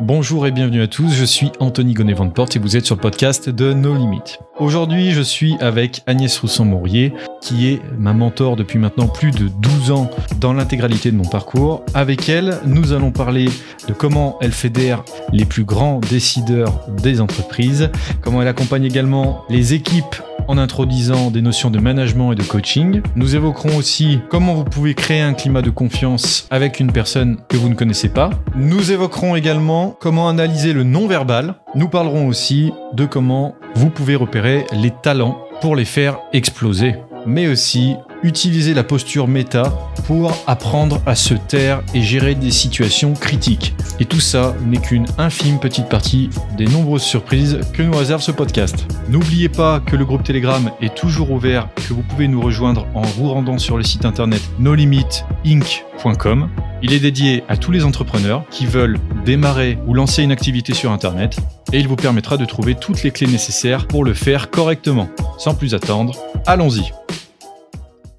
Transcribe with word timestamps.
Bonjour 0.00 0.46
et 0.46 0.50
bienvenue 0.50 0.82
à 0.82 0.86
tous, 0.86 1.10
je 1.10 1.24
suis 1.24 1.52
Anthony 1.60 1.94
gonnet 1.94 2.14
Porte 2.34 2.56
et 2.56 2.58
vous 2.58 2.76
êtes 2.76 2.86
sur 2.86 2.96
le 2.96 3.00
podcast 3.00 3.50
de 3.50 3.72
No 3.72 3.94
Limit. 3.94 4.38
Aujourd'hui, 4.58 5.10
je 5.10 5.20
suis 5.20 5.56
avec 5.60 6.02
Agnès 6.06 6.38
Rousseau-Mourier, 6.38 7.12
qui 7.40 7.68
est 7.68 7.80
ma 7.98 8.12
mentor 8.12 8.56
depuis 8.56 8.78
maintenant 8.78 9.08
plus 9.08 9.30
de 9.30 9.48
12 9.48 9.90
ans 9.90 10.10
dans 10.40 10.52
l'intégralité 10.52 11.10
de 11.10 11.16
mon 11.16 11.24
parcours. 11.24 11.84
Avec 11.94 12.28
elle, 12.28 12.58
nous 12.64 12.92
allons 12.92 13.12
parler 13.12 13.46
de 13.88 13.92
comment 13.92 14.38
elle 14.40 14.52
fédère 14.52 15.04
les 15.32 15.44
plus 15.44 15.64
grands 15.64 16.00
décideurs 16.00 16.86
des 17.02 17.20
entreprises, 17.20 17.90
comment 18.22 18.40
elle 18.42 18.48
accompagne 18.48 18.84
également 18.84 19.44
les 19.50 19.74
équipes 19.74 20.16
en 20.50 20.58
introduisant 20.58 21.30
des 21.30 21.42
notions 21.42 21.70
de 21.70 21.78
management 21.78 22.32
et 22.32 22.34
de 22.34 22.42
coaching. 22.42 23.02
Nous 23.14 23.36
évoquerons 23.36 23.76
aussi 23.76 24.18
comment 24.30 24.54
vous 24.54 24.64
pouvez 24.64 24.94
créer 24.94 25.20
un 25.20 25.32
climat 25.32 25.62
de 25.62 25.70
confiance 25.70 26.48
avec 26.50 26.80
une 26.80 26.90
personne 26.90 27.38
que 27.48 27.56
vous 27.56 27.68
ne 27.68 27.76
connaissez 27.76 28.08
pas. 28.08 28.30
Nous 28.56 28.90
évoquerons 28.90 29.36
également 29.36 29.96
comment 30.00 30.28
analyser 30.28 30.72
le 30.72 30.82
non-verbal. 30.82 31.54
Nous 31.76 31.88
parlerons 31.88 32.26
aussi 32.26 32.72
de 32.94 33.06
comment 33.06 33.54
vous 33.76 33.90
pouvez 33.90 34.16
repérer 34.16 34.66
les 34.72 34.90
talents 34.90 35.38
pour 35.60 35.76
les 35.76 35.84
faire 35.84 36.18
exploser. 36.32 36.96
Mais 37.26 37.46
aussi 37.46 37.94
utiliser 38.22 38.74
la 38.74 38.84
posture 38.84 39.28
méta 39.28 39.72
pour 40.06 40.32
apprendre 40.46 41.00
à 41.06 41.14
se 41.14 41.34
taire 41.34 41.82
et 41.94 42.02
gérer 42.02 42.34
des 42.34 42.50
situations 42.50 43.14
critiques. 43.14 43.74
Et 43.98 44.04
tout 44.04 44.20
ça 44.20 44.54
n'est 44.64 44.80
qu'une 44.80 45.06
infime 45.18 45.58
petite 45.58 45.88
partie 45.88 46.30
des 46.56 46.66
nombreuses 46.66 47.02
surprises 47.02 47.60
que 47.72 47.82
nous 47.82 47.96
réserve 47.96 48.22
ce 48.22 48.32
podcast. 48.32 48.86
N'oubliez 49.08 49.48
pas 49.48 49.80
que 49.80 49.96
le 49.96 50.04
groupe 50.04 50.22
Telegram 50.22 50.70
est 50.80 50.94
toujours 50.94 51.30
ouvert 51.30 51.68
que 51.74 51.92
vous 51.92 52.02
pouvez 52.02 52.28
nous 52.28 52.40
rejoindre 52.40 52.86
en 52.94 53.02
vous 53.02 53.28
rendant 53.28 53.58
sur 53.58 53.76
le 53.76 53.82
site 53.82 54.04
internet 54.04 54.42
nolimitinc.com. 54.58 56.48
Il 56.82 56.94
est 56.94 57.00
dédié 57.00 57.44
à 57.48 57.56
tous 57.56 57.72
les 57.72 57.84
entrepreneurs 57.84 58.44
qui 58.50 58.64
veulent 58.64 58.98
démarrer 59.24 59.78
ou 59.86 59.92
lancer 59.92 60.22
une 60.22 60.32
activité 60.32 60.72
sur 60.72 60.92
Internet 60.92 61.36
et 61.72 61.78
il 61.78 61.88
vous 61.88 61.96
permettra 61.96 62.36
de 62.38 62.44
trouver 62.46 62.74
toutes 62.74 63.02
les 63.02 63.10
clés 63.10 63.26
nécessaires 63.26 63.86
pour 63.86 64.04
le 64.04 64.14
faire 64.14 64.50
correctement. 64.50 65.08
Sans 65.38 65.54
plus 65.54 65.74
attendre, 65.74 66.16
allons-y. 66.46 66.90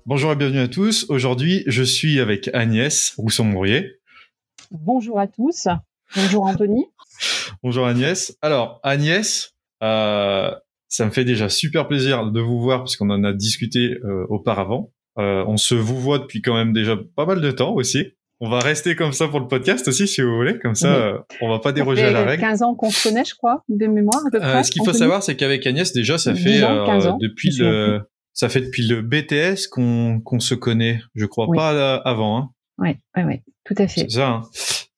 Bonjour 0.07 0.31
et 0.31 0.35
bienvenue 0.35 0.61
à 0.61 0.67
tous. 0.67 1.05
Aujourd'hui, 1.09 1.63
je 1.67 1.83
suis 1.83 2.19
avec 2.19 2.49
Agnès 2.53 3.13
Rousseau-Mourier. 3.19 3.99
Bonjour 4.71 5.19
à 5.19 5.27
tous. 5.27 5.67
Bonjour 6.15 6.43
Anthony. 6.45 6.85
Bonjour 7.61 7.85
Agnès. 7.85 8.35
Alors 8.41 8.79
Agnès, 8.81 9.53
euh, 9.83 10.49
ça 10.87 11.05
me 11.05 11.11
fait 11.11 11.23
déjà 11.23 11.49
super 11.49 11.87
plaisir 11.87 12.31
de 12.31 12.41
vous 12.41 12.59
voir 12.59 12.83
puisqu'on 12.83 13.11
en 13.11 13.23
a 13.23 13.31
discuté 13.31 13.99
euh, 14.03 14.25
auparavant. 14.29 14.91
Euh, 15.19 15.45
on 15.47 15.57
se 15.57 15.75
vous 15.75 15.99
voit 15.99 16.17
depuis 16.17 16.41
quand 16.41 16.55
même 16.55 16.73
déjà 16.73 16.97
pas 17.15 17.27
mal 17.27 17.39
de 17.39 17.51
temps 17.51 17.73
aussi. 17.75 18.07
On 18.39 18.49
va 18.49 18.59
rester 18.59 18.95
comme 18.95 19.13
ça 19.13 19.27
pour 19.27 19.39
le 19.39 19.47
podcast 19.47 19.87
aussi, 19.87 20.07
si 20.07 20.23
vous 20.23 20.35
voulez. 20.35 20.57
Comme 20.57 20.73
ça, 20.73 21.23
on 21.41 21.49
va 21.49 21.59
pas 21.59 21.73
déroger 21.73 22.05
à 22.05 22.11
la 22.11 22.23
règle. 22.23 22.41
15 22.41 22.63
ans 22.63 22.73
qu'on 22.73 22.89
se 22.89 23.07
connaît, 23.07 23.23
je 23.23 23.35
crois, 23.35 23.63
de 23.69 23.85
mémoire 23.85 24.25
à 24.25 24.31
peu 24.31 24.39
près. 24.39 24.63
ce 24.63 24.71
qu'il 24.71 24.83
faut 24.83 24.93
savoir, 24.93 25.21
c'est 25.21 25.35
qu'avec 25.35 25.67
Agnès, 25.67 25.93
déjà, 25.93 26.17
ça 26.17 26.33
fait 26.33 26.59
depuis 27.19 27.55
le 27.59 28.01
ça 28.33 28.49
fait 28.49 28.61
depuis 28.61 28.87
le 28.87 29.01
BTS 29.01 29.67
qu'on 29.69 30.19
qu'on 30.21 30.39
se 30.39 30.55
connaît, 30.55 31.01
je 31.15 31.25
crois 31.25 31.47
pas 31.53 31.95
avant. 31.97 32.37
Hein. 32.37 32.49
Oui, 32.77 32.95
oui, 33.15 33.23
oui, 33.23 33.41
tout 33.65 33.75
à 33.77 33.87
fait. 33.87 34.01
C'est 34.01 34.11
ça. 34.11 34.27
Hein. 34.27 34.41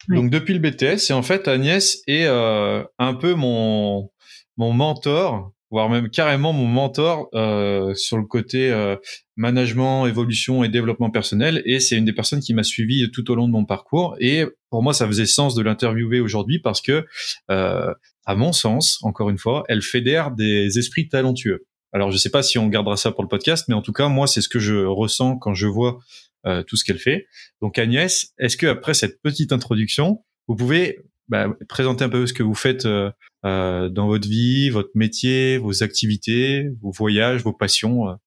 Donc 0.10 0.30
depuis 0.30 0.54
le 0.54 0.60
BTS, 0.60 1.10
et 1.10 1.14
en 1.14 1.24
fait 1.24 1.48
Agnès 1.48 2.02
est 2.08 2.26
euh, 2.26 2.84
un 3.00 3.14
peu 3.14 3.36
mon 3.36 4.10
mon 4.58 4.74
mentor, 4.74 5.52
voire 5.74 5.90
même 5.90 6.10
carrément 6.10 6.54
mon 6.54 6.68
mentor 6.68 7.30
euh, 7.34 7.96
sur 7.96 8.18
le 8.18 8.26
côté 8.26 8.72
euh, 8.72 8.96
management, 9.38 10.06
évolution 10.06 10.64
et 10.64 10.70
développement 10.70 11.10
personnel. 11.10 11.64
Et 11.66 11.80
c'est 11.80 11.98
une 11.98 12.06
des 12.06 12.14
personnes 12.14 12.42
qui 12.42 12.54
m'a 12.54 12.62
suivi 12.62 13.10
tout 13.12 13.32
au 13.32 13.36
long 13.36 13.48
de 13.48 13.54
mon 13.54 13.66
parcours. 13.66 14.16
Et 14.20 14.46
pour 14.70 14.84
moi, 14.84 14.94
ça 14.94 15.08
faisait 15.08 15.26
sens 15.26 15.56
de 15.56 15.64
l'interviewer 15.64 16.20
aujourd'hui 16.20 16.60
parce 16.60 16.80
que, 16.80 17.06
euh, 17.50 17.92
à 18.26 18.36
mon 18.36 18.52
sens, 18.52 19.00
encore 19.02 19.32
une 19.32 19.40
fois, 19.40 19.64
elle 19.68 19.82
fédère 19.82 20.30
des 20.30 20.78
esprits 20.78 21.10
talentueux. 21.10 21.66
Alors 21.94 22.12
je 22.12 22.18
sais 22.18 22.30
pas 22.30 22.44
si 22.44 22.58
on 22.58 22.68
gardera 22.68 22.98
ça 22.98 23.12
pour 23.12 23.24
le 23.24 23.30
podcast, 23.30 23.66
mais 23.68 23.76
en 23.76 23.82
tout 23.82 23.94
cas 23.94 24.08
moi 24.08 24.28
c'est 24.28 24.42
ce 24.42 24.50
que 24.50 24.60
je 24.60 24.84
ressens 24.84 25.38
quand 25.38 25.54
je 25.54 25.68
vois 25.68 26.00
euh, 26.46 26.64
tout 26.64 26.76
ce 26.76 26.84
qu'elle 26.84 27.00
fait. 27.00 27.28
Donc 27.62 27.78
Agnès, 27.78 28.34
est-ce 28.40 28.58
que 28.58 28.66
après 28.68 28.94
cette 28.94 29.22
petite 29.22 29.54
introduction, 29.54 30.24
vous 30.48 30.56
pouvez 30.56 31.00
bah, 31.30 31.48
présenter 31.70 32.04
un 32.04 32.10
peu 32.10 32.28
ce 32.28 32.34
que 32.34 32.44
vous 32.44 32.54
faites 32.54 32.86
euh, 32.86 33.12
euh, 33.46 33.90
dans 33.90 34.08
votre 34.08 34.28
vie, 34.28 34.70
votre 34.70 34.92
métier, 34.94 35.58
vos 35.58 35.84
activités, 35.84 36.70
vos 36.82 36.92
voyages, 36.92 37.44
vos 37.44 37.54
passions, 37.54 38.18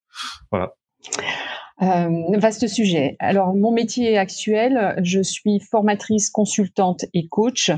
voilà. 0.50 0.72
Euh, 1.82 2.38
vaste 2.38 2.66
sujet. 2.69 3.16
Alors, 3.19 3.55
mon 3.55 3.71
métier 3.71 4.16
actuel, 4.16 4.94
je 5.03 5.21
suis 5.21 5.60
formatrice, 5.60 6.31
consultante 6.31 7.05
et 7.12 7.28
coach. 7.28 7.71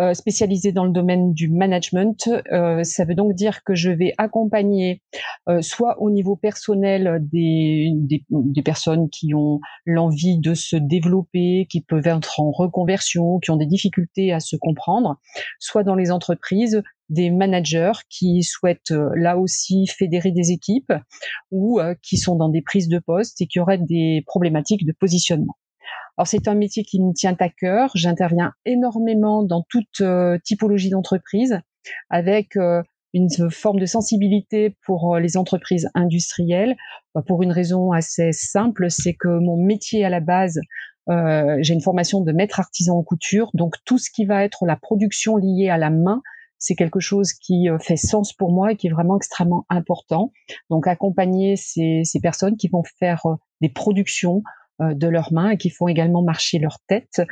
Euh, 0.00 0.12
spécialisée 0.12 0.72
dans 0.72 0.84
le 0.84 0.90
domaine 0.90 1.34
du 1.34 1.48
management. 1.48 2.28
Euh, 2.50 2.82
ça 2.82 3.04
veut 3.04 3.14
donc 3.14 3.32
dire 3.34 3.62
que 3.62 3.76
je 3.76 3.90
vais 3.90 4.12
accompagner 4.18 5.02
euh, 5.48 5.62
soit 5.62 6.02
au 6.02 6.10
niveau 6.10 6.34
personnel 6.34 7.20
des, 7.20 7.92
des, 7.94 8.24
des 8.28 8.62
personnes 8.62 9.08
qui 9.08 9.34
ont 9.34 9.60
l'envie 9.86 10.40
de 10.40 10.54
se 10.54 10.74
développer, 10.74 11.68
qui 11.70 11.80
peuvent 11.80 12.08
être 12.08 12.40
en 12.40 12.50
reconversion, 12.50 13.38
qui 13.38 13.52
ont 13.52 13.56
des 13.56 13.66
difficultés 13.66 14.32
à 14.32 14.40
se 14.40 14.56
comprendre, 14.56 15.20
soit 15.60 15.84
dans 15.84 15.94
les 15.94 16.10
entreprises 16.10 16.82
des 17.08 17.30
managers 17.30 17.92
qui 18.10 18.42
souhaitent 18.42 18.94
là 19.14 19.38
aussi 19.38 19.86
fédérer 19.86 20.32
des 20.32 20.50
équipes 20.50 20.92
ou 21.52 21.78
qui 22.02 22.16
sont 22.16 22.34
dans 22.34 22.48
des 22.48 22.62
prises 22.62 22.88
de 22.88 22.98
poste 22.98 23.40
et 23.42 23.46
qui 23.46 23.60
auraient 23.60 23.78
des 23.78 24.24
problématiques 24.26 24.86
de 24.86 24.92
positionnement. 24.98 25.56
Alors 26.16 26.28
c'est 26.28 26.46
un 26.46 26.54
métier 26.54 26.84
qui 26.84 27.00
me 27.00 27.12
tient 27.12 27.36
à 27.40 27.48
cœur. 27.48 27.90
J'interviens 27.94 28.52
énormément 28.64 29.42
dans 29.42 29.64
toute 29.68 30.00
euh, 30.00 30.38
typologie 30.44 30.90
d'entreprise 30.90 31.60
avec 32.08 32.56
euh, 32.56 32.82
une 33.12 33.28
forme 33.50 33.80
de 33.80 33.86
sensibilité 33.86 34.76
pour 34.86 35.14
euh, 35.14 35.20
les 35.20 35.36
entreprises 35.36 35.90
industrielles 35.94 36.76
bah, 37.14 37.22
pour 37.26 37.42
une 37.42 37.50
raison 37.50 37.90
assez 37.90 38.32
simple, 38.32 38.90
c'est 38.90 39.14
que 39.14 39.28
mon 39.28 39.56
métier 39.56 40.04
à 40.04 40.08
la 40.08 40.20
base, 40.20 40.60
j'ai 41.06 41.74
une 41.74 41.82
formation 41.82 42.22
de 42.22 42.32
maître 42.32 42.60
artisan 42.60 42.96
en 42.96 43.02
couture, 43.02 43.50
donc 43.52 43.74
tout 43.84 43.98
ce 43.98 44.10
qui 44.10 44.24
va 44.24 44.42
être 44.42 44.64
la 44.64 44.74
production 44.74 45.36
liée 45.36 45.68
à 45.68 45.76
la 45.76 45.90
main, 45.90 46.22
c'est 46.58 46.74
quelque 46.74 46.98
chose 46.98 47.34
qui 47.34 47.68
fait 47.78 47.98
sens 47.98 48.32
pour 48.32 48.50
moi 48.50 48.72
et 48.72 48.76
qui 48.76 48.86
est 48.86 48.90
vraiment 48.90 49.18
extrêmement 49.18 49.66
important. 49.68 50.32
Donc 50.70 50.86
accompagner 50.86 51.56
ces, 51.56 52.04
personnes 52.22 52.56
qui 52.56 52.68
vont 52.68 52.84
faire 52.98 53.22
des 53.60 53.68
productions 53.68 54.42
de 54.80 55.06
leurs 55.06 55.32
mains 55.32 55.50
et 55.50 55.56
qui 55.56 55.70
font 55.70 55.88
également 55.88 56.22
marcher 56.22 56.58
leur 56.58 56.78
tête 56.88 57.22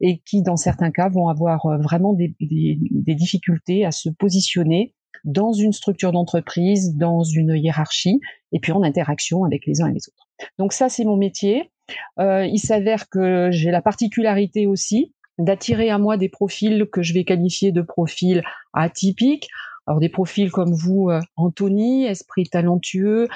et 0.00 0.20
qui, 0.24 0.42
dans 0.42 0.56
certains 0.56 0.90
cas, 0.90 1.08
vont 1.08 1.28
avoir 1.28 1.66
euh, 1.66 1.78
vraiment 1.78 2.12
des, 2.12 2.34
difficultés 2.40 3.84
à 3.84 3.90
se 3.90 4.08
positionner 4.08 4.94
dans 5.24 5.52
une 5.52 5.72
structure 5.72 6.12
d'entreprise, 6.12 6.96
dans 6.96 7.22
une 7.22 7.54
hiérarchie, 7.56 8.20
et 8.52 8.60
puis 8.60 8.72
en 8.72 8.82
interaction 8.82 9.44
avec 9.44 9.66
les 9.66 9.80
uns 9.80 9.88
et 9.88 9.92
les 9.92 10.08
autres. 10.08 10.50
Donc 10.58 10.72
ça, 10.72 10.88
c'est 10.88 11.04
mon 11.04 11.16
métier. 11.16 11.70
Euh, 12.18 12.46
il 12.46 12.58
s'avère 12.58 13.08
que 13.08 13.50
j'ai 13.50 13.70
la 13.70 13.82
particularité 13.82 14.66
aussi 14.66 15.14
d'attirer 15.38 15.90
à 15.90 15.98
moi 15.98 16.16
des 16.16 16.28
profils 16.28 16.86
que 16.92 17.02
je 17.02 17.14
vais 17.14 17.24
qualifier 17.24 17.72
de 17.72 17.82
profils 17.82 18.42
atypiques. 18.72 19.48
Alors 19.86 19.98
des 19.98 20.08
profils 20.08 20.50
comme 20.50 20.72
vous, 20.72 21.10
Anthony, 21.36 22.04
esprit 22.04 22.44
talentueux, 22.44 23.26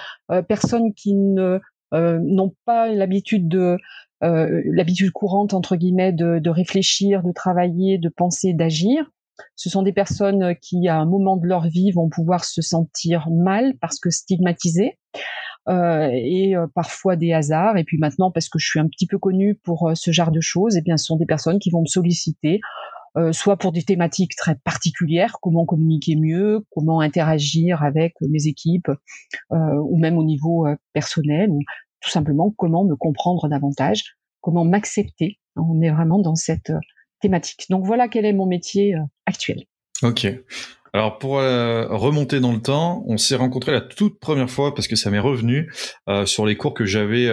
personnes 0.47 0.95
qui 0.95 1.15
ne 1.15 1.43
euh, 1.43 1.59
n'ont 1.93 2.55
pas 2.65 2.89
l'habitude 2.89 3.49
de 3.49 3.79
euh, 4.25 4.63
l'habitude 4.65 5.11
courante 5.11 5.53
entre 5.53 5.77
guillemets 5.77 6.13
de, 6.13 6.39
de, 6.39 6.51
réfléchir, 6.51 7.23
de 7.23 7.33
travailler, 7.33 7.99
de 7.99 8.09
penser, 8.09 8.55
d'agir. 8.55 9.11
Ce 9.55 9.69
sont 9.69 9.83
des 9.83 9.93
personnes 9.93 10.55
qui, 10.63 10.89
à 10.89 10.97
un 10.97 11.05
moment 11.05 11.37
de 11.37 11.47
leur 11.47 11.67
vie, 11.69 11.91
vont 11.91 12.09
pouvoir 12.09 12.45
se 12.45 12.63
sentir 12.63 13.29
mal 13.31 13.75
parce 13.81 13.99
que 13.99 14.09
stigmatisées. 14.09 14.99
Euh, 15.69 16.09
et 16.13 16.55
euh, 16.55 16.69
parfois 16.75 17.17
des 17.17 17.33
hasards. 17.33 17.77
Et 17.77 17.85
puis 17.85 17.99
maintenant, 17.99 18.31
parce 18.31 18.49
que 18.49 18.59
je 18.59 18.67
suis 18.67 18.81
un 18.81 18.87
petit 18.87 19.07
peu 19.07 19.19
connue 19.19 19.57
pour 19.57 19.91
ce 19.95 20.13
genre 20.13 20.31
de 20.31 20.41
choses, 20.41 20.77
et 20.77 20.79
eh 20.79 20.83
bien, 20.83 20.97
ce 20.97 21.07
sont 21.07 21.17
des 21.17 21.27
personnes 21.27 21.59
qui 21.59 21.71
vont 21.71 21.81
me 21.81 21.87
solliciter, 21.87 22.61
euh, 23.17 23.33
soit 23.33 23.57
pour 23.57 23.73
des 23.73 23.83
thématiques 23.83 24.37
très 24.37 24.55
particulières, 24.57 25.37
comment 25.41 25.65
communiquer 25.65 26.17
mieux, 26.17 26.65
comment 26.71 27.01
interagir 27.01 27.83
avec 27.83 28.15
mes 28.21 28.47
équipes, 28.47 28.91
ou 29.51 29.99
même 29.99 30.19
au 30.19 30.25
niveau 30.25 30.67
personnel, 30.93 31.51
ou 31.51 31.61
tout 32.01 32.11
simplement 32.11 32.53
comment 32.57 32.85
me 32.85 32.95
comprendre 32.95 33.49
davantage, 33.49 34.17
comment 34.41 34.65
m'accepter. 34.65 35.41
On 35.57 35.81
est 35.83 35.91
vraiment 35.91 36.21
dans 36.21 36.35
cette 36.35 36.71
euh, 36.71 36.79
thématique. 37.21 37.67
Donc 37.71 37.85
voilà 37.85 38.09
quel 38.09 38.25
est 38.25 38.33
mon 38.33 38.47
métier 38.47 38.95
euh, 38.95 39.01
actuel. 39.27 39.65
Ok. 40.03 40.27
Alors 40.97 41.19
pour 41.19 41.39
euh, 41.39 41.87
remonter 41.89 42.41
dans 42.41 42.53
le 42.53 42.63
temps, 42.63 43.05
on 43.07 43.19
s'est 43.19 43.37
rencontrés 43.37 43.73
la 43.73 43.83
toute 43.83 44.19
première 44.19 44.49
fois 44.49 44.75
parce 44.75 44.89
que 44.89 44.97
ça 44.97 45.11
m'est 45.11 45.19
revenu 45.19 45.71
sur 46.25 46.47
les 46.47 46.57
cours 46.57 46.73
que 46.73 46.87
j'avais 46.87 47.29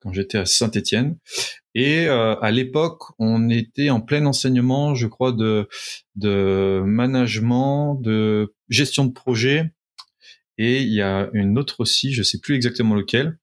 quand 0.00 0.12
j'étais 0.12 0.38
à 0.38 0.44
Saint-Étienne. 0.44 1.16
Et 1.76 2.08
à 2.08 2.50
l'époque, 2.50 3.02
on 3.20 3.48
était 3.48 3.90
en 3.90 4.00
plein 4.00 4.26
enseignement, 4.26 4.96
je 4.96 5.06
crois, 5.06 5.32
de 5.32 6.82
management, 6.84 7.94
de 8.00 8.52
gestion 8.68 9.04
de 9.04 9.12
projet. 9.12 9.70
Et 10.58 10.82
il 10.82 10.92
y 10.92 11.00
a 11.00 11.30
une 11.32 11.58
autre 11.58 11.76
aussi, 11.78 12.12
je 12.12 12.24
sais 12.24 12.40
plus 12.40 12.56
exactement 12.56 12.96
lequel, 12.96 13.38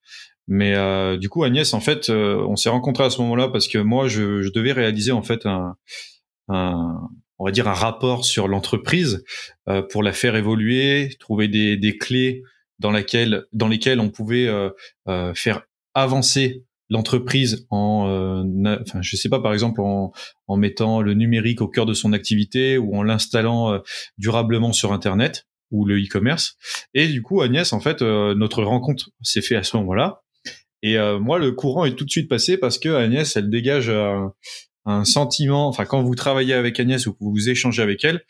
mais 0.47 0.75
euh, 0.75 1.17
du 1.17 1.29
coup, 1.29 1.43
Agnès, 1.43 1.73
en 1.73 1.81
fait, 1.81 2.09
euh, 2.09 2.38
on 2.47 2.55
s'est 2.55 2.69
rencontrés 2.69 3.03
à 3.03 3.09
ce 3.09 3.21
moment-là 3.21 3.50
parce 3.50 3.67
que 3.67 3.77
moi, 3.77 4.07
je, 4.07 4.50
devais 4.51 4.71
réaliser 4.71 5.11
en 5.11 5.21
fait 5.21 5.45
un, 5.45 5.75
on 7.39 7.45
va 7.45 7.51
dire 7.51 7.68
un 7.68 7.74
rapport 7.74 8.25
sur 8.25 8.48
l'entreprise 8.48 9.24
euh, 9.69 9.81
pour 9.81 10.04
la 10.04 10.13
faire 10.13 10.36
évoluer, 10.36 11.16
trouver 11.19 11.48
des, 11.48 11.78
des 11.78 11.98
clés 11.98 12.44
dans, 12.80 12.92
laquelle, 12.92 13.45
dans 13.54 13.68
lesquelles 13.68 14.00
on 14.00 14.10
pouvait 14.10 14.48
euh, 14.48 14.69
euh, 15.07 15.34
faire 15.34 15.63
avancer 15.94 16.63
l'entreprise 16.89 17.68
en, 17.69 18.07
euh, 18.07 18.78
enfin, 18.81 19.01
je 19.01 19.16
sais 19.18 19.30
pas, 19.30 19.42
par 19.42 19.54
exemple 19.54 19.81
en, 19.81 20.12
en 20.48 20.57
mettant 20.57 21.01
le 21.01 21.13
numérique 21.13 21.62
au 21.62 21.68
cœur 21.68 21.86
de 21.86 21.94
son 21.94 22.13
activité 22.13 22.78
ou 22.78 22.95
en 22.95 23.04
l'installant 23.04 23.74
euh, 23.74 23.80
durablement 24.18 24.72
sur 24.72 24.94
Internet 24.94 25.48
ou 25.69 25.86
le 25.86 25.98
e-commerce. 26.01 26.56
Et 26.94 27.07
du 27.07 27.22
coup, 27.22 27.42
Agnès, 27.42 27.74
en 27.74 27.81
fait, 27.81 28.01
notre 28.01 28.63
rencontre 28.63 29.10
s'est 29.22 29.42
fait 29.42 29.57
à 29.57 29.63
ce 29.63 29.75
moment-là. 29.75 30.22
Et 30.81 30.95
moi, 31.19 31.39
le 31.39 31.51
courant 31.51 31.84
est 31.84 31.95
tout 31.95 32.06
de 32.06 32.10
suite 32.10 32.30
passé 32.30 32.56
parce 32.57 32.80
que 32.80 32.88
Agnès, 32.88 33.36
elle 33.36 33.50
dégage 33.50 33.89
un 33.89 34.31
sentiment, 35.04 35.68
enfin 35.68 35.86
quand 35.86 36.01
vous 36.01 36.16
travaillez 36.16 36.54
avec 36.54 36.80
Agnès 36.80 37.06
ou 37.07 37.13
que 37.13 37.19
vous 37.19 37.50
échangez 37.50 37.81
avec 37.81 38.04
elle, 38.04 38.24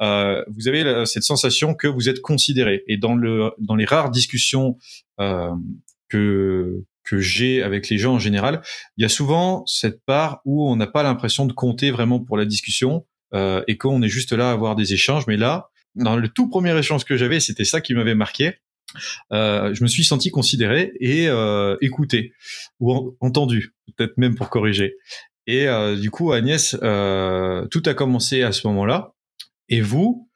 euh, 0.00 0.44
vous 0.48 0.68
avez 0.68 1.06
cette 1.06 1.22
sensation 1.22 1.74
que 1.74 1.88
vous 1.88 2.08
êtes 2.08 2.20
considéré. 2.20 2.84
Et 2.86 2.96
dans 2.96 3.14
le 3.14 3.50
dans 3.58 3.76
les 3.76 3.84
rares 3.84 4.10
discussions 4.10 4.76
euh, 5.20 5.50
que 6.08 6.84
que 7.04 7.18
j'ai 7.18 7.62
avec 7.62 7.88
les 7.88 7.98
gens 7.98 8.14
en 8.14 8.18
général, 8.18 8.62
il 8.96 9.02
y 9.02 9.04
a 9.04 9.08
souvent 9.08 9.64
cette 9.66 10.04
part 10.04 10.40
où 10.44 10.68
on 10.68 10.76
n'a 10.76 10.86
pas 10.86 11.02
l'impression 11.02 11.46
de 11.46 11.52
compter 11.52 11.90
vraiment 11.90 12.20
pour 12.20 12.36
la 12.36 12.44
discussion 12.44 13.06
euh, 13.34 13.62
et 13.66 13.76
qu'on 13.76 14.02
est 14.02 14.08
juste 14.08 14.32
là 14.32 14.50
à 14.50 14.52
avoir 14.52 14.76
des 14.76 14.92
échanges. 14.92 15.26
Mais 15.26 15.36
là, 15.36 15.70
dans 15.94 16.16
le 16.16 16.28
tout 16.28 16.48
premier 16.48 16.76
échange 16.78 17.04
que 17.04 17.16
j'avais, 17.16 17.40
c'était 17.40 17.64
ça 17.64 17.80
qui 17.80 17.94
m'avait 17.94 18.14
marqué. 18.14 18.54
Euh, 19.32 19.72
je 19.74 19.82
me 19.82 19.88
suis 19.88 20.04
senti 20.04 20.30
considéré 20.30 20.92
et 21.00 21.28
euh, 21.28 21.76
écouté 21.80 22.32
ou 22.78 23.16
entendu, 23.20 23.74
peut-être 23.96 24.18
même 24.18 24.34
pour 24.34 24.50
corriger. 24.50 24.96
Et 25.46 25.66
euh, 25.66 25.96
du 25.96 26.10
coup, 26.10 26.32
Agnès, 26.32 26.76
euh, 26.82 27.66
tout 27.66 27.82
a 27.86 27.94
commencé 27.94 28.42
à 28.42 28.52
ce 28.52 28.66
moment-là. 28.68 29.12
Et 29.68 29.80
vous, 29.80 30.28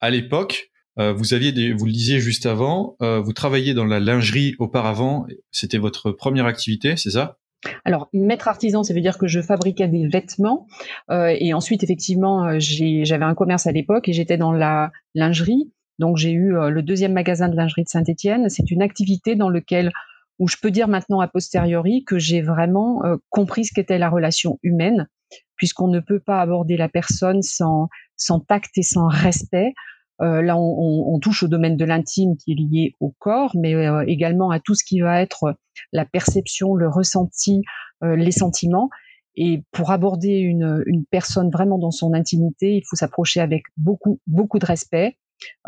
à 0.00 0.10
l'époque, 0.10 0.70
euh, 0.98 1.12
vous 1.12 1.34
aviez, 1.34 1.52
des, 1.52 1.72
vous 1.72 1.86
le 1.86 1.92
disiez 1.92 2.20
juste 2.20 2.46
avant, 2.46 2.96
vous 3.00 3.32
travailliez 3.32 3.74
dans 3.74 3.84
la 3.84 4.00
lingerie 4.00 4.54
auparavant. 4.58 5.26
C'était 5.50 5.78
votre 5.78 6.10
première 6.10 6.46
activité, 6.46 6.96
c'est 6.96 7.10
ça? 7.10 7.38
Alors, 7.84 8.08
maître 8.14 8.48
artisan, 8.48 8.82
ça 8.82 8.94
veut 8.94 9.02
dire 9.02 9.18
que 9.18 9.26
je 9.26 9.40
fabriquais 9.40 9.86
des 9.86 10.06
vêtements. 10.08 10.66
et 11.10 11.52
ensuite, 11.54 11.82
effectivement, 11.82 12.58
j'avais 12.58 13.24
un 13.24 13.34
commerce 13.34 13.66
à 13.66 13.72
l'époque 13.72 14.08
et 14.08 14.12
j'étais 14.12 14.38
dans 14.38 14.52
la 14.52 14.90
lingerie. 15.14 15.70
Donc, 15.98 16.16
j'ai 16.16 16.32
eu 16.32 16.52
le 16.52 16.82
deuxième 16.82 17.12
magasin 17.12 17.48
de 17.48 17.56
lingerie 17.56 17.84
de 17.84 17.88
Saint-Étienne. 17.88 18.48
C'est 18.48 18.70
une 18.70 18.82
activité 18.82 19.36
dans 19.36 19.50
laquelle 19.50 19.92
où 20.40 20.48
je 20.48 20.56
peux 20.60 20.72
dire 20.72 20.88
maintenant 20.88 21.20
a 21.20 21.28
posteriori 21.28 22.02
que 22.04 22.18
j'ai 22.18 22.42
vraiment 22.42 23.04
euh, 23.04 23.16
compris 23.28 23.66
ce 23.66 23.72
qu'était 23.72 23.98
la 23.98 24.08
relation 24.08 24.58
humaine, 24.62 25.06
puisqu'on 25.54 25.88
ne 25.88 26.00
peut 26.00 26.18
pas 26.18 26.40
aborder 26.40 26.76
la 26.76 26.88
personne 26.88 27.42
sans, 27.42 27.88
sans 28.16 28.40
tact 28.40 28.76
et 28.76 28.82
sans 28.82 29.06
respect. 29.06 29.74
Euh, 30.22 30.42
là, 30.42 30.56
on, 30.56 31.14
on, 31.14 31.18
touche 31.18 31.42
au 31.42 31.48
domaine 31.48 31.76
de 31.76 31.84
l'intime 31.84 32.36
qui 32.36 32.52
est 32.52 32.54
lié 32.54 32.94
au 33.00 33.14
corps, 33.18 33.52
mais 33.54 33.74
euh, 33.74 34.04
également 34.06 34.50
à 34.50 34.60
tout 34.60 34.74
ce 34.74 34.84
qui 34.84 35.00
va 35.00 35.22
être 35.22 35.56
la 35.92 36.04
perception, 36.04 36.74
le 36.74 36.88
ressenti, 36.88 37.62
euh, 38.02 38.16
les 38.16 38.32
sentiments. 38.32 38.90
Et 39.36 39.62
pour 39.70 39.92
aborder 39.92 40.36
une, 40.38 40.82
une 40.86 41.06
personne 41.06 41.50
vraiment 41.50 41.78
dans 41.78 41.90
son 41.90 42.12
intimité, 42.12 42.76
il 42.76 42.82
faut 42.88 42.96
s'approcher 42.96 43.40
avec 43.40 43.62
beaucoup, 43.78 44.20
beaucoup 44.26 44.58
de 44.58 44.66
respect, 44.66 45.16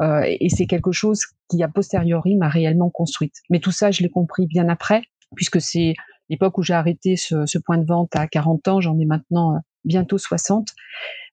euh, 0.00 0.22
et 0.26 0.48
c'est 0.48 0.66
quelque 0.66 0.92
chose 0.92 1.24
qui, 1.48 1.62
a 1.62 1.68
posteriori, 1.68 2.36
m'a 2.36 2.48
réellement 2.48 2.90
construite. 2.90 3.34
Mais 3.50 3.60
tout 3.60 3.72
ça, 3.72 3.90
je 3.90 4.02
l'ai 4.02 4.10
compris 4.10 4.46
bien 4.46 4.68
après, 4.68 5.02
puisque 5.36 5.60
c'est 5.60 5.94
l'époque 6.28 6.58
où 6.58 6.62
j'ai 6.62 6.74
arrêté 6.74 7.16
ce, 7.16 7.58
point 7.58 7.78
de 7.78 7.86
vente 7.86 8.14
à 8.14 8.26
40 8.26 8.68
ans, 8.68 8.80
j'en 8.80 8.98
ai 8.98 9.04
maintenant 9.04 9.56
euh, 9.56 9.58
bientôt 9.84 10.18
60. 10.18 10.68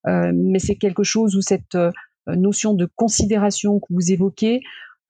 Euh, 0.07 0.31
mais 0.33 0.59
c'est 0.59 0.75
quelque 0.75 1.03
chose 1.03 1.35
où 1.35 1.41
cette 1.41 1.77
notion 2.27 2.73
de 2.73 2.87
considération 2.95 3.79
que 3.79 3.87
vous 3.89 4.11
évoquez 4.11 4.61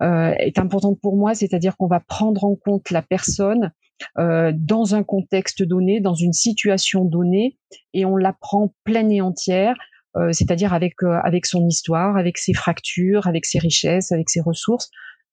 est 0.02 0.58
importante 0.58 0.98
pour 1.02 1.18
moi, 1.18 1.36
c'est-à-dire 1.36 1.76
qu'on 1.76 1.88
va 1.88 2.00
prendre 2.00 2.46
en 2.46 2.56
compte 2.56 2.90
la 2.90 3.02
personne 3.02 3.74
dans 4.16 4.96
un 4.96 5.04
contexte 5.04 5.62
donné, 5.62 6.00
dans 6.00 6.14
une 6.14 6.32
situation 6.32 7.04
donnée, 7.04 7.58
et 7.94 8.06
on 8.06 8.16
la 8.16 8.32
prend 8.32 8.74
pleine 8.86 9.12
et 9.12 9.20
entière 9.20 9.76
euh, 10.18 10.32
c'est-à-dire 10.32 10.74
avec 10.74 11.04
euh, 11.04 11.20
avec 11.24 11.46
son 11.46 11.68
histoire, 11.68 12.18
avec 12.18 12.38
ses 12.38 12.54
fractures, 12.54 13.28
avec 13.28 13.46
ses 13.46 13.60
richesses, 13.60 14.12
avec 14.12 14.30
ses 14.30 14.42
ressources. 14.42 14.90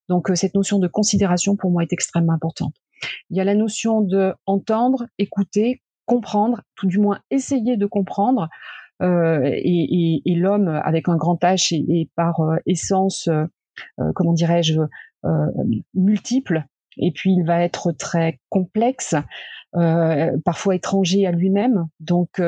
Donc 0.08 0.30
euh, 0.30 0.34
cette 0.34 0.54
notion 0.54 0.78
de 0.78 0.88
considération 0.88 1.56
pour 1.56 1.70
moi 1.70 1.82
est 1.82 1.92
extrêmement 1.92 2.32
importante. 2.32 2.74
Il 3.30 3.36
y 3.36 3.40
a 3.40 3.44
la 3.44 3.54
notion 3.54 4.00
de 4.00 4.34
entendre, 4.46 5.06
écouter, 5.18 5.82
comprendre, 6.04 6.62
tout 6.74 6.86
du 6.86 6.98
moins 6.98 7.20
essayer 7.30 7.76
de 7.76 7.86
comprendre. 7.86 8.48
Euh, 9.02 9.40
et, 9.44 9.60
et, 9.62 10.22
et 10.24 10.34
l'homme 10.34 10.68
avec 10.68 11.08
un 11.08 11.16
grand 11.16 11.42
H 11.42 11.74
et, 11.74 12.08
par 12.16 12.40
essence, 12.64 13.28
euh, 13.28 13.44
comment 14.14 14.32
dirais-je, 14.32 14.80
multiple. 15.92 16.64
Et 16.98 17.12
puis 17.12 17.32
il 17.32 17.44
va 17.44 17.62
être 17.62 17.92
très 17.92 18.38
complexe, 18.48 19.14
parfois 19.72 20.76
étranger 20.76 21.26
à 21.26 21.32
lui-même. 21.32 21.86
Donc 22.00 22.40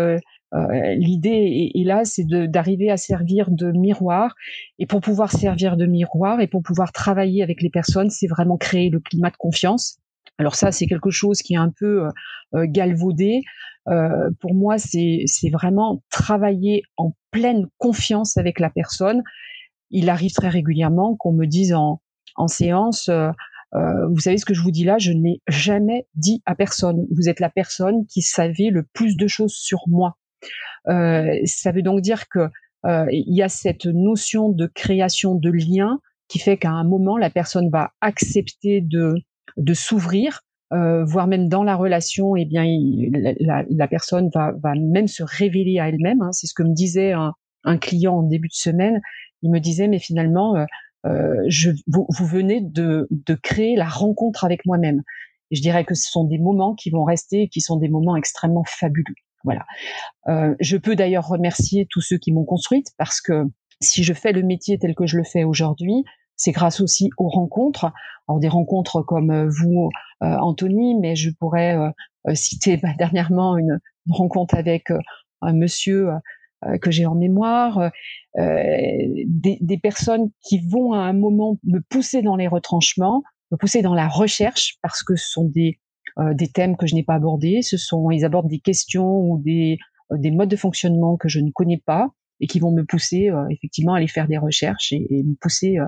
euh, 0.55 0.95
l'idée 0.95 1.71
est, 1.75 1.85
là, 1.85 2.05
c'est 2.05 2.25
d'arriver 2.27 2.91
à 2.91 2.97
servir 2.97 3.51
de 3.51 3.71
miroir. 3.73 4.35
Et 4.79 4.87
pour 4.87 5.01
pouvoir 5.01 5.31
servir 5.31 5.77
de 5.77 5.87
miroir 5.87 6.41
et 6.41 6.47
pour 6.47 6.63
pouvoir 6.63 6.93
travailler 6.93 7.43
avec 7.43 7.63
les 7.63 7.71
personnes, 7.71 8.11
c'est 8.11 8.27
vraiment 8.27 8.57
créer 8.57 8.91
le 8.91 9.01
climat 9.01 9.31
de 9.31 9.37
confiance. 9.37 9.99
Alors 10.39 10.55
ça, 10.55 10.73
c'est 10.73 10.87
quelque 10.87 11.11
chose 11.11 11.43
qui 11.43 11.55
est 11.55 11.59
un 11.59 11.73
peu 11.77 12.07
euh, 12.07 12.11
euh, 12.55 12.67
galvaudé. 12.69 13.43
Euh, 13.89 14.31
pour 14.41 14.55
moi, 14.55 14.79
c'est 14.79 15.25
vraiment 15.53 16.03
travailler 16.11 16.83
en 16.97 17.15
pleine 17.31 17.67
confiance 17.79 18.37
avec 18.37 18.61
la 18.61 18.71
personne. 18.71 19.23
Il 19.91 20.11
arrive 20.11 20.33
très 20.33 20.49
régulièrement 20.49 21.17
qu'on 21.17 21.33
me 21.33 21.47
dise 21.47 21.73
en, 21.75 22.01
en 22.37 22.49
séance, 22.49 23.11
euh, 23.75 24.07
vous 24.09 24.21
savez 24.21 24.39
ce 24.39 24.45
que 24.45 24.55
je 24.55 24.63
vous 24.63 24.71
dis 24.71 24.85
là, 24.85 24.97
je 24.99 25.13
ne 25.13 25.23
l'ai 25.23 25.43
jamais 25.49 26.07
dit 26.15 26.43
à 26.47 26.55
personne. 26.55 27.07
Vous 27.11 27.29
êtes 27.29 27.41
la 27.41 27.51
personne 27.51 28.07
qui 28.07 28.23
savait 28.23 28.71
le 28.71 28.83
plus 28.83 29.17
de 29.17 29.27
choses 29.27 29.53
sur 29.53 29.81
moi. 29.87 30.17
Euh, 30.89 31.39
ça 31.45 31.73
veut 31.73 31.83
donc 31.83 32.01
dire 32.01 32.29
que 32.29 32.49
euh, 32.87 33.07
il 33.11 33.35
y 33.35 33.43
a 33.43 33.49
cette 33.49 33.87
notion 33.87 34.49
de 34.51 34.67
création 34.67 35.35
de 35.35 35.51
lien 35.51 36.01
qui 36.29 36.39
fait 36.39 36.57
qu'à 36.57 36.71
un 36.71 36.85
moment 36.85 37.17
la 37.17 37.31
personne 37.31 37.71
va 37.71 37.93
accepter 38.01 38.81
de 38.81 39.15
de 39.57 39.75
s'ouvrir, 39.75 40.43
euh, 40.73 41.05
voire 41.05 41.27
même 41.27 41.49
dans 41.49 41.65
la 41.65 41.75
relation, 41.75 42.37
eh 42.37 42.45
bien 42.45 42.65
la, 43.41 43.65
la, 43.69 43.89
personne 43.89 44.31
va, 44.33 44.53
va 44.63 44.75
même 44.75 45.09
se 45.09 45.23
révéler 45.23 45.79
à 45.79 45.89
elle-même. 45.89 46.23
Hein. 46.23 46.33
C'est 46.33 46.47
ce 46.47 46.55
que 46.55 46.63
me 46.63 46.75
disait 46.75 47.13
un, 47.13 47.33
un, 47.65 47.79
client 47.79 48.19
en 48.19 48.23
début 48.23 48.49
de 48.49 48.55
semaine. 48.55 49.01
Il 49.43 49.51
me 49.51 49.59
disait 49.59 49.89
mais 49.89 49.99
finalement 49.99 50.57
euh, 50.57 50.65
euh 51.07 51.35
je, 51.49 51.71
vous, 51.87 52.07
vous, 52.11 52.27
venez 52.27 52.61
de, 52.61 53.09
de 53.11 53.35
créer 53.35 53.77
la 53.77 53.89
rencontre 53.89 54.45
avec 54.45 54.65
moi-même. 54.67 55.03
Je 55.51 55.63
dirais 55.63 55.85
que 55.85 55.95
ce 55.95 56.11
sont 56.11 56.25
des 56.25 56.39
moments 56.39 56.75
qui 56.75 56.91
vont 56.91 57.05
rester, 57.05 57.43
et 57.43 57.49
qui 57.49 57.61
sont 57.61 57.77
des 57.77 57.89
moments 57.89 58.17
extrêmement 58.17 58.65
fabuleux. 58.67 59.15
Voilà. 59.49 59.65
Euh, 60.29 60.55
je 60.61 60.77
peux 60.77 60.95
d'ailleurs 60.95 61.27
remercier 61.27 61.87
tous 61.89 62.03
ceux 62.03 62.19
qui 62.19 62.33
m'ont 62.33 62.45
construite 62.45 62.89
parce 62.99 63.23
que 63.23 63.45
si 63.81 64.05
je 64.05 64.13
fais 64.13 64.33
le 64.33 64.43
métier 64.43 64.79
tel 64.79 64.95
que 64.95 65.07
je 65.07 65.17
le 65.17 65.25
fais 65.25 65.43
aujourd'hui, 65.43 66.05
c'est 66.37 66.53
grâce 66.53 66.83
aussi 66.83 67.09
aux 67.17 67.31
rencontres. 67.31 67.91
Alors 68.29 68.41
des 68.41 68.49
rencontres 68.49 69.01
comme 69.01 69.31
euh, 69.31 69.49
vous, 69.49 69.89
euh, 70.23 70.37
Anthony, 70.39 70.97
mais 71.01 71.17
je 71.17 71.31
pourrais 71.31 71.79
citer 72.35 72.77
bah, 72.77 72.91
dernièrement 72.99 73.57
une, 73.57 73.81
rencontre 74.11 74.55
avec 74.55 74.91
un 75.43 75.53
monsieur 75.53 76.09
que 76.81 76.91
j'ai 76.91 77.05
en 77.05 77.15
mémoire, 77.15 77.91
des, 78.35 79.81
personnes 79.83 80.31
qui 80.43 80.61
vont 80.67 80.95
à 80.95 81.01
un 81.01 81.13
moment 81.13 81.59
me 81.65 81.81
pousser 81.91 82.23
dans 82.23 82.37
les 82.37 82.49
retranchements, 82.49 83.23
me 83.51 83.59
pousser 83.59 83.83
dans 83.83 83.95
la 83.95 84.09
recherche 84.09 84.77
parce 84.83 85.03
que 85.03 85.15
ce 85.15 85.31
sont 85.31 85.45
des 85.45 85.79
des 86.35 86.49
thèmes 86.49 86.77
que 86.77 86.87
je 86.87 86.95
n'ai 86.95 87.03
pas 87.03 87.15
abordés. 87.15 87.63
Ce 87.63 87.77
sont, 87.77 88.11
ils 88.11 88.25
abordent 88.25 88.49
des 88.49 88.59
questions 88.59 89.21
ou 89.21 89.39
des, 89.39 89.79
euh, 90.13 90.17
des 90.19 90.31
modes 90.31 90.49
de 90.49 90.57
fonctionnement 90.57 91.17
que 91.17 91.29
je 91.29 91.41
ne 91.41 91.51
connais 91.51 91.83
pas 91.85 92.09
et 92.41 92.47
qui 92.47 92.61
vont 92.61 92.73
me 92.73 92.85
pousser 92.85 93.31
euh, 93.31 93.47
effectivement 93.51 93.95
à 93.95 93.99
aller 93.99 94.09
faire 94.09 94.29
des 94.29 94.39
recherches 94.39 94.93
et, 94.93 95.23
me 95.23 95.35
pousser 95.35 95.79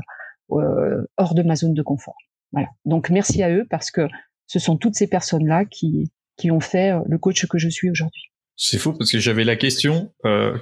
hors 0.49 1.35
de 1.35 1.43
ma 1.43 1.55
zone 1.55 1.75
de 1.75 1.83
confort. 1.83 2.17
Voilà. 2.53 2.69
Donc 2.85 3.11
merci 3.11 3.43
à 3.43 3.51
eux 3.51 3.67
parce 3.71 3.91
que 3.91 4.09
ce 4.47 4.59
sont 4.59 4.77
toutes 4.77 4.97
ces 4.97 5.07
personnes-là 5.07 5.65
qui, 5.65 6.11
qui 6.37 6.51
ont 6.51 6.61
fait 6.61 6.93
le 7.07 7.19
coach 7.19 7.47
que 7.47 7.59
je 7.59 7.69
suis 7.69 7.89
aujourd'hui. 7.89 8.31
C'est 8.63 8.79
faux 8.79 8.93
parce 8.93 9.11
que 9.11 9.19
j'avais 9.19 9.45
la 9.45 9.57
question 9.57 10.13
euh, 10.27 10.55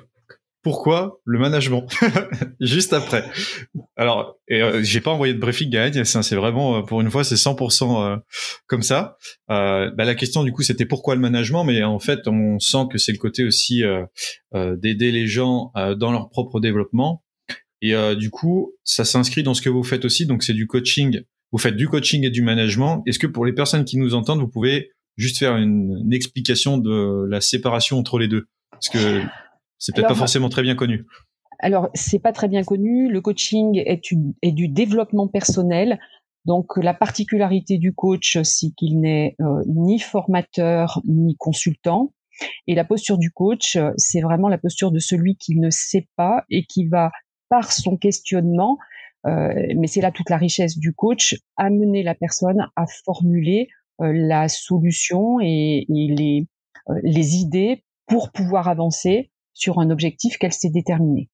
pourquoi 0.63 1.21
le 1.25 1.39
management 1.39 1.87
Juste 2.61 2.93
après? 2.93 3.25
Alors, 3.97 4.37
euh, 4.51 4.83
j'ai 4.83 5.01
pas 5.01 5.11
envoyé 5.13 5.33
de 5.33 5.39
briefing 5.39 5.75
à 5.77 6.05
c'est 6.05 6.35
vraiment 6.35 6.79
euh, 6.79 6.83
pour 6.83 7.01
une 7.01 7.11
fois 7.11 7.25
c'est 7.25 7.37
100% 7.37 8.03
euh, 8.03 8.17
comme 8.67 8.83
ça. 8.83 9.17
Euh, 9.51 9.91
bah, 9.97 10.05
la 10.05 10.15
question 10.15 10.43
du 10.43 10.53
coup 10.53 10.63
c'était 10.63 10.87
pourquoi 10.87 11.15
le 11.15 11.21
management, 11.21 11.65
mais 11.65 11.83
en 11.85 11.99
fait 11.99 12.27
on 12.27 12.59
sent 12.59 12.87
que 12.91 12.99
c'est 12.99 13.13
le 13.13 13.19
côté 13.19 13.45
aussi 13.45 13.83
d'aider 14.53 15.13
les 15.13 15.27
gens 15.27 15.73
dans 15.97 16.13
leur 16.13 16.29
propre 16.31 16.61
développement. 16.61 17.23
Et 17.81 17.95
du 18.17 18.31
coup 18.31 18.73
ça 18.85 19.05
s'inscrit 19.05 19.43
dans 19.43 19.55
ce 19.55 19.63
que 19.63 19.71
vous 19.71 19.85
faites 19.85 20.05
aussi, 20.05 20.27
donc 20.27 20.43
c'est 20.43 20.55
du 20.55 20.67
coaching. 20.67 21.21
Vous 21.53 21.59
faites 21.59 21.77
du 21.77 21.89
coaching 21.89 22.25
et 22.25 22.31
du 22.31 22.43
management. 22.43 23.03
Est-ce 23.07 23.19
que 23.19 23.27
pour 23.27 23.47
les 23.47 23.55
personnes 23.55 23.85
qui 23.85 23.97
nous 23.97 24.15
entendent, 24.15 24.41
vous 24.41 24.49
pouvez 24.49 24.91
juste 25.17 25.39
faire 25.39 25.57
une, 25.57 25.99
une 26.05 26.13
explication 26.13 26.77
de 26.77 27.27
la 27.29 27.41
séparation 27.41 27.99
entre 27.99 28.19
les 28.19 28.29
deux? 28.29 28.47
Parce 28.71 28.89
que 28.91 29.23
C'est 29.79 29.95
peut-être 29.95 30.09
pas 30.09 30.15
forcément 30.15 30.49
très 30.49 30.63
bien 30.63 30.75
connu. 30.75 31.07
Alors, 31.61 31.89
c'est 31.95 32.19
pas 32.19 32.33
très 32.33 32.49
bien 32.49 32.63
connu. 32.63 33.11
Le 33.11 33.21
coaching 33.21 33.79
est, 33.79 34.03
est 34.43 34.53
du 34.53 34.69
développement 34.69 35.29
personnel. 35.29 35.99
Donc, 36.45 36.77
la 36.77 36.95
particularité 36.95 37.79
du 37.79 37.93
coach, 37.93 38.39
c'est 38.43 38.71
qu'il 38.77 39.01
n'est 39.01 39.35
euh, 39.41 39.63
ni 39.67 39.99
formateur 39.99 41.01
ni 41.05 41.37
consultant. 41.37 42.13
Et 42.69 42.75
la 42.75 42.85
posture 42.85 43.19
du 43.19 43.33
coach, 43.33 43.77
c'est 43.97 44.21
vraiment 44.21 44.49
la 44.49 44.59
posture 44.59 44.93
de 44.93 45.01
celui 45.01 45.37
qui 45.37 45.57
ne 45.57 45.71
sait 45.71 46.07
pas 46.17 46.45
et 46.51 46.65
qui 46.65 46.87
va, 46.87 47.11
par 47.49 47.73
son 47.73 47.97
questionnement, 47.97 48.79
euh, 49.27 49.53
mais 49.77 49.89
c'est 49.89 50.01
là 50.01 50.13
toute 50.13 50.31
la 50.31 50.37
richesse 50.37 50.79
du 50.79 50.93
coach, 50.93 51.35
amener 51.57 52.05
la 52.05 52.15
personne 52.15 52.69
à 52.77 52.85
formuler 53.05 53.69
euh, 54.01 54.13
la 54.15 54.49
solution 54.49 55.41
et, 55.41 55.85
et 55.89 56.15
les, 56.15 56.47
les 57.03 57.37
idées 57.37 57.83
pour 58.07 58.31
pouvoir 58.31 58.69
avancer 58.69 59.33
sur 59.59 59.81
un 59.81 59.91
objectif 59.91 60.39
qu'elle 60.39 60.53
s'est 60.53 60.71
déterminé. 60.71 61.29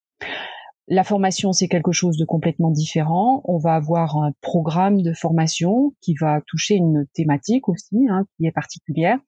La 0.88 1.04
formation, 1.04 1.52
c'est 1.52 1.68
quelque 1.68 1.92
chose 1.92 2.16
de 2.18 2.24
complètement 2.24 2.70
différent. 2.70 3.42
On 3.44 3.58
va 3.58 3.74
avoir 3.74 4.16
un 4.18 4.32
programme 4.40 5.00
de 5.02 5.12
formation 5.12 5.94
qui 6.00 6.14
va 6.14 6.40
toucher 6.46 6.74
une 6.74 7.06
thématique 7.14 7.68
aussi, 7.68 8.06
hein, 8.10 8.26
qui 8.36 8.46
est 8.46 8.52
particulière, 8.52 9.18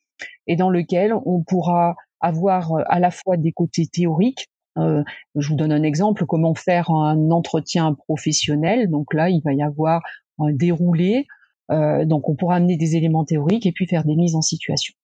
et 0.46 0.56
dans 0.56 0.70
lequel 0.70 1.14
on 1.24 1.42
pourra 1.42 1.96
avoir 2.20 2.72
euh, 2.72 2.82
à 2.88 2.98
la 3.00 3.10
fois 3.10 3.36
des 3.36 3.52
côtés 3.52 3.86
théoriques. 3.86 4.48
Euh, 4.78 5.02
je 5.34 5.48
vous 5.48 5.56
donne 5.56 5.72
un 5.72 5.82
exemple, 5.82 6.26
comment 6.26 6.54
faire 6.54 6.90
un 6.90 7.30
entretien 7.30 7.94
professionnel. 7.94 8.90
Donc 8.90 9.14
là, 9.14 9.30
il 9.30 9.40
va 9.42 9.54
y 9.54 9.62
avoir 9.62 10.02
un 10.38 10.52
déroulé. 10.52 11.26
Euh, 11.70 12.04
donc 12.04 12.28
on 12.28 12.36
pourra 12.36 12.56
amener 12.56 12.76
des 12.76 12.96
éléments 12.96 13.24
théoriques 13.24 13.66
et 13.66 13.72
puis 13.72 13.86
faire 13.86 14.04
des 14.04 14.14
mises 14.14 14.34
en 14.34 14.42
situation. 14.42 14.94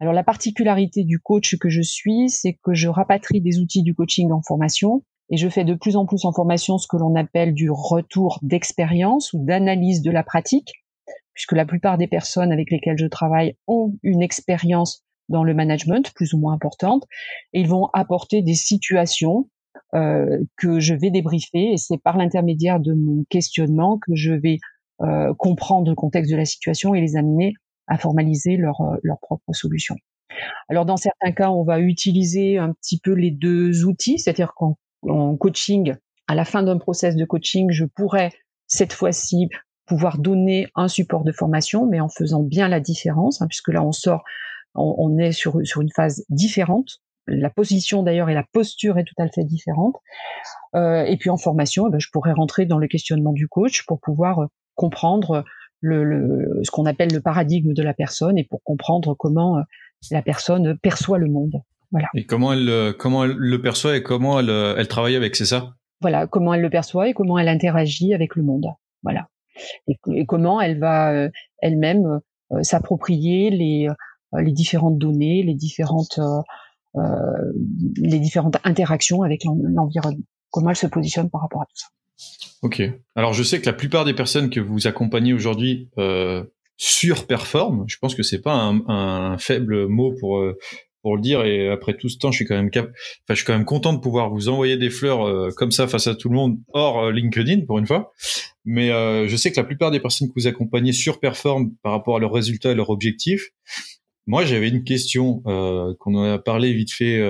Alors 0.00 0.14
la 0.14 0.24
particularité 0.24 1.04
du 1.04 1.18
coach 1.18 1.56
que 1.58 1.68
je 1.68 1.82
suis, 1.82 2.30
c'est 2.30 2.54
que 2.54 2.72
je 2.72 2.88
rapatrie 2.88 3.42
des 3.42 3.58
outils 3.58 3.82
du 3.82 3.94
coaching 3.94 4.32
en 4.32 4.40
formation 4.40 5.04
et 5.28 5.36
je 5.36 5.48
fais 5.48 5.64
de 5.64 5.74
plus 5.74 5.96
en 5.96 6.06
plus 6.06 6.24
en 6.24 6.32
formation 6.32 6.78
ce 6.78 6.88
que 6.88 6.96
l'on 6.96 7.14
appelle 7.14 7.52
du 7.52 7.70
retour 7.70 8.38
d'expérience 8.42 9.32
ou 9.34 9.44
d'analyse 9.44 10.00
de 10.00 10.10
la 10.10 10.24
pratique, 10.24 10.72
puisque 11.34 11.52
la 11.52 11.66
plupart 11.66 11.98
des 11.98 12.08
personnes 12.08 12.50
avec 12.50 12.70
lesquelles 12.70 12.98
je 12.98 13.06
travaille 13.06 13.56
ont 13.66 13.92
une 14.02 14.22
expérience 14.22 15.04
dans 15.28 15.44
le 15.44 15.54
management 15.54 16.12
plus 16.14 16.32
ou 16.32 16.38
moins 16.38 16.54
importante, 16.54 17.04
et 17.52 17.60
ils 17.60 17.68
vont 17.68 17.88
apporter 17.92 18.42
des 18.42 18.54
situations 18.54 19.48
euh, 19.94 20.38
que 20.56 20.80
je 20.80 20.94
vais 20.94 21.10
débriefer, 21.10 21.72
et 21.72 21.76
c'est 21.76 21.98
par 21.98 22.16
l'intermédiaire 22.16 22.80
de 22.80 22.94
mon 22.94 23.24
questionnement 23.28 23.98
que 23.98 24.16
je 24.16 24.32
vais 24.32 24.58
euh, 25.02 25.32
comprendre 25.38 25.88
le 25.88 25.94
contexte 25.94 26.32
de 26.32 26.36
la 26.36 26.46
situation 26.46 26.94
et 26.94 27.00
les 27.00 27.16
amener 27.16 27.54
à 27.90 27.98
formaliser 27.98 28.56
leur, 28.56 28.80
euh, 28.80 28.96
leur 29.02 29.18
propre 29.20 29.52
solution. 29.52 29.96
Alors 30.68 30.86
dans 30.86 30.96
certains 30.96 31.32
cas, 31.32 31.50
on 31.50 31.64
va 31.64 31.80
utiliser 31.80 32.56
un 32.56 32.72
petit 32.72 32.98
peu 32.98 33.12
les 33.12 33.32
deux 33.32 33.84
outils, 33.84 34.18
c'est-à-dire 34.18 34.54
qu'en 34.54 35.36
coaching, 35.36 35.94
à 36.28 36.34
la 36.34 36.44
fin 36.44 36.62
d'un 36.62 36.78
process 36.78 37.16
de 37.16 37.24
coaching, 37.24 37.70
je 37.70 37.84
pourrais 37.84 38.32
cette 38.68 38.92
fois-ci 38.92 39.48
pouvoir 39.86 40.18
donner 40.18 40.68
un 40.76 40.86
support 40.86 41.24
de 41.24 41.32
formation, 41.32 41.86
mais 41.86 42.00
en 42.00 42.08
faisant 42.08 42.44
bien 42.44 42.68
la 42.68 42.78
différence, 42.78 43.42
hein, 43.42 43.48
puisque 43.48 43.68
là 43.68 43.82
on 43.82 43.90
sort, 43.90 44.22
on, 44.76 45.18
est 45.18 45.32
sur, 45.32 45.58
sur 45.64 45.80
une 45.80 45.90
phase 45.90 46.24
différente. 46.28 47.00
La 47.26 47.50
position 47.50 48.04
d'ailleurs 48.04 48.30
et 48.30 48.34
la 48.34 48.44
posture 48.52 48.98
est 48.98 49.04
tout 49.04 49.20
à 49.20 49.28
fait 49.28 49.44
différente. 49.44 49.96
Euh, 50.76 51.02
et 51.02 51.16
puis 51.16 51.28
en 51.28 51.36
formation, 51.36 51.88
eh 51.88 51.90
ben, 51.90 51.98
je 51.98 52.08
pourrais 52.12 52.32
rentrer 52.32 52.66
dans 52.66 52.78
le 52.78 52.86
questionnement 52.86 53.32
du 53.32 53.48
coach 53.48 53.84
pour 53.86 54.00
pouvoir 54.00 54.38
euh, 54.38 54.46
comprendre 54.76 55.44
le, 55.80 56.60
ce 56.62 56.70
qu'on 56.70 56.86
appelle 56.86 57.12
le 57.12 57.20
paradigme 57.20 57.72
de 57.72 57.82
la 57.82 57.94
personne 57.94 58.38
et 58.38 58.44
pour 58.44 58.62
comprendre 58.62 59.14
comment 59.14 59.58
euh, 59.58 59.62
la 60.10 60.22
personne 60.22 60.78
perçoit 60.78 61.18
le 61.18 61.28
monde. 61.28 61.62
Voilà. 61.90 62.08
Et 62.14 62.24
comment 62.24 62.52
elle, 62.52 62.68
euh, 62.68 62.92
comment 62.92 63.24
elle 63.24 63.32
le 63.32 63.62
perçoit 63.62 63.96
et 63.96 64.02
comment 64.02 64.38
elle, 64.38 64.50
euh, 64.50 64.74
elle 64.78 64.88
travaille 64.88 65.16
avec, 65.16 65.36
c'est 65.36 65.46
ça? 65.46 65.74
Voilà, 66.00 66.26
comment 66.26 66.54
elle 66.54 66.62
le 66.62 66.70
perçoit 66.70 67.08
et 67.08 67.14
comment 67.14 67.38
elle 67.38 67.48
interagit 67.48 68.14
avec 68.14 68.36
le 68.36 68.42
monde. 68.42 68.66
Voilà. 69.02 69.28
Et, 69.88 69.98
comment 70.26 70.60
elle 70.60 70.78
va 70.78 71.28
elle-même 71.60 72.20
s'approprier 72.62 73.50
les, 73.50 73.88
les 74.32 74.52
différentes 74.52 74.96
données, 74.96 75.42
les 75.42 75.54
différentes, 75.54 76.18
les 76.94 78.18
différentes 78.18 78.56
interactions 78.64 79.22
avec 79.22 79.44
l'environnement. 79.44 80.22
Comment 80.50 80.70
elle 80.70 80.76
se 80.76 80.86
positionne 80.86 81.28
par 81.28 81.42
rapport 81.42 81.60
à 81.60 81.66
tout 81.66 81.76
ça. 81.76 81.88
Ok. 82.62 82.82
Alors 83.14 83.32
je 83.32 83.42
sais 83.42 83.60
que 83.60 83.66
la 83.66 83.72
plupart 83.72 84.04
des 84.04 84.14
personnes 84.14 84.50
que 84.50 84.60
vous 84.60 84.86
accompagnez 84.86 85.32
aujourd'hui 85.32 85.88
euh, 85.98 86.44
surperforment. 86.80 87.84
Je 87.88 87.98
pense 87.98 88.14
que 88.14 88.22
c'est 88.22 88.40
pas 88.40 88.54
un, 88.54 89.36
faible 89.36 89.86
mot 89.86 90.14
pour 90.18 90.38
euh, 90.38 90.58
pour 91.02 91.14
le 91.14 91.22
dire. 91.22 91.44
Et 91.44 91.68
après 91.68 91.94
tout 91.94 92.08
ce 92.08 92.16
temps, 92.16 92.30
je 92.30 92.36
suis 92.36 92.46
quand 92.46 92.56
même 92.56 92.70
cap... 92.70 92.86
enfin, 92.86 92.94
je 93.30 93.34
suis 93.34 93.44
quand 93.44 93.52
même 93.52 93.66
content 93.66 93.92
de 93.92 93.98
pouvoir 93.98 94.30
vous 94.30 94.48
envoyer 94.48 94.78
des 94.78 94.88
fleurs 94.88 95.26
euh, 95.28 95.50
comme 95.54 95.72
ça 95.72 95.86
face 95.86 96.06
à 96.06 96.14
tout 96.14 96.30
le 96.30 96.36
monde 96.36 96.58
hors 96.72 97.04
euh, 97.04 97.12
LinkedIn 97.12 97.66
pour 97.66 97.78
une 97.78 97.86
fois. 97.86 98.12
Mais 98.64 98.88
je 99.28 99.36
sais 99.36 99.50
que 99.50 99.56
la 99.56 99.64
plupart 99.64 99.90
des 99.90 100.00
personnes 100.00 100.28
que 100.28 100.34
vous 100.36 100.46
accompagnez 100.46 100.92
surperforment 100.92 101.72
par 101.82 101.92
rapport 101.92 102.16
à 102.16 102.20
leurs 102.20 102.32
résultats 102.32 102.70
et 102.70 102.74
leurs 102.74 102.90
objectifs. 102.90 103.50
Moi, 104.26 104.44
j'avais 104.44 104.68
une 104.68 104.84
question 104.84 105.40
qu'on 105.42 106.14
en 106.14 106.24
a 106.24 106.38
parlé 106.38 106.74
vite 106.74 106.92
fait 106.92 107.22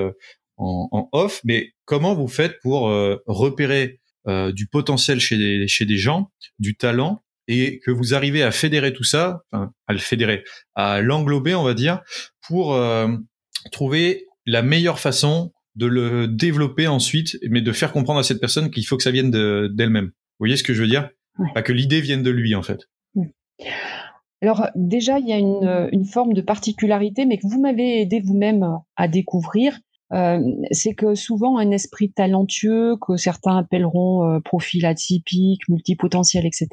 en, 0.57 0.89
en, 0.91 1.09
off, 1.13 1.41
mais 1.45 1.69
comment 1.85 2.17
vous 2.17 2.27
faites 2.27 2.59
pour 2.63 2.91
repérer 3.27 4.00
euh, 4.29 4.53
du 4.53 4.67
potentiel 4.67 5.19
chez 5.21 5.39
des, 5.39 5.67
chez 5.67 5.87
des 5.87 5.97
gens, 5.97 6.31
du 6.59 6.77
talent, 6.77 7.23
et 7.49 7.81
que 7.81 7.91
vous 7.91 8.15
arrivez 8.15 8.43
à 8.43 8.51
fédérer 8.51 8.93
tout 8.93 9.05
ça, 9.05 9.43
enfin, 9.51 9.73
à 9.87 9.93
le 9.93 9.99
fédérer, 9.99 10.45
à 10.75 11.01
l'englober, 11.01 11.55
on 11.55 11.65
va 11.65 11.75
dire, 11.75 12.03
pour 12.47 12.75
euh, 12.75 13.09
trouver 13.73 14.27
la 14.47 14.63
meilleure 14.63 14.99
façon 14.99 15.53
de 15.75 15.87
le 15.87 16.29
développer 16.29 16.87
ensuite, 16.87 17.39
mais 17.49 17.63
de 17.63 17.73
faire 17.73 17.93
comprendre 17.93 18.21
à 18.21 18.23
cette 18.23 18.41
personne 18.41 18.71
qu'il 18.71 18.87
faut 18.87 18.97
que 18.97 19.03
ça 19.03 19.11
vienne 19.11 19.31
d'elle-même. 19.31 20.07
vous 20.07 20.41
voyez 20.41 20.57
ce 20.57 20.65
que 20.65 20.75
je 20.75 20.83
veux 20.83 20.89
dire? 20.89 21.09
Pas 21.55 21.63
que 21.63 21.73
l'idée 21.73 22.01
vienne 22.01 22.23
de 22.23 22.31
lui, 22.31 22.55
en 22.55 22.63
fait. 22.63 22.89
Alors 24.43 24.69
déjà, 24.75 25.19
il 25.19 25.29
y 25.29 25.33
a 25.33 25.39
une, 25.39 25.89
une, 25.93 26.05
forme 26.05 26.33
de 26.33 26.41
particularité, 26.41 27.27
mais 27.27 27.39
que 27.39 27.47
vous 27.47 27.61
m'avez 27.61 28.03
aidé 28.03 28.21
vous-même 28.21 28.67
à 28.97 29.09
découvrir, 29.09 29.79
euh, 30.13 30.41
c'est 30.73 30.95
que 30.95 31.15
souvent 31.15 31.59
un 31.59 31.71
esprit 31.71 32.11
talentueux, 32.11 32.97
que 33.01 33.17
certains 33.17 33.57
appelleront 33.59 34.25
euh, 34.25 34.41
profil 34.41 34.87
atypique, 34.87 35.69
multipotentiel, 35.69 36.47
etc., 36.47 36.69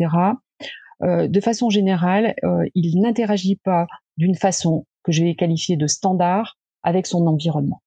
euh, 1.03 1.27
de 1.27 1.39
façon 1.39 1.69
générale, 1.69 2.33
il 2.73 2.99
n'interagit 2.99 3.57
pas 3.57 3.85
d'une 4.17 4.33
façon 4.33 4.87
que 5.03 5.11
je 5.11 5.23
vais 5.23 5.35
qualifier 5.35 5.77
de 5.77 5.85
standard 5.85 6.57
avec 6.81 7.05
son 7.05 7.27
environnement. 7.27 7.81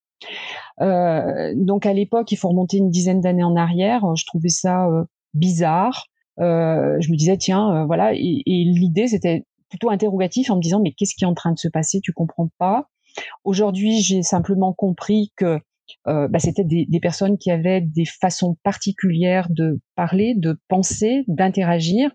donc 0.78 1.86
à 1.86 1.92
l'époque, 1.92 2.30
il 2.30 2.36
faut 2.36 2.48
remonter 2.48 2.76
une 2.76 2.90
dizaine 2.90 3.20
d'années 3.20 3.42
en 3.42 3.56
arrière, 3.56 4.04
je 4.14 4.24
trouvais 4.26 4.48
ça 4.48 4.86
bizarre. 5.34 6.06
je 6.38 7.10
me 7.10 7.16
disais 7.16 7.36
tiens, 7.36 7.84
voilà, 7.86 8.14
et, 8.14 8.42
et 8.46 8.64
l'idée 8.64 9.08
c'était 9.08 9.44
plutôt 9.68 9.90
interrogatif 9.90 10.50
en 10.50 10.56
me 10.56 10.62
disant 10.62 10.80
mais 10.80 10.92
qu'est-ce 10.92 11.16
qui 11.16 11.24
est 11.24 11.28
en 11.28 11.34
train 11.34 11.52
de 11.52 11.58
se 11.58 11.68
passer? 11.68 12.00
Tu 12.00 12.12
comprends 12.12 12.48
pas? 12.58 12.88
Aujourd'hui, 13.44 14.00
j'ai 14.00 14.22
simplement 14.22 14.72
compris 14.72 15.32
que 15.36 15.58
euh, 16.06 16.28
bah, 16.28 16.38
c'était 16.38 16.64
des, 16.64 17.00
personnes 17.00 17.38
qui 17.38 17.50
avaient 17.50 17.80
des 17.80 18.04
façons 18.04 18.56
particulières 18.62 19.48
de 19.50 19.80
parler, 19.96 20.34
de 20.36 20.58
penser, 20.68 21.24
d'interagir. 21.28 22.10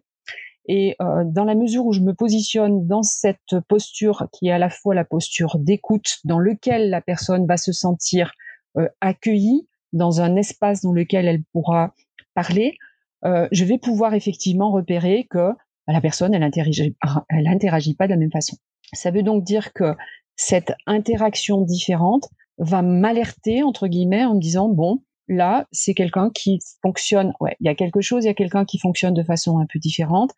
Et 0.68 0.96
euh, 1.02 1.24
dans 1.26 1.46
la 1.46 1.56
mesure 1.56 1.86
où 1.86 1.94
je 1.94 2.02
me 2.02 2.14
positionne 2.14 2.88
dans 2.88 3.04
cette 3.04 3.56
posture 3.68 4.28
qui 4.34 4.48
est 4.48 4.52
à 4.52 4.58
la 4.58 4.70
fois 4.70 4.96
la 4.96 5.06
posture 5.06 5.60
d'écoute, 5.60 6.18
dans 6.24 6.40
lequel 6.40 6.90
la 6.90 7.02
personne 7.02 7.46
va 7.46 7.58
se 7.58 7.72
sentir 7.72 8.32
euh, 8.78 8.88
accueillie, 9.02 9.68
dans 9.94 10.22
un 10.22 10.36
espace 10.36 10.82
dans 10.82 10.92
lequel 10.92 11.28
elle 11.28 11.44
pourra 11.54 11.94
parler, 12.34 12.78
je 13.24 13.66
vais 13.66 13.80
pouvoir 13.80 14.14
effectivement 14.14 14.72
repérer 14.72 15.26
que 15.28 15.50
bah, 15.88 15.94
la 15.94 16.02
personne, 16.02 16.36
elle 16.36 16.44
interagit, 16.44 16.96
elle 17.30 17.48
interagit 17.48 17.96
pas 17.96 18.06
de 18.06 18.12
la 18.12 18.18
même 18.18 18.32
façon. 18.32 18.58
Ça 18.94 19.10
veut 19.10 19.24
donc 19.24 19.44
dire 19.44 19.74
que 19.74 19.96
cette 20.36 20.74
interaction 20.86 21.62
différente 21.62 22.28
va 22.58 22.82
m'alerter 22.82 23.64
entre 23.64 23.88
guillemets 23.88 24.26
en 24.26 24.36
me 24.36 24.40
disant 24.40 24.70
bon 24.70 25.04
là 25.28 25.66
c'est 25.72 25.94
quelqu'un 25.94 26.30
qui 26.34 26.60
fonctionne 26.82 27.34
ouais 27.40 27.56
il 27.60 27.66
y 27.66 27.70
a 27.70 27.76
quelque 27.76 28.02
chose 28.02 28.24
il 28.24 28.28
y 28.28 28.30
a 28.30 28.36
quelqu'un 28.36 28.64
qui 28.64 28.78
fonctionne 28.80 29.14
de 29.14 29.24
façon 29.24 29.60
un 29.60 29.66
peu 29.72 29.80
différente. 29.80 30.32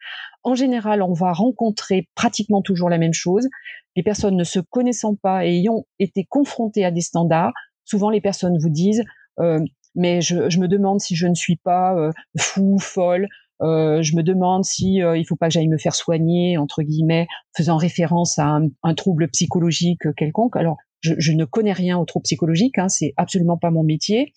En 0.43 0.55
général 0.55 1.01
on 1.01 1.13
va 1.13 1.33
rencontrer 1.33 2.07
pratiquement 2.15 2.61
toujours 2.61 2.89
la 2.89 2.97
même 2.97 3.13
chose. 3.13 3.47
Les 3.95 4.03
personnes 4.03 4.35
ne 4.35 4.43
se 4.43 4.59
connaissant 4.59 5.15
pas 5.15 5.45
et 5.45 5.57
ayant 5.57 5.85
été 5.99 6.25
confrontées 6.25 6.85
à 6.85 6.91
des 6.91 7.01
standards 7.01 7.53
souvent 7.85 8.09
les 8.09 8.21
personnes 8.21 8.57
vous 8.59 8.69
disent 8.69 9.03
euh, 9.39 9.59
mais 9.95 10.21
je, 10.21 10.49
je, 10.49 10.59
me 10.59 10.67
demande 10.67 10.99
si 10.99 11.15
je 11.15 11.27
ne 11.27 11.33
suis 11.33 11.57
pas 11.57 11.95
euh, 11.95 12.11
fou 12.37 12.77
folle 12.79 13.27
euh, 13.61 14.01
je 14.01 14.15
me 14.15 14.23
demande 14.23 14.63
si 14.65 15.01
euh, 15.01 15.17
il 15.17 15.25
faut 15.25 15.35
pas 15.35 15.47
que 15.47 15.53
j'aille 15.53 15.67
me 15.67 15.77
faire 15.77 15.95
soigner 15.95 16.57
entre 16.57 16.83
guillemets, 16.83 17.27
faisant 17.55 17.77
référence 17.77 18.37
à 18.39 18.59
un, 18.83 18.93
trouble 18.95 19.29
psychologique 19.29 20.01
quelconque. 20.15 20.55
Alors, 20.55 20.77
je, 21.01 21.13
je, 21.17 21.31
ne 21.31 21.45
connais 21.45 21.73
rien 21.73 21.97
au 21.97 22.05
trouble 22.05 22.23
psychologique, 22.23 22.77
hein, 22.77 22.89
c'est 22.89 23.13
absolument 23.17 23.57
pas 23.57 23.71
mon 23.71 23.83
métier, 23.83 24.33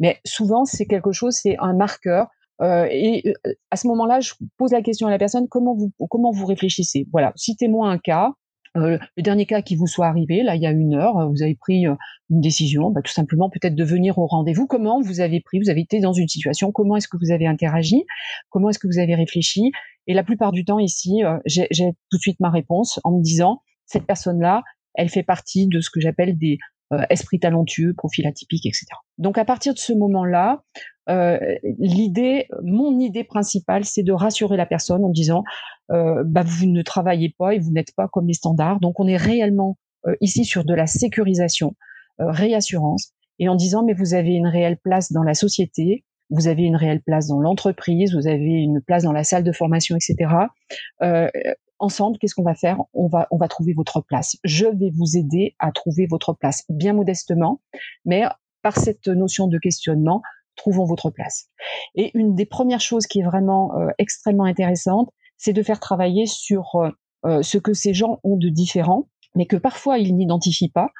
mais 0.00 0.18
souvent 0.24 0.64
c'est 0.64 0.86
quelque 0.86 1.12
chose, 1.12 1.34
c'est 1.34 1.56
un 1.58 1.74
marqueur. 1.74 2.28
Euh, 2.60 2.86
et 2.90 3.34
euh, 3.46 3.52
à 3.70 3.76
ce 3.76 3.86
moment-là, 3.88 4.20
je 4.20 4.34
pose 4.56 4.72
la 4.72 4.82
question 4.82 5.06
à 5.08 5.10
la 5.10 5.18
personne 5.18 5.48
comment 5.48 5.74
vous 5.74 5.92
comment 6.08 6.30
vous 6.30 6.46
réfléchissez? 6.46 7.08
Voilà, 7.10 7.32
citez-moi 7.34 7.88
un 7.88 7.98
cas 7.98 8.32
le 8.74 8.98
dernier 9.18 9.46
cas 9.46 9.62
qui 9.62 9.76
vous 9.76 9.86
soit 9.86 10.06
arrivé, 10.06 10.42
là, 10.42 10.56
il 10.56 10.62
y 10.62 10.66
a 10.66 10.70
une 10.70 10.94
heure, 10.94 11.28
vous 11.30 11.42
avez 11.42 11.54
pris 11.54 11.84
une 11.84 12.40
décision, 12.40 12.90
bah, 12.90 13.02
tout 13.02 13.12
simplement 13.12 13.50
peut-être 13.50 13.74
de 13.74 13.84
venir 13.84 14.18
au 14.18 14.26
rendez-vous. 14.26 14.66
Comment 14.66 15.00
vous 15.00 15.20
avez 15.20 15.40
pris, 15.40 15.58
vous 15.58 15.70
avez 15.70 15.82
été 15.82 16.00
dans 16.00 16.12
une 16.12 16.28
situation, 16.28 16.72
comment 16.72 16.96
est-ce 16.96 17.08
que 17.08 17.18
vous 17.18 17.32
avez 17.32 17.46
interagi, 17.46 18.04
comment 18.48 18.70
est-ce 18.70 18.78
que 18.78 18.86
vous 18.86 18.98
avez 18.98 19.14
réfléchi. 19.14 19.72
Et 20.06 20.14
la 20.14 20.24
plupart 20.24 20.52
du 20.52 20.64
temps 20.64 20.78
ici, 20.78 21.22
j'ai 21.44 21.68
tout 21.68 22.16
de 22.16 22.22
suite 22.22 22.40
ma 22.40 22.50
réponse 22.50 22.98
en 23.04 23.12
me 23.18 23.22
disant, 23.22 23.60
cette 23.86 24.06
personne-là, 24.06 24.62
elle 24.94 25.08
fait 25.08 25.22
partie 25.22 25.66
de 25.66 25.80
ce 25.80 25.90
que 25.90 26.00
j'appelle 26.00 26.36
des 26.36 26.58
euh, 26.92 27.02
esprits 27.08 27.38
talentueux, 27.38 27.94
profils 27.94 28.26
atypiques, 28.26 28.66
etc. 28.66 28.86
Donc 29.16 29.38
à 29.38 29.44
partir 29.44 29.72
de 29.72 29.78
ce 29.78 29.94
moment-là, 29.94 30.62
euh, 31.08 31.38
l'idée, 31.78 32.48
mon 32.62 32.98
idée 32.98 33.24
principale, 33.24 33.84
c'est 33.84 34.02
de 34.02 34.12
rassurer 34.12 34.58
la 34.58 34.66
personne 34.66 35.02
en 35.02 35.08
disant, 35.08 35.42
euh, 35.90 36.22
bah, 36.26 36.42
vous 36.44 36.66
ne 36.66 36.82
travaillez 36.82 37.34
pas 37.38 37.54
et 37.54 37.58
vous 37.58 37.70
n'êtes 37.70 37.94
pas 37.96 38.08
comme 38.08 38.26
les 38.26 38.34
standards. 38.34 38.78
Donc 38.80 39.00
on 39.00 39.06
est 39.06 39.16
réellement 39.16 39.78
ici 40.20 40.44
sur 40.44 40.64
de 40.64 40.74
la 40.74 40.88
sécurisation, 40.88 41.76
réassurance, 42.18 43.12
et 43.38 43.48
en 43.48 43.54
disant, 43.54 43.84
mais 43.84 43.92
vous 43.92 44.14
avez 44.14 44.32
une 44.32 44.48
réelle 44.48 44.76
place 44.76 45.12
dans 45.12 45.22
la 45.22 45.34
société, 45.34 46.04
vous 46.28 46.48
avez 46.48 46.64
une 46.64 46.74
réelle 46.74 47.00
place 47.00 47.28
dans 47.28 47.38
l'entreprise, 47.38 48.12
vous 48.12 48.26
avez 48.26 48.50
une 48.50 48.80
place 48.80 49.04
dans 49.04 49.12
la 49.12 49.22
salle 49.22 49.44
de 49.44 49.52
formation, 49.52 49.96
etc. 49.96 50.28
ensemble, 51.82 52.18
qu'est-ce 52.18 52.34
qu'on 52.34 52.42
va 52.42 52.54
faire? 52.54 52.78
On 52.94 53.08
va 53.08 53.26
on 53.30 53.36
va 53.36 53.48
trouver 53.48 53.72
votre 53.74 54.00
place. 54.00 54.36
Je 54.44 54.66
vais 54.66 54.90
vous 54.90 55.16
aider 55.16 55.54
à 55.58 55.72
trouver 55.72 56.06
votre 56.06 56.32
place, 56.32 56.64
bien 56.68 56.92
modestement, 56.92 57.60
mais 58.04 58.24
par 58.62 58.76
cette 58.76 59.08
notion 59.08 59.48
de 59.48 59.58
questionnement, 59.58 60.22
trouvons 60.56 60.84
votre 60.84 61.10
place. 61.10 61.48
Et 61.94 62.10
une 62.14 62.34
des 62.34 62.46
premières 62.46 62.80
choses 62.80 63.06
qui 63.06 63.20
est 63.20 63.24
vraiment 63.24 63.76
euh, 63.76 63.88
extrêmement 63.98 64.44
intéressante, 64.44 65.10
c'est 65.36 65.52
de 65.52 65.62
faire 65.62 65.80
travailler 65.80 66.26
sur 66.26 66.76
euh, 66.76 66.90
euh, 67.26 67.42
ce 67.42 67.58
que 67.58 67.72
ces 67.72 67.94
gens 67.94 68.20
ont 68.22 68.36
de 68.36 68.48
différent, 68.48 69.08
mais 69.34 69.46
que 69.46 69.56
parfois 69.56 69.98
ils 69.98 70.16
n'identifient 70.16 70.70
pas, 70.70 70.90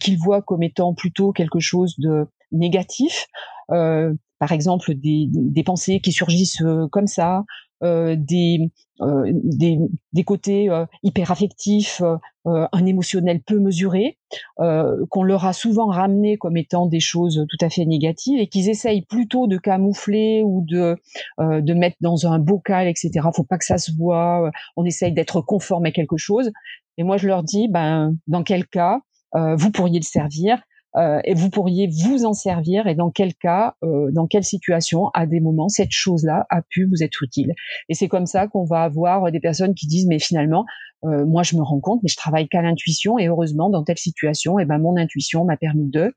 qu'ils 0.00 0.18
voient 0.18 0.42
comme 0.42 0.62
étant 0.62 0.92
plutôt 0.92 1.32
quelque 1.32 1.58
chose 1.58 1.94
de 1.98 2.26
négatif. 2.50 3.26
par 3.68 4.52
exemple, 4.52 4.92
des, 4.92 5.28
des 5.30 5.64
pensées 5.64 6.00
qui 6.00 6.12
surgissent 6.12 6.62
comme 6.90 7.06
ça, 7.06 7.44
des, 7.82 8.70
euh, 9.00 9.30
des, 9.32 9.78
des 10.12 10.22
côtés 10.22 10.70
euh, 10.70 10.86
hyper 11.02 11.30
affectifs, 11.30 12.02
un 12.44 12.86
émotionnel 12.86 13.40
peu 13.40 13.60
mesuré, 13.60 14.18
qu'on 14.56 15.22
leur 15.22 15.44
a 15.44 15.52
souvent 15.52 15.86
ramené 15.86 16.36
comme 16.38 16.56
étant 16.56 16.86
des 16.86 16.98
choses 16.98 17.46
tout 17.48 17.64
à 17.64 17.70
fait 17.70 17.84
négatives 17.84 18.40
et 18.40 18.48
qu'ils 18.48 18.68
essayent 18.68 19.04
plutôt 19.04 19.46
de 19.46 19.58
camoufler 19.58 20.42
ou 20.44 20.64
de 20.66 20.96
de 21.38 21.74
mettre 21.74 21.96
dans 22.00 22.26
un 22.26 22.40
bocal, 22.40 22.88
etc. 22.88 23.28
Faut 23.32 23.44
pas 23.44 23.58
que 23.58 23.64
ça 23.64 23.78
se 23.78 23.92
voit. 23.96 24.50
On 24.76 24.84
essaye 24.84 25.12
d'être 25.12 25.40
conforme 25.40 25.84
à 25.84 25.92
quelque 25.92 26.16
chose. 26.16 26.50
Et 26.98 27.04
moi, 27.04 27.16
je 27.16 27.28
leur 27.28 27.44
dis, 27.44 27.68
ben, 27.68 28.16
dans 28.26 28.42
quel 28.42 28.66
cas 28.66 29.02
vous 29.34 29.70
pourriez 29.70 30.00
le 30.00 30.04
servir 30.04 30.60
euh, 30.96 31.20
et 31.24 31.34
vous 31.34 31.48
pourriez 31.48 31.88
vous 31.88 32.24
en 32.24 32.32
servir 32.32 32.86
et 32.86 32.94
dans 32.94 33.10
quel 33.10 33.34
cas, 33.34 33.74
euh, 33.82 34.10
dans 34.12 34.26
quelle 34.26 34.44
situation, 34.44 35.08
à 35.14 35.26
des 35.26 35.40
moments, 35.40 35.68
cette 35.68 35.92
chose-là 35.92 36.46
a 36.50 36.62
pu 36.62 36.84
vous 36.84 37.02
être 37.02 37.22
utile. 37.22 37.54
Et 37.88 37.94
c'est 37.94 38.08
comme 38.08 38.26
ça 38.26 38.46
qu'on 38.46 38.64
va 38.64 38.82
avoir 38.82 39.30
des 39.32 39.40
personnes 39.40 39.74
qui 39.74 39.86
disent 39.86 40.06
mais 40.06 40.18
finalement, 40.18 40.64
euh, 41.04 41.24
moi 41.24 41.42
je 41.42 41.56
me 41.56 41.62
rends 41.62 41.80
compte, 41.80 42.00
mais 42.02 42.08
je 42.08 42.16
travaille 42.16 42.48
qu'à 42.48 42.62
l'intuition 42.62 43.18
et 43.18 43.28
heureusement 43.28 43.70
dans 43.70 43.84
telle 43.84 43.98
situation, 43.98 44.58
et 44.58 44.62
eh 44.62 44.66
ben 44.66 44.78
mon 44.78 44.96
intuition 44.96 45.44
m'a 45.44 45.56
permis 45.56 45.88
de. 45.88 46.14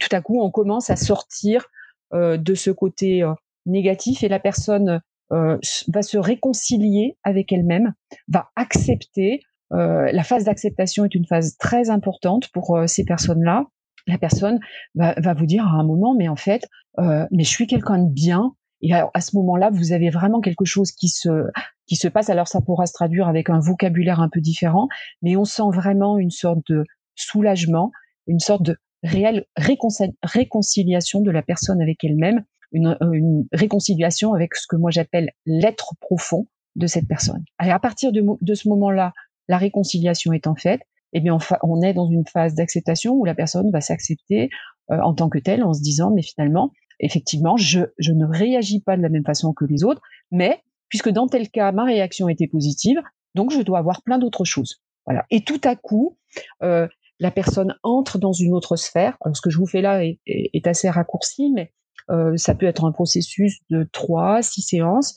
tout 0.00 0.08
à 0.10 0.20
coup, 0.20 0.40
on 0.42 0.50
commence 0.50 0.90
à 0.90 0.96
sortir 0.96 1.66
de 2.12 2.54
ce 2.54 2.70
côté 2.70 3.28
négatif 3.66 4.22
et 4.22 4.28
la 4.28 4.38
personne 4.38 5.00
va 5.30 6.02
se 6.02 6.18
réconcilier 6.18 7.18
avec 7.24 7.52
elle-même, 7.52 7.94
va 8.28 8.50
accepter. 8.54 9.40
la 9.70 10.22
phase 10.22 10.44
d'acceptation 10.44 11.04
est 11.04 11.14
une 11.14 11.26
phase 11.26 11.56
très 11.58 11.90
importante 11.90 12.48
pour 12.52 12.78
ces 12.86 13.04
personnes-là 13.04 13.64
la 14.06 14.18
personne 14.18 14.60
va, 14.94 15.34
vous 15.34 15.46
dire 15.46 15.66
à 15.66 15.70
un 15.70 15.84
moment, 15.84 16.14
mais 16.14 16.28
en 16.28 16.36
fait, 16.36 16.66
euh, 16.98 17.26
mais 17.30 17.44
je 17.44 17.48
suis 17.48 17.66
quelqu'un 17.66 17.98
de 17.98 18.10
bien. 18.10 18.54
Et 18.82 18.92
à, 18.92 19.20
ce 19.20 19.34
moment-là, 19.36 19.70
vous 19.70 19.92
avez 19.92 20.10
vraiment 20.10 20.40
quelque 20.40 20.66
chose 20.66 20.92
qui 20.92 21.08
se 21.08 21.46
qui 21.86 21.96
se 21.96 22.08
passe. 22.08 22.28
Alors 22.28 22.46
ça 22.46 22.60
pourra 22.60 22.86
se 22.86 22.92
traduire 22.92 23.26
avec 23.26 23.48
un 23.48 23.58
vocabulaire 23.58 24.20
un 24.20 24.28
peu 24.28 24.40
différent, 24.40 24.88
mais 25.22 25.36
on 25.36 25.44
sent 25.44 25.70
vraiment 25.72 26.18
une 26.18 26.30
sorte 26.30 26.60
de 26.68 26.84
soulagement, 27.14 27.90
une 28.26 28.40
sorte 28.40 28.62
de 28.62 28.76
réelle 29.02 29.46
réconciliation 29.56 31.20
de 31.20 31.30
la 31.30 31.42
personne 31.42 31.80
avec 31.80 32.04
elle-même, 32.04 32.44
une, 32.72 32.96
une, 33.12 33.46
réconciliation 33.52 34.34
avec 34.34 34.54
ce 34.54 34.66
que 34.66 34.76
moi 34.76 34.90
j'appelle 34.90 35.30
l'être 35.46 35.94
profond 36.00 36.46
de 36.74 36.86
cette 36.86 37.08
personne. 37.08 37.44
Et 37.64 37.70
à 37.70 37.78
partir 37.78 38.12
de, 38.12 38.22
de 38.40 38.54
ce 38.54 38.68
moment-là, 38.68 39.12
la 39.48 39.58
réconciliation 39.58 40.32
est 40.32 40.46
en 40.46 40.54
fait, 40.54 40.80
eh 41.12 41.20
bien, 41.20 41.38
on, 41.62 41.82
est 41.82 41.94
dans 41.94 42.10
une 42.10 42.26
phase 42.26 42.54
d'acceptation 42.54 43.14
où 43.14 43.24
la 43.24 43.34
personne 43.34 43.70
va 43.70 43.80
s'accepter 43.80 44.50
euh, 44.90 44.98
en 45.00 45.14
tant 45.14 45.28
que 45.28 45.38
telle, 45.38 45.62
en 45.62 45.72
se 45.72 45.82
disant, 45.82 46.10
mais 46.10 46.22
finalement, 46.22 46.72
effectivement, 47.00 47.56
je, 47.56 47.80
je 47.98 48.12
ne 48.12 48.26
réagis 48.26 48.80
pas 48.80 48.96
de 48.96 49.02
la 49.02 49.08
même 49.08 49.24
façon 49.24 49.52
que 49.52 49.64
les 49.64 49.84
autres, 49.84 50.02
mais 50.30 50.62
puisque 50.88 51.10
dans 51.10 51.26
tel 51.26 51.48
cas, 51.50 51.72
ma 51.72 51.84
réaction 51.84 52.28
était 52.28 52.48
positive, 52.48 53.00
donc 53.34 53.50
je 53.50 53.60
dois 53.62 53.78
avoir 53.78 54.02
plein 54.02 54.18
d'autres 54.18 54.44
choses. 54.44 54.82
Voilà. 55.04 55.24
Et 55.30 55.42
tout 55.42 55.60
à 55.64 55.76
coup, 55.76 56.16
euh, 56.62 56.88
la 57.20 57.30
personne 57.30 57.74
entre 57.82 58.18
dans 58.18 58.32
une 58.32 58.52
autre 58.52 58.76
sphère. 58.76 59.16
Alors, 59.24 59.36
ce 59.36 59.40
que 59.40 59.50
je 59.50 59.58
vous 59.58 59.66
fais 59.66 59.80
là 59.80 60.04
est, 60.04 60.20
est, 60.26 60.66
assez 60.66 60.90
raccourci, 60.90 61.50
mais 61.54 61.72
euh, 62.10 62.36
ça 62.36 62.54
peut 62.54 62.66
être 62.66 62.84
un 62.84 62.92
processus 62.92 63.60
de 63.70 63.88
trois, 63.90 64.42
six 64.42 64.62
séances. 64.62 65.14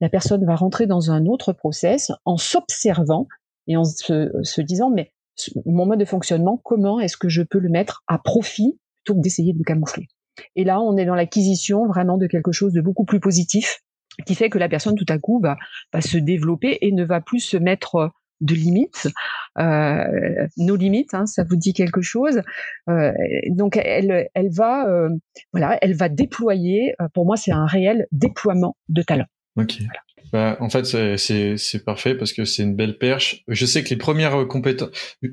La 0.00 0.08
personne 0.08 0.44
va 0.44 0.56
rentrer 0.56 0.86
dans 0.86 1.10
un 1.10 1.26
autre 1.26 1.52
process 1.52 2.12
en 2.24 2.36
s'observant 2.36 3.28
et 3.66 3.76
en 3.76 3.84
se, 3.84 4.30
se 4.42 4.60
disant, 4.60 4.90
mais 4.90 5.12
mon 5.66 5.86
mode 5.86 6.00
de 6.00 6.04
fonctionnement, 6.04 6.60
comment 6.62 7.00
est-ce 7.00 7.16
que 7.16 7.28
je 7.28 7.42
peux 7.42 7.58
le 7.58 7.68
mettre 7.68 8.02
à 8.06 8.18
profit 8.18 8.78
plutôt 8.96 9.18
que 9.18 9.22
d'essayer 9.22 9.52
de 9.52 9.58
le 9.58 9.64
camoufler? 9.64 10.06
Et 10.56 10.64
là, 10.64 10.80
on 10.80 10.96
est 10.96 11.04
dans 11.04 11.14
l'acquisition 11.14 11.86
vraiment 11.86 12.18
de 12.18 12.26
quelque 12.26 12.52
chose 12.52 12.72
de 12.72 12.80
beaucoup 12.80 13.04
plus 13.04 13.20
positif, 13.20 13.80
qui 14.26 14.34
fait 14.34 14.50
que 14.50 14.58
la 14.58 14.68
personne 14.68 14.94
tout 14.94 15.06
à 15.08 15.18
coup 15.18 15.40
va, 15.40 15.56
va 15.92 16.00
se 16.00 16.18
développer 16.18 16.78
et 16.80 16.92
ne 16.92 17.04
va 17.04 17.20
plus 17.20 17.40
se 17.40 17.56
mettre 17.56 17.94
euh, 17.96 18.08
de 18.40 18.54
limites, 18.54 19.08
euh, 19.58 20.46
nos 20.56 20.76
limites, 20.76 21.14
hein, 21.14 21.26
ça 21.26 21.44
vous 21.44 21.56
dit 21.56 21.72
quelque 21.72 22.02
chose? 22.02 22.42
Euh, 22.88 23.12
donc 23.50 23.76
elle, 23.76 24.28
elle 24.34 24.50
va, 24.50 24.88
euh, 24.88 25.08
voilà, 25.52 25.78
elle 25.80 25.94
va 25.94 26.08
déployer. 26.08 26.94
Euh, 27.00 27.08
pour 27.14 27.26
moi, 27.26 27.36
c'est 27.36 27.52
un 27.52 27.66
réel 27.66 28.06
déploiement 28.12 28.76
de 28.88 29.02
talent. 29.02 29.26
Ok. 29.56 29.78
Bah, 30.32 30.56
en 30.60 30.68
fait, 30.68 30.84
c'est 31.16 31.84
parfait 31.84 32.14
parce 32.14 32.32
que 32.32 32.44
c'est 32.44 32.62
une 32.62 32.74
belle 32.74 32.98
perche. 32.98 33.42
Je 33.46 33.66
sais 33.66 33.84
que 33.84 33.90
les 33.90 33.96
premières 33.96 34.48
compétences, 34.48 34.90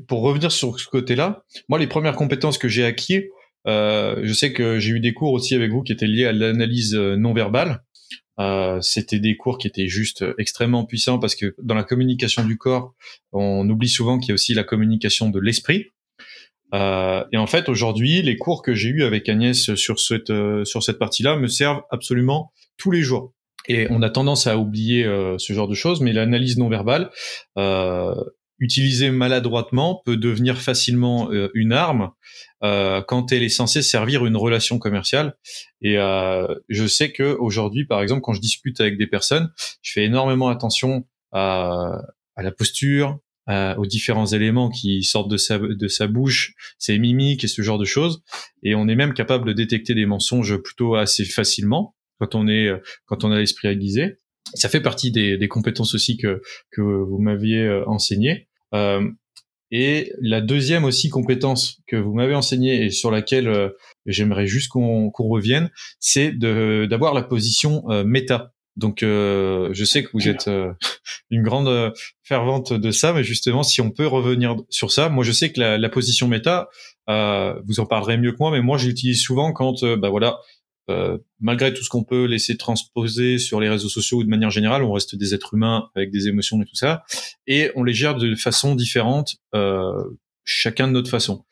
pour 0.08 0.22
revenir 0.22 0.52
sur 0.52 0.80
ce 0.80 0.88
côté-là, 0.88 1.44
moi, 1.70 1.80
les 1.80 1.88
premières 1.88 2.16
compétences 2.16 2.58
que 2.58 2.68
j'ai 2.68 2.86
acquises, 2.86 3.24
euh, 3.68 4.20
je 4.24 4.34
sais 4.34 4.54
que 4.54 4.80
j'ai 4.80 4.92
eu 4.92 5.00
des 5.00 5.14
cours 5.14 5.34
aussi 5.34 5.56
avec 5.56 5.72
vous 5.72 5.84
qui 5.84 5.92
étaient 5.92 6.08
liés 6.08 6.26
à 6.26 6.32
l'analyse 6.32 6.96
euh, 6.96 7.16
non 7.16 7.34
verbale. 7.34 7.84
Euh, 8.40 8.80
C'était 8.82 9.20
des 9.20 9.38
cours 9.38 9.58
qui 9.58 9.68
étaient 9.68 9.88
juste 9.88 10.26
extrêmement 10.38 10.86
puissants 10.86 11.20
parce 11.20 11.36
que 11.36 11.56
dans 11.62 11.76
la 11.76 11.84
communication 11.84 12.44
du 12.44 12.58
corps, 12.58 12.96
on 13.32 13.70
oublie 13.70 13.90
souvent 13.90 14.20
qu'il 14.20 14.30
y 14.30 14.32
a 14.32 14.36
aussi 14.36 14.54
la 14.54 14.64
communication 14.64 15.30
de 15.30 15.40
l'esprit. 15.40 15.88
Euh, 16.74 17.24
et 17.32 17.38
en 17.38 17.48
fait, 17.48 17.70
aujourd'hui, 17.70 18.22
les 18.22 18.38
cours 18.38 18.62
que 18.62 18.74
j'ai 18.74 18.90
eus 18.90 19.04
avec 19.04 19.28
Agnès 19.28 19.76
sur 19.76 20.00
cette 20.00 20.30
euh, 20.30 20.64
sur 20.64 20.84
cette 20.84 21.00
partie-là 21.00 21.36
me 21.36 21.48
servent 21.48 21.82
absolument 21.92 22.52
tous 22.78 22.92
les 22.92 23.02
jours. 23.02 23.34
Et 23.68 23.88
on 23.90 24.02
a 24.02 24.10
tendance 24.10 24.48
à 24.48 24.58
oublier 24.58 25.06
euh, 25.06 25.38
ce 25.38 25.54
genre 25.54 25.68
de 25.68 25.76
choses, 25.76 26.02
mais 26.02 26.14
l'analyse 26.14 26.58
non 26.58 26.70
verbale, 26.70 27.12
euh, 27.58 28.14
utilisée 28.60 29.12
maladroitement, 29.12 30.02
peut 30.06 30.18
devenir 30.18 30.60
facilement 30.62 31.32
euh, 31.32 31.50
une 31.54 31.74
arme 31.74 32.12
euh, 32.64 33.02
quand 33.02 33.32
elle 33.32 33.44
est 33.44 33.50
censée 33.50 33.82
servir 33.82 34.26
une 34.26 34.38
relation 34.38 34.80
commerciale. 34.80 35.36
Et 35.82 35.96
je 35.96 36.88
sais 36.88 37.12
que 37.12 37.36
aujourd'hui, 37.40 37.86
par 37.86 38.02
exemple, 38.02 38.22
quand 38.22 38.34
je 38.34 38.42
discute 38.42 38.80
avec 38.82 38.98
des 38.98 39.08
personnes, 39.08 39.52
je 39.82 39.94
fais 39.94 40.04
énormément 40.04 40.50
attention 40.50 41.06
à, 41.32 42.02
à 42.36 42.44
la 42.44 42.52
posture, 42.52 43.20
aux 43.50 43.86
différents 43.86 44.28
éléments 44.28 44.70
qui 44.70 45.04
sortent 45.04 45.30
de 45.30 45.38
sa, 45.38 45.58
de 45.58 45.88
sa 45.88 46.08
bouche, 46.08 46.54
ses 46.78 46.98
mimiques 47.00 47.44
et 47.44 47.48
ce 47.48 47.62
genre 47.64 47.80
de 47.80 47.86
choses. 47.86 48.24
Et 48.64 48.76
on 48.76 48.88
est 48.88 48.96
même 48.96 49.14
capable 49.14 49.46
de 49.46 49.54
détecter 49.54 49.94
des 49.94 50.06
mensonges 50.06 50.56
plutôt 50.58 50.96
assez 50.96 51.26
facilement 51.26 51.96
quand 52.22 52.36
on 52.36 52.48
est 52.48 52.70
quand 53.06 53.24
on 53.24 53.32
a 53.32 53.40
l'esprit 53.40 53.68
aiguisé. 53.68 54.18
Ça 54.54 54.70
fait 54.70 54.82
partie 54.82 55.12
des, 55.12 55.48
compétences 55.48 55.96
aussi 55.96 56.18
que 56.18 56.42
que 56.72 56.82
vous 56.82 57.20
m'aviez 57.20 57.64
euh, 57.64 57.84
enseigné. 57.88 58.48
Euh, 58.74 59.10
et 59.72 60.12
la 60.20 60.42
deuxième 60.42 60.84
aussi 60.84 61.10
compétence 61.10 61.82
que 61.88 61.96
vous 61.96 62.14
m'avez 62.14 62.36
enseignée 62.36 62.86
et 62.86 62.90
sur 62.90 63.10
laquelle 63.10 63.48
euh, 63.48 63.70
j'aimerais 64.06 64.46
juste 64.46 64.70
qu'on 64.70 65.12
revienne, 65.18 65.72
c'est 66.00 66.34
d'avoir 66.34 67.14
la 67.14 67.24
position 67.24 67.90
euh, 67.90 68.04
méta. 68.04 68.52
Donc, 68.76 69.04
euh, 69.04 69.70
je 69.74 69.86
sais 69.86 70.04
que 70.04 70.10
vous 70.14 70.28
êtes 70.28 70.50
une 71.30 71.44
grande 71.44 71.94
fervente 72.24 72.74
de 72.74 72.92
ça, 72.92 73.14
mais 73.14 73.24
justement, 73.24 73.64
si 73.64 73.82
on 73.82 73.92
peut 73.92 74.08
revenir 74.08 74.56
sur 74.70 74.92
ça, 74.92 75.10
moi, 75.10 75.24
je 75.24 75.32
sais 75.32 75.52
que 75.52 75.60
la, 75.60 75.78
la 75.78 75.90
position 75.90 76.28
méta, 76.28 76.70
vous 77.08 77.80
en 77.80 77.86
parlerez 77.86 78.18
mieux 78.18 78.32
que 78.32 78.38
moi, 78.40 78.50
mais 78.52 78.62
moi, 78.62 78.78
j'utilise 78.78 79.22
souvent 79.22 79.52
quand, 79.52 79.84
bah 79.98 80.10
voilà, 80.10 80.40
euh, 80.90 81.18
malgré 81.40 81.74
tout 81.74 81.84
ce 81.84 81.90
qu'on 81.90 82.04
peut 82.04 82.26
laisser 82.26 82.58
transposer 82.58 83.38
sur 83.38 83.60
les 83.60 83.70
réseaux 83.70 83.90
sociaux 83.90 84.20
ou 84.20 84.24
de 84.24 84.30
manière 84.30 84.50
générale, 84.50 84.84
on 84.84 84.92
reste 84.92 85.16
des 85.16 85.34
êtres 85.34 85.54
humains 85.54 85.90
avec 85.96 86.12
des 86.12 86.28
émotions 86.28 86.62
et 86.62 86.66
tout 86.66 86.76
ça, 86.76 87.04
et 87.48 87.72
on 87.76 87.84
les 87.84 87.94
gère 87.94 88.16
de 88.16 88.36
façon 88.36 88.76
différente, 88.76 89.36
euh, 89.54 90.04
chacun 90.44 90.88
de 90.88 90.94
notre 90.94 91.10
façon. 91.10 91.46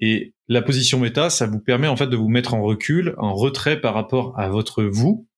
Et 0.00 0.34
la 0.48 0.62
position 0.62 0.98
méta, 0.98 1.30
ça 1.30 1.46
vous 1.46 1.60
permet 1.60 1.88
en 1.88 1.96
fait 1.96 2.08
de 2.08 2.16
vous 2.16 2.28
mettre 2.28 2.54
en 2.54 2.62
recul, 2.62 3.14
en 3.18 3.34
retrait 3.34 3.80
par 3.80 3.94
rapport 3.94 4.38
à 4.38 4.48
votre 4.48 4.82
vous. 4.82 5.28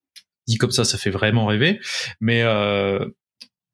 Dit 0.46 0.56
comme 0.56 0.70
ça, 0.70 0.84
ça 0.84 0.96
fait 0.96 1.10
vraiment 1.10 1.44
rêver, 1.44 1.78
mais 2.20 2.42
euh, 2.42 3.06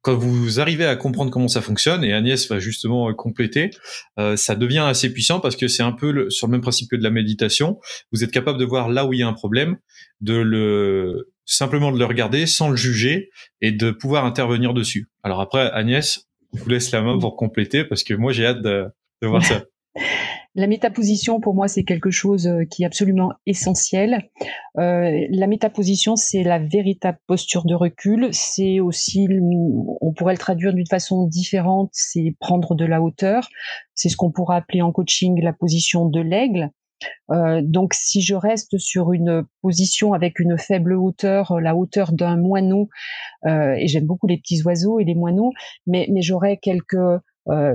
quand 0.04 0.14
vous 0.14 0.60
arrivez 0.60 0.84
à 0.84 0.96
comprendre 0.96 1.30
comment 1.30 1.48
ça 1.48 1.62
fonctionne, 1.62 2.04
et 2.04 2.12
Agnès 2.12 2.46
va 2.50 2.58
justement 2.58 3.08
euh, 3.08 3.14
compléter, 3.14 3.70
euh, 4.18 4.36
ça 4.36 4.54
devient 4.54 4.84
assez 4.86 5.10
puissant 5.10 5.40
parce 5.40 5.56
que 5.56 5.66
c'est 5.66 5.82
un 5.82 5.92
peu 5.92 6.28
sur 6.28 6.46
le 6.46 6.52
même 6.52 6.60
principe 6.60 6.90
que 6.90 6.96
de 6.96 7.02
la 7.02 7.10
méditation. 7.10 7.80
Vous 8.12 8.22
êtes 8.22 8.30
capable 8.30 8.58
de 8.58 8.66
voir 8.66 8.90
là 8.90 9.06
où 9.06 9.14
il 9.14 9.20
y 9.20 9.22
a 9.22 9.26
un 9.26 9.32
problème, 9.32 9.78
de 10.20 10.34
le 10.34 11.32
simplement 11.46 11.90
de 11.90 11.98
le 11.98 12.04
regarder 12.04 12.46
sans 12.46 12.68
le 12.68 12.76
juger 12.76 13.30
et 13.62 13.72
de 13.72 13.90
pouvoir 13.90 14.26
intervenir 14.26 14.74
dessus. 14.74 15.08
Alors 15.22 15.40
après, 15.40 15.70
Agnès, 15.72 16.26
je 16.52 16.62
vous 16.62 16.68
laisse 16.68 16.90
la 16.90 17.00
main 17.00 17.18
pour 17.18 17.36
compléter 17.36 17.84
parce 17.84 18.04
que 18.04 18.12
moi 18.12 18.32
j'ai 18.32 18.44
hâte 18.44 18.60
de, 18.60 18.84
de 19.22 19.26
voir 19.26 19.42
ça. 19.42 19.64
La 20.56 20.68
métaposition, 20.68 21.40
pour 21.40 21.54
moi, 21.54 21.66
c'est 21.66 21.82
quelque 21.82 22.10
chose 22.10 22.46
euh, 22.46 22.64
qui 22.64 22.84
est 22.84 22.86
absolument 22.86 23.32
essentiel. 23.44 24.30
Euh, 24.78 25.26
la 25.30 25.46
métaposition, 25.48 26.14
c'est 26.14 26.44
la 26.44 26.60
véritable 26.60 27.18
posture 27.26 27.64
de 27.64 27.74
recul. 27.74 28.28
C'est 28.32 28.78
aussi, 28.78 29.26
on 30.00 30.12
pourrait 30.12 30.34
le 30.34 30.38
traduire 30.38 30.72
d'une 30.72 30.86
façon 30.86 31.26
différente, 31.26 31.90
c'est 31.92 32.36
prendre 32.38 32.74
de 32.74 32.84
la 32.84 33.02
hauteur. 33.02 33.48
C'est 33.94 34.08
ce 34.08 34.16
qu'on 34.16 34.30
pourrait 34.30 34.56
appeler 34.56 34.82
en 34.82 34.92
coaching 34.92 35.40
la 35.42 35.52
position 35.52 36.06
de 36.06 36.20
l'aigle. 36.20 36.70
Euh, 37.30 37.60
donc, 37.62 37.94
si 37.94 38.22
je 38.22 38.34
reste 38.34 38.78
sur 38.78 39.12
une 39.12 39.44
position 39.62 40.12
avec 40.12 40.38
une 40.38 40.58
faible 40.58 40.94
hauteur, 40.94 41.60
la 41.60 41.76
hauteur 41.76 42.12
d'un 42.12 42.36
moineau, 42.36 42.88
euh, 43.46 43.74
et 43.74 43.88
j'aime 43.88 44.06
beaucoup 44.06 44.26
les 44.26 44.38
petits 44.38 44.62
oiseaux 44.62 45.00
et 45.00 45.04
les 45.04 45.14
moineaux, 45.14 45.52
mais, 45.86 46.06
mais 46.10 46.22
j'aurais 46.22 46.58
quelques 46.58 46.94
euh, 47.48 47.74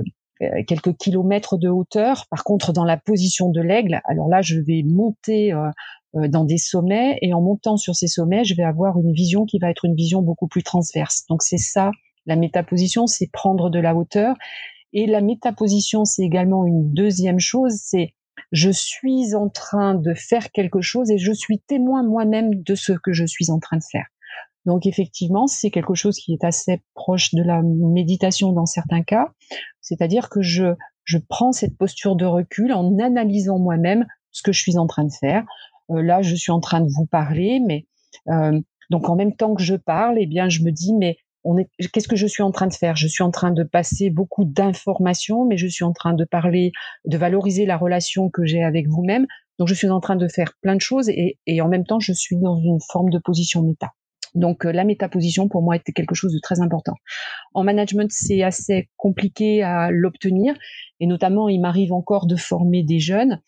quelques 0.66 0.96
kilomètres 0.96 1.58
de 1.58 1.68
hauteur. 1.68 2.26
Par 2.30 2.44
contre, 2.44 2.72
dans 2.72 2.84
la 2.84 2.96
position 2.96 3.50
de 3.50 3.60
l'aigle, 3.60 4.00
alors 4.04 4.28
là, 4.28 4.42
je 4.42 4.58
vais 4.58 4.82
monter 4.84 5.52
euh, 5.52 5.68
euh, 6.16 6.28
dans 6.28 6.44
des 6.44 6.58
sommets 6.58 7.18
et 7.22 7.32
en 7.34 7.40
montant 7.40 7.76
sur 7.76 7.94
ces 7.94 8.08
sommets, 8.08 8.44
je 8.44 8.54
vais 8.56 8.64
avoir 8.64 8.98
une 8.98 9.12
vision 9.12 9.44
qui 9.44 9.58
va 9.58 9.70
être 9.70 9.84
une 9.84 9.94
vision 9.94 10.22
beaucoup 10.22 10.48
plus 10.48 10.62
transverse. 10.62 11.24
Donc 11.28 11.42
c'est 11.42 11.58
ça, 11.58 11.90
la 12.26 12.36
métaposition, 12.36 13.06
c'est 13.06 13.30
prendre 13.30 13.70
de 13.70 13.78
la 13.78 13.94
hauteur. 13.94 14.36
Et 14.92 15.06
la 15.06 15.20
métaposition, 15.20 16.04
c'est 16.04 16.22
également 16.22 16.66
une 16.66 16.92
deuxième 16.92 17.38
chose, 17.38 17.74
c'est 17.80 18.14
je 18.50 18.70
suis 18.70 19.36
en 19.36 19.48
train 19.48 19.94
de 19.94 20.14
faire 20.14 20.50
quelque 20.50 20.80
chose 20.80 21.10
et 21.10 21.18
je 21.18 21.32
suis 21.32 21.60
témoin 21.60 22.02
moi-même 22.02 22.62
de 22.62 22.74
ce 22.74 22.92
que 22.92 23.12
je 23.12 23.24
suis 23.24 23.50
en 23.50 23.60
train 23.60 23.76
de 23.76 23.84
faire. 23.88 24.06
Donc 24.66 24.86
effectivement, 24.86 25.46
c'est 25.46 25.70
quelque 25.70 25.94
chose 25.94 26.16
qui 26.16 26.32
est 26.32 26.44
assez 26.44 26.82
proche 26.94 27.34
de 27.34 27.42
la 27.42 27.62
méditation 27.62 28.52
dans 28.52 28.66
certains 28.66 29.02
cas, 29.02 29.28
c'est-à-dire 29.80 30.28
que 30.28 30.42
je, 30.42 30.74
je 31.04 31.18
prends 31.18 31.52
cette 31.52 31.76
posture 31.76 32.16
de 32.16 32.26
recul 32.26 32.72
en 32.72 32.98
analysant 32.98 33.58
moi-même 33.58 34.06
ce 34.30 34.42
que 34.42 34.52
je 34.52 34.60
suis 34.60 34.78
en 34.78 34.86
train 34.86 35.04
de 35.04 35.12
faire. 35.18 35.44
Euh, 35.90 36.02
là, 36.02 36.22
je 36.22 36.34
suis 36.34 36.52
en 36.52 36.60
train 36.60 36.80
de 36.80 36.88
vous 36.94 37.06
parler, 37.06 37.60
mais 37.66 37.86
euh, 38.28 38.60
donc 38.90 39.08
en 39.08 39.16
même 39.16 39.34
temps 39.34 39.54
que 39.54 39.62
je 39.62 39.74
parle, 39.74 40.16
eh 40.18 40.26
bien, 40.26 40.48
je 40.48 40.62
me 40.62 40.70
dis 40.70 40.94
mais 40.94 41.16
on 41.42 41.56
est, 41.56 41.70
qu'est-ce 41.92 42.08
que 42.08 42.16
je 42.16 42.26
suis 42.26 42.42
en 42.42 42.50
train 42.50 42.66
de 42.66 42.74
faire? 42.74 42.96
Je 42.96 43.08
suis 43.08 43.22
en 43.22 43.30
train 43.30 43.50
de 43.50 43.62
passer 43.62 44.10
beaucoup 44.10 44.44
d'informations, 44.44 45.46
mais 45.46 45.56
je 45.56 45.66
suis 45.66 45.84
en 45.84 45.92
train 45.92 46.12
de 46.12 46.24
parler, 46.24 46.72
de 47.06 47.16
valoriser 47.16 47.64
la 47.64 47.78
relation 47.78 48.28
que 48.28 48.44
j'ai 48.44 48.62
avec 48.62 48.88
vous-même. 48.88 49.26
Donc, 49.58 49.68
je 49.68 49.74
suis 49.74 49.88
en 49.88 50.00
train 50.00 50.16
de 50.16 50.28
faire 50.28 50.52
plein 50.60 50.74
de 50.74 50.80
choses 50.80 51.08
et, 51.08 51.38
et 51.46 51.60
en 51.60 51.68
même 51.68 51.84
temps, 51.84 52.00
je 52.00 52.12
suis 52.12 52.36
dans 52.36 52.56
une 52.56 52.78
forme 52.92 53.10
de 53.10 53.18
position 53.18 53.62
méta. 53.62 53.92
Donc 54.34 54.64
euh, 54.64 54.72
la 54.72 54.84
métaposition 54.84 55.48
pour 55.48 55.62
moi 55.62 55.76
était 55.76 55.92
quelque 55.92 56.14
chose 56.14 56.32
de 56.32 56.38
très 56.40 56.60
important. 56.60 56.94
En 57.54 57.64
management, 57.64 58.10
c'est 58.10 58.42
assez 58.42 58.88
compliqué 58.96 59.62
à 59.62 59.90
l'obtenir 59.90 60.54
et 61.00 61.06
notamment 61.06 61.48
il 61.48 61.60
m'arrive 61.60 61.92
encore 61.92 62.26
de 62.26 62.36
former 62.36 62.82
des 62.82 63.00
jeunes 63.00 63.40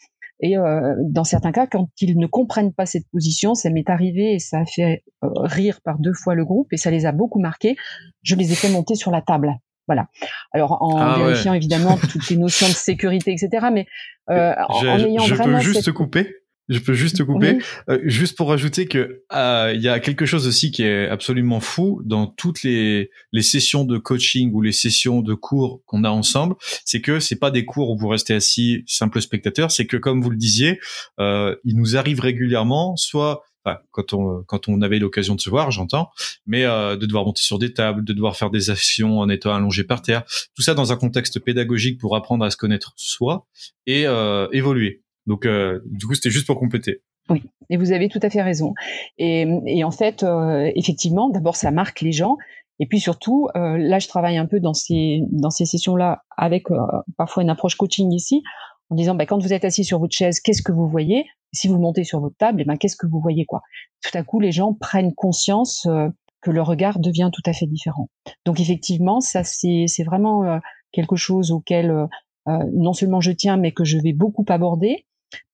et 0.43 0.59
euh, 0.59 0.97
dans 0.99 1.23
certains 1.23 1.53
cas, 1.53 1.69
quand 1.69 1.89
ils 2.01 2.19
ne 2.19 2.27
comprennent 2.27 2.73
pas 2.73 2.85
cette 2.85 3.09
position, 3.13 3.55
ça 3.55 3.71
m'est 3.71 3.89
arrivé 3.89 4.35
et 4.35 4.39
ça 4.41 4.59
a 4.59 4.65
fait 4.65 5.05
euh, 5.23 5.29
rire 5.37 5.81
par 5.85 6.01
deux 6.01 6.13
fois 6.13 6.35
le 6.35 6.45
groupe 6.45 6.73
et 6.73 6.77
ça 6.77 6.91
les 6.91 7.07
a 7.07 7.13
beaucoup 7.13 7.39
marqués. 7.39 7.77
Je 8.23 8.35
les 8.35 8.53
ai 8.53 8.57
fait 8.57 8.69
monter 8.69 8.97
sur 8.97 9.13
la 9.13 9.23
table. 9.23 9.55
Voilà. 9.87 10.09
Alors 10.53 10.83
en 10.83 10.97
ah 10.97 11.17
vérifiant 11.17 11.55
évidemment 11.55 11.97
toutes 11.97 12.29
les 12.29 12.37
notions 12.37 12.67
de 12.67 12.73
sécurité, 12.73 13.33
etc. 13.33 13.69
Mais 13.73 13.87
euh, 14.31 14.53
en, 14.69 14.99
ayant 14.99 15.23
je 15.23 15.35
peux 15.37 15.59
juste 15.61 15.93
couper? 15.93 16.42
Je 16.69 16.79
peux 16.79 16.95
juste 16.95 17.25
couper, 17.25 17.59
euh, 17.89 17.99
juste 18.05 18.37
pour 18.37 18.49
rajouter 18.49 18.87
que 18.87 19.23
euh, 19.33 19.73
il 19.75 19.83
y 19.83 19.89
a 19.89 20.01
quelque 20.01 20.27
chose 20.27 20.47
aussi 20.47 20.71
qui 20.71 20.83
est 20.85 21.09
absolument 21.09 21.61
fou 21.61 22.01
dans 22.05 22.27
toutes 22.27 22.63
les 22.63 23.11
les 23.33 23.43
sessions 23.43 23.85
de 23.85 23.99
coaching 23.99 24.53
ou 24.53 24.63
les 24.63 24.73
sessions 24.73 25.21
de 25.23 25.35
cours 25.35 25.83
qu'on 25.87 26.05
a 26.05 26.11
ensemble, 26.11 26.55
c'est 26.85 27.01
que 27.01 27.21
c'est 27.21 27.39
pas 27.39 27.51
des 27.51 27.65
cours 27.65 27.91
où 27.91 27.99
vous 27.99 28.09
restez 28.09 28.35
assis 28.35 28.85
simple 28.87 29.21
spectateur, 29.21 29.71
c'est 29.71 29.87
que 29.87 29.97
comme 29.97 30.23
vous 30.23 30.31
le 30.31 30.37
disiez, 30.37 30.81
euh, 31.19 31.57
il 31.65 31.77
nous 31.77 31.97
arrive 31.97 32.21
régulièrement, 32.21 32.97
soit 32.97 33.43
Enfin, 33.65 33.79
quand 33.93 34.13
on 34.13 34.43
quand 34.43 34.69
on 34.69 34.83
avait 34.83 34.99
l'occasion 34.99 35.35
de 35.37 35.41
se 35.41 35.49
voir, 35.49 35.71
j'entends, 35.71 36.11
mais 36.47 36.65
euh, 36.65 36.97
de 36.97 37.07
devoir 37.07 37.25
monter 37.25 37.43
sur 37.43 37.59
des 37.59 37.73
tables, 37.73 38.05
de 38.05 38.13
devoir 38.13 38.37
faire 38.37 38.51
des 38.51 38.71
actions 38.71 39.21
en 39.21 39.29
étant 39.29 39.55
allongé 39.55 39.85
par 39.85 40.03
terre, 40.03 40.25
tout 40.55 40.63
ça 40.63 40.75
dans 40.75 40.93
un 40.93 40.97
contexte 40.97 41.39
pédagogique 41.39 42.01
pour 42.01 42.17
apprendre 42.17 42.45
à 42.45 42.51
se 42.51 42.57
connaître 42.57 42.93
soi 42.97 43.47
et 43.87 44.07
euh, 44.07 44.49
évoluer. 44.53 45.02
Donc, 45.27 45.47
euh, 45.47 45.81
du 45.87 46.07
coup, 46.07 46.15
c'était 46.15 46.31
juste 46.31 46.47
pour 46.47 46.59
compléter. 46.59 47.03
Oui, 47.31 47.45
et 47.71 47.77
vous 47.77 47.93
avez 47.93 48.09
tout 48.09 48.19
à 48.23 48.31
fait 48.31 48.43
raison. 48.43 48.75
Et, 49.19 49.47
et 49.67 49.85
en 49.85 49.93
fait, 49.93 50.23
euh, 50.23 50.71
effectivement, 50.75 51.31
d'abord, 51.31 51.57
ça 51.57 51.71
marque 51.71 52.01
les 52.01 52.13
gens. 52.13 52.37
Et 52.81 52.87
puis 52.87 52.99
surtout, 52.99 53.49
euh, 53.55 53.79
là, 53.79 54.01
je 54.01 54.09
travaille 54.09 54.37
un 54.37 54.47
peu 54.47 54.59
dans 54.59 54.75
ces, 54.75 55.21
dans 55.31 55.51
ces 55.51 55.65
sessions-là 55.65 56.25
avec 56.37 56.71
euh, 56.71 56.79
parfois 57.17 57.45
une 57.45 57.51
approche 57.51 57.77
coaching 57.77 58.13
ici, 58.13 58.43
en 58.91 58.97
disant, 58.97 59.15
bah, 59.15 59.25
quand 59.25 59.39
vous 59.39 59.53
êtes 59.53 59.65
assis 59.65 59.85
sur 59.85 60.01
votre 60.01 60.15
chaise, 60.15 60.41
qu'est-ce 60.41 60.63
que 60.63 60.73
vous 60.73 60.89
voyez? 60.89 61.27
Si 61.53 61.69
vous 61.69 61.79
montez 61.79 62.03
sur 62.03 62.19
votre 62.19 62.37
table, 62.37 62.63
eh 62.63 62.65
ben, 62.65 62.77
qu'est-ce 62.77 62.97
que 62.97 63.07
vous 63.07 63.21
voyez 63.21 63.45
quoi? 63.45 63.63
Tout 64.03 64.19
à 64.19 64.25
coup, 64.25 64.41
les 64.41 64.51
gens 64.51 64.75
prennent 64.75 65.15
conscience 65.15 65.87
euh, 65.87 66.09
que 66.41 66.51
le 66.51 66.63
regard 66.63 66.99
devient 66.99 67.31
tout 67.33 67.43
à 67.49 67.53
fait 67.53 67.67
différent. 67.67 68.09
Donc 68.45 68.59
effectivement, 68.59 69.21
ça, 69.21 69.45
c'est 69.45 69.87
vraiment 70.05 70.59
quelque 70.91 71.15
chose 71.15 71.53
auquel 71.53 72.09
non 72.47 72.93
seulement 72.95 73.21
je 73.21 73.31
tiens, 73.31 73.57
mais 73.57 73.71
que 73.71 73.85
je 73.85 73.97
vais 73.99 74.13
beaucoup 74.13 74.45
aborder 74.49 75.07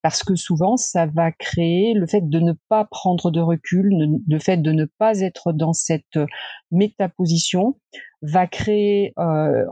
parce 0.02 0.22
que 0.22 0.36
souvent 0.36 0.76
ça 0.76 1.06
va 1.06 1.32
créer 1.32 1.94
le 1.94 2.06
fait 2.06 2.28
de 2.28 2.40
ne 2.40 2.52
pas 2.68 2.84
prendre 2.84 3.30
de 3.30 3.40
recul, 3.40 4.20
le 4.26 4.38
fait 4.38 4.56
de 4.56 4.72
ne 4.72 4.84
pas 4.84 5.20
être 5.20 5.52
dans 5.52 5.72
cette 5.72 6.16
euh, 6.16 6.26
métaposition 6.70 7.76
va 8.22 8.46
créer 8.46 9.12
euh, 9.18 9.64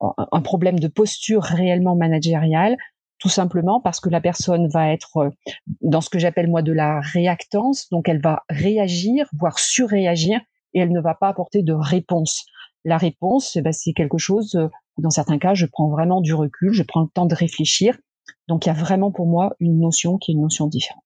un, 0.00 0.40
problème 0.42 0.78
de 0.78 0.88
posture 0.88 1.42
réellement 1.42 1.96
managériale, 1.96 2.76
tout 3.18 3.28
simplement 3.28 3.80
parce 3.80 3.98
que 3.98 4.08
la 4.08 4.20
personne 4.20 4.68
va 4.68 4.92
être 4.92 5.16
euh, 5.16 5.30
dans 5.80 6.00
ce 6.00 6.10
que 6.10 6.18
j'appelle 6.18 6.48
moi 6.48 6.62
de 6.62 6.72
la 6.72 7.00
réactance, 7.00 7.88
donc 7.90 8.08
elle 8.08 8.20
va 8.20 8.42
réagir, 8.48 9.26
voire 9.38 9.58
surréagir, 9.58 10.40
et 10.74 10.80
elle 10.80 10.92
ne 10.92 11.00
va 11.00 11.14
pas 11.14 11.28
apporter 11.28 11.62
de 11.62 11.72
réponse. 11.72 12.44
La 12.84 12.98
réponse, 12.98 13.56
eh 13.56 13.62
ben, 13.62 13.72
c'est 13.72 13.94
quelque 13.94 14.18
chose, 14.18 14.56
dans 14.98 15.10
certains 15.10 15.38
cas, 15.38 15.54
je 15.54 15.66
prends 15.66 15.88
vraiment 15.88 16.20
du 16.20 16.34
recul, 16.34 16.72
je 16.72 16.82
prends 16.82 17.00
le 17.00 17.08
temps 17.08 17.26
de 17.26 17.34
réfléchir, 17.34 17.96
donc 18.48 18.66
il 18.66 18.68
y 18.68 18.72
a 18.72 18.74
vraiment 18.74 19.10
pour 19.10 19.26
moi 19.26 19.54
une 19.60 19.78
notion 19.78 20.18
qui 20.18 20.30
est 20.30 20.34
une 20.34 20.42
notion 20.42 20.66
différente. 20.66 21.02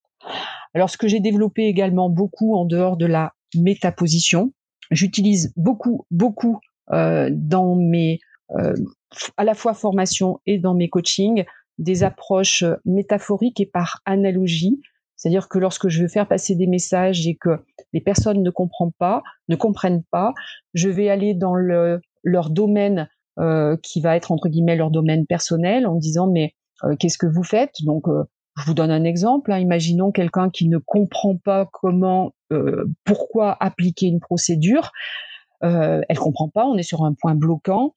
Alors 0.75 0.91
ce 0.91 0.97
que 0.97 1.09
j'ai 1.09 1.21
développé 1.21 1.65
également 1.65 2.09
beaucoup 2.09 2.55
en 2.55 2.65
dehors 2.65 2.97
de 2.97 3.07
la 3.07 3.33
métaposition, 3.55 4.53
j'utilise 4.91 5.53
beaucoup, 5.57 6.07
beaucoup 6.11 6.61
euh, 6.93 7.29
dans 7.33 7.75
mes 7.75 8.21
euh, 8.59 8.75
à 9.37 9.45
la 9.45 9.55
fois 9.55 9.75
formation 9.75 10.41
et 10.47 10.59
dans 10.59 10.75
mes 10.75 10.89
coachings 10.89 11.45
des 11.79 12.03
approches 12.03 12.65
métaphoriques 12.85 13.61
et 13.61 13.67
par 13.67 14.01
analogie. 14.05 14.81
C'est-à-dire 15.17 15.49
que 15.49 15.59
lorsque 15.59 15.89
je 15.89 16.03
veux 16.03 16.09
faire 16.09 16.29
passer 16.29 16.55
des 16.55 16.67
messages 16.67 17.27
et 17.27 17.37
que 17.37 17.63
les 17.93 18.01
personnes 18.01 18.43
ne 18.43 18.51
comprennent 18.51 18.93
pas, 18.99 19.23
ne 19.49 19.57
comprennent 19.57 20.05
pas, 20.11 20.33
je 20.75 20.89
vais 20.89 21.11
aller 21.11 21.35
dans 21.35 21.55
le, 21.55 22.01
leur 22.23 22.51
domaine 22.51 23.09
euh, 23.39 23.77
qui 23.83 24.01
va 24.01 24.17
être 24.17 24.33
entre 24.33 24.49
guillemets 24.49 24.77
leur 24.77 24.91
domaine 24.91 25.27
personnel 25.27 25.87
en 25.87 25.95
disant 25.95 26.31
mais 26.31 26.45
euh, 26.47 26.60
qu'est-ce 26.99 27.19
que 27.19 27.27
vous 27.27 27.43
faites? 27.43 27.75
Donc, 27.85 28.09
euh, 28.09 28.25
je 28.57 28.65
vous 28.65 28.75
donne 28.75 28.91
un 28.91 29.05
exemple. 29.05 29.53
Hein. 29.53 29.59
Imaginons 29.59 30.13
quelqu'un 30.13 30.51
qui 30.51 30.69
ne 30.69 30.79
comprend 30.79 31.37
pas 31.37 31.69
comment, 31.73 32.33
euh, 32.53 32.85
pourquoi 33.05 33.57
appliquer 33.61 34.07
une 34.07 34.21
procédure. 34.21 34.93
Euh, 35.63 36.01
elle 36.09 36.19
comprend 36.19 36.49
pas. 36.49 36.67
On 36.67 36.77
est 36.77 36.83
sur 36.83 37.05
un 37.05 37.15
point 37.15 37.35
bloquant. 37.35 37.95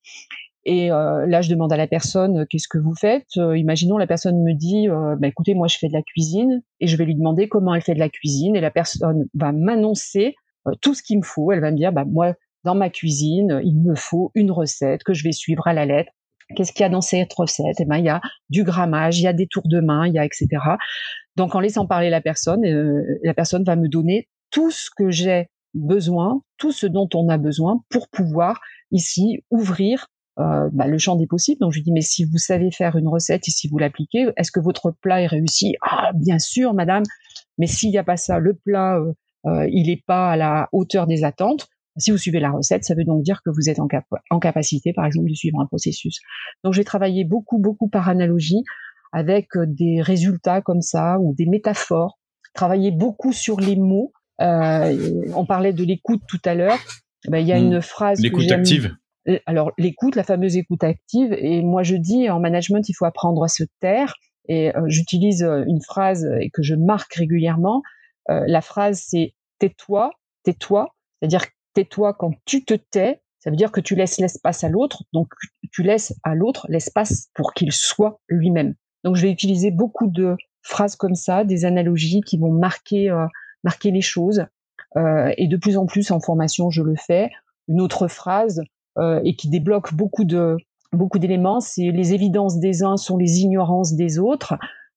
Et 0.66 0.88
là, 0.88 1.42
je 1.42 1.50
demande 1.50 1.74
à 1.74 1.78
la 1.78 1.88
personne 1.88 2.46
qu'est-ce 2.48 2.70
que 2.70 2.78
vous 2.78 2.96
faites? 2.96 3.36
imaginons 3.36 3.98
la 3.98 4.08
personne 4.08 4.42
me 4.42 4.54
dit, 4.54 4.88
bah, 4.88 5.28
écoutez, 5.28 5.56
moi 5.56 5.68
je 5.68 5.78
fais 5.78 5.90
de 5.90 5.94
la 5.94 6.02
cuisine, 6.02 6.64
et 6.80 6.88
je 6.88 6.96
vais 6.96 7.04
lui 7.04 7.16
demander 7.16 7.50
comment 7.50 7.76
elle 7.76 7.82
fait 7.82 7.96
de 7.96 8.00
la 8.00 8.08
cuisine, 8.08 8.56
et 8.56 8.62
la 8.62 8.72
personne 8.72 9.28
va 9.34 9.52
m'annoncer 9.52 10.36
tout 10.80 10.94
ce 10.94 11.04
qu'il 11.04 11.18
me 11.18 11.22
faut. 11.22 11.52
Elle 11.52 11.60
va 11.60 11.70
me 11.70 11.76
dire, 11.76 11.92
bah, 11.92 12.06
moi 12.06 12.36
dans 12.64 12.76
ma 12.76 12.90
cuisine, 12.90 13.60
il 13.64 13.76
me 13.82 13.94
faut 13.94 14.32
une 14.36 14.52
recette 14.52 15.04
que 15.04 15.14
je 15.14 15.26
vais 15.26 15.34
suivre 15.34 15.68
à 15.68 15.74
la 15.74 15.86
lettre. 15.86 16.14
Qu'est-ce 16.54 16.72
qu'il 16.72 16.82
y 16.82 16.86
a 16.86 16.90
dans 16.90 17.02
cette 17.02 17.34
recette? 17.34 17.80
Eh 17.80 17.86
ben, 17.86 17.98
il 17.98 18.06
y 18.06 18.10
a 18.10 18.22
du 18.50 18.64
grammage, 18.64 19.20
il 19.20 19.24
y 19.24 19.28
a 19.28 19.34
des 19.34 19.48
tours 19.48 19.68
de 19.68 19.80
main, 19.80 20.08
il 20.08 20.14
y 20.14 20.20
a 20.20 20.26
etc. 20.26 20.48
Donc 21.36 21.56
en 21.56 21.60
laissant 21.60 21.86
parler 21.86 22.10
la 22.10 22.22
personne, 22.22 22.66
euh, 22.66 23.20
la 23.24 23.34
personne 23.34 23.64
va 23.64 23.76
me 23.76 23.88
donner 23.88 24.28
tout 24.52 24.72
ce 24.72 24.90
que 24.96 25.10
j'ai 25.10 25.48
besoin, 25.74 26.42
tout 26.58 26.72
ce 26.72 26.86
dont 26.86 27.10
on 27.14 27.30
a 27.30 27.38
besoin 27.38 27.82
pour 27.90 28.08
pouvoir 28.10 28.62
ici 28.92 29.44
ouvrir 29.50 30.08
euh, 30.40 30.70
bah, 30.72 30.88
le 30.88 30.98
champ 30.98 31.16
des 31.16 31.28
possibles. 31.28 31.60
Donc 31.60 31.72
je 31.72 31.78
lui 31.78 31.84
dis 31.84 31.92
mais 31.92 32.02
si 32.02 32.26
vous 32.26 32.38
savez 32.38 32.72
faire 32.72 32.96
une 32.96 33.08
recette 33.08 33.48
et 33.48 33.52
si 33.52 33.68
vous 33.68 33.78
l'appliquez, 33.78 34.28
est-ce 34.38 34.52
que 34.52 34.60
votre 34.60 34.92
plat 34.92 35.22
est 35.22 35.28
réussi? 35.28 35.76
Ah 35.82 36.12
bien 36.14 36.40
sûr 36.40 36.74
madame, 36.74 37.04
mais 37.58 37.68
s'il 37.68 37.90
n'y 37.90 37.98
a 37.98 38.04
pas 38.04 38.18
ça, 38.18 38.40
le 38.40 38.54
plat 38.54 39.00
euh, 39.46 39.68
il 39.72 39.88
n'est 39.88 40.04
pas 40.06 40.32
à 40.32 40.38
la 40.38 40.70
hauteur 40.72 41.08
des 41.08 41.24
attentes. 41.24 41.68
Si 41.98 42.12
vous 42.12 42.18
suivez 42.18 42.40
la 42.40 42.52
recette, 42.52 42.84
ça 42.84 42.96
veut 42.96 43.04
donc 43.04 43.24
dire 43.24 43.42
que 43.44 43.50
vous 43.52 43.70
êtes 43.70 43.80
en, 43.80 43.88
en 44.30 44.40
capacité, 44.40 44.94
par 44.94 45.06
exemple, 45.06 45.30
de 45.30 45.36
suivre 45.36 45.60
un 45.60 45.66
processus. 45.66 46.20
Donc 46.64 46.74
j'ai 46.74 46.84
travaillé 46.84 47.24
beaucoup, 47.24 47.60
beaucoup 47.60 47.88
par 47.88 48.10
analogie 48.10 48.64
avec 49.12 49.56
euh, 49.56 49.66
des 49.68 50.02
résultats 50.02 50.62
comme 50.62 50.82
ça 50.82 51.20
ou 51.20 51.34
des 51.36 51.46
métaphores. 51.46 52.20
Travailler 52.54 52.92
beaucoup 52.92 53.32
sur 53.32 53.60
les 53.60 53.76
mots. 53.76 54.12
Euh, 54.42 55.24
on 55.36 55.46
parlait 55.46 55.74
de 55.74 55.84
l'écoute 55.84 56.22
tout 56.28 56.42
à 56.46 56.56
l'heure. 56.56 56.80
Ben, 57.28 57.40
il 57.40 57.48
y 57.48 57.52
a 57.52 57.60
mmh. 57.60 57.66
une 57.66 57.82
phrase. 57.82 58.20
L'écoute 58.20 58.52
active. 58.52 58.96
Euh, 59.28 59.40
alors 59.46 59.72
l'écoute, 59.78 60.16
la 60.16 60.24
fameuse 60.24 60.58
écoute 60.58 60.84
active. 60.84 61.34
Et 61.38 61.62
moi 61.62 61.84
je 61.84 61.96
dis 61.96 62.30
en 62.30 62.40
management, 62.40 62.88
il 62.90 62.94
faut 62.94 63.06
apprendre 63.06 63.44
à 63.44 63.48
se 63.48 63.64
taire. 63.80 64.16
Et 64.48 64.76
euh, 64.76 64.84
j'utilise 64.88 65.44
euh, 65.44 65.64
une 65.68 65.82
phrase 65.82 66.30
et 66.42 66.50
que 66.50 66.62
je 66.62 66.76
marque 66.76 67.14
régulièrement. 67.14 67.82
la 68.28 68.62
phrase 68.62 69.04
c'est 69.06 69.34
tais-toi, 69.60 70.12
tais-toi. 70.44 70.96
C'est-à-dire 71.20 71.46
tais-toi 71.74 72.14
quand 72.14 72.32
tu 72.46 72.64
te 72.66 72.74
tais. 72.74 73.22
Ça 73.40 73.50
veut 73.50 73.56
dire 73.56 73.72
que 73.72 73.82
tu 73.82 73.96
laisses 73.96 74.20
l'espace 74.20 74.64
à 74.64 74.70
l'autre. 74.70 75.04
Donc 75.12 75.28
tu 75.72 75.84
laisses 75.84 76.14
à 76.24 76.36
l'autre 76.36 76.66
l'espace 76.70 77.30
pour 77.34 77.54
qu'il 77.54 77.72
soit 77.72 78.20
lui-même. 78.28 78.76
Donc 79.04 79.16
je 79.16 79.24
vais 79.24 79.32
utiliser 79.32 79.72
beaucoup 79.72 80.08
de 80.08 80.38
phrases 80.62 80.96
comme 80.96 81.16
ça, 81.16 81.44
des 81.44 81.66
analogies 81.66 82.22
qui 82.22 82.38
vont 82.38 82.52
marquer 82.52 83.14
marquer 83.66 83.92
les 83.92 84.02
choses. 84.02 84.46
et 84.96 85.48
de 85.48 85.58
plus 85.58 85.78
en 85.78 85.86
plus 85.86 86.12
en 86.12 86.22
formation, 86.22 86.70
je 86.70 86.84
le 86.84 86.96
fais. 86.96 87.30
Une 87.68 87.82
autre 87.82 88.08
phrase, 88.08 88.62
euh, 89.00 89.20
et 89.24 89.36
qui 89.36 89.50
débloque 89.50 89.94
beaucoup 89.96 90.24
de 90.24 90.56
beaucoup 90.92 91.18
d'éléments. 91.18 91.60
C'est 91.60 91.90
les 91.90 92.14
évidences 92.14 92.60
des 92.60 92.84
uns 92.84 92.96
sont 92.96 93.18
les 93.18 93.40
ignorances 93.40 93.94
des 93.94 94.20
autres, 94.20 94.56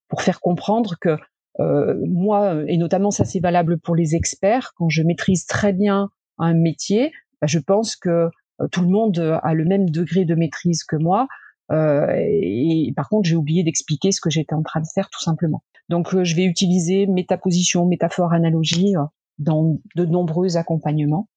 pour 0.08 0.20
faire 0.20 0.40
comprendre 0.40 0.96
que 1.00 1.16
euh, 1.60 1.94
moi, 2.06 2.56
et 2.68 2.76
notamment 2.76 3.10
ça 3.10 3.24
c'est 3.24 3.40
valable 3.40 3.78
pour 3.78 3.96
les 3.96 4.14
experts, 4.14 4.72
quand 4.76 4.90
je 4.90 5.02
maîtrise 5.02 5.46
très 5.46 5.72
bien 5.72 6.10
un 6.38 6.54
métier, 6.54 7.12
bah, 7.40 7.46
je 7.46 7.58
pense 7.58 7.96
que 7.96 8.30
euh, 8.60 8.68
tout 8.72 8.82
le 8.82 8.88
monde 8.88 9.18
a 9.18 9.54
le 9.54 9.64
même 9.64 9.88
degré 9.90 10.24
de 10.24 10.34
maîtrise 10.34 10.84
que 10.84 10.96
moi. 10.96 11.28
Euh, 11.72 12.06
et, 12.16 12.92
par 12.96 13.08
contre, 13.08 13.28
j'ai 13.28 13.36
oublié 13.36 13.64
d'expliquer 13.64 14.12
ce 14.12 14.20
que 14.20 14.30
j'étais 14.30 14.54
en 14.54 14.62
train 14.62 14.80
de 14.80 14.86
faire 14.94 15.10
tout 15.10 15.22
simplement. 15.22 15.62
Donc, 15.88 16.14
euh, 16.14 16.24
je 16.24 16.36
vais 16.36 16.44
utiliser 16.44 17.06
métaposition, 17.06 17.86
métaphore, 17.86 18.32
analogie 18.32 18.94
dans 19.38 19.78
de 19.94 20.04
nombreux 20.04 20.56
accompagnements. 20.56 21.28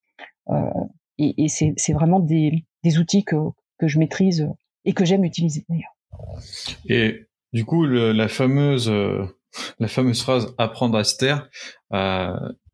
Euh, 0.49 0.69
et, 1.17 1.47
c'est 1.47 1.93
vraiment 1.93 2.19
des, 2.19 2.63
outils 2.97 3.23
que, 3.25 3.35
que 3.77 3.87
je 3.87 3.99
maîtrise 3.99 4.47
et 4.85 4.93
que 4.93 5.03
j'aime 5.03 5.25
utiliser 5.25 5.65
d'ailleurs. 5.67 5.95
Et 6.87 7.27
du 7.53 7.65
coup, 7.65 7.85
la 7.85 8.27
fameuse 8.27 8.89
euh, 8.89 9.25
la 9.79 9.87
fameuse 9.87 10.21
phrase 10.21 10.53
apprendre 10.57 10.97
à 10.97 11.03
se 11.03 11.17
taire 11.17 11.49
euh, 11.93 12.33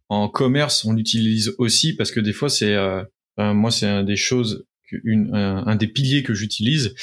en 0.09 0.29
commerce, 0.29 0.85
on 0.85 0.93
l'utilise 0.93 1.55
aussi 1.57 1.95
parce 1.95 2.11
que 2.11 2.19
des 2.19 2.33
fois 2.33 2.49
c'est 2.49 2.73
euh, 2.73 3.03
moi 3.37 3.71
c'est 3.71 3.87
un 3.87 4.03
des 4.03 4.15
choses 4.15 4.65
une, 4.91 5.35
un, 5.35 5.65
un, 5.65 5.75
des 5.75 5.87
piliers 5.87 6.23
que 6.23 6.33
j'utilise 6.33 6.93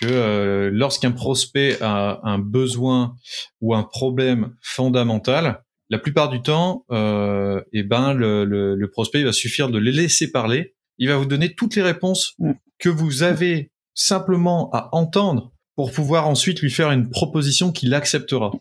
que 0.00 0.06
euh, 0.06 0.70
lorsqu'un 0.72 1.12
prospect 1.12 1.78
a 1.80 2.20
un 2.22 2.38
besoin 2.38 3.16
ou 3.60 3.74
un 3.74 3.82
problème 3.82 4.54
fondamental, 4.62 5.62
la 5.90 5.98
plupart 5.98 6.30
du 6.30 6.42
temps, 6.42 6.84
euh, 6.90 7.60
eh 7.72 7.82
ben 7.82 8.12
le, 8.12 8.44
le, 8.44 8.74
le 8.74 8.90
prospect 8.90 9.20
il 9.20 9.26
va 9.26 9.32
suffire 9.32 9.68
de 9.68 9.78
les 9.78 9.92
laisser 9.92 10.30
parler 10.30 10.74
il 10.98 11.08
va 11.08 11.16
vous 11.16 11.26
donner 11.26 11.54
toutes 11.54 11.76
les 11.76 11.82
réponses 11.82 12.34
mm. 12.38 12.52
que 12.78 12.88
vous 12.88 13.22
avez 13.22 13.70
simplement 13.94 14.70
à 14.72 14.88
entendre 14.92 15.52
pour 15.76 15.92
pouvoir 15.92 16.28
ensuite 16.28 16.60
lui 16.60 16.70
faire 16.70 16.90
une 16.90 17.10
proposition 17.10 17.72
qu'il 17.72 17.94
acceptera. 17.94 18.52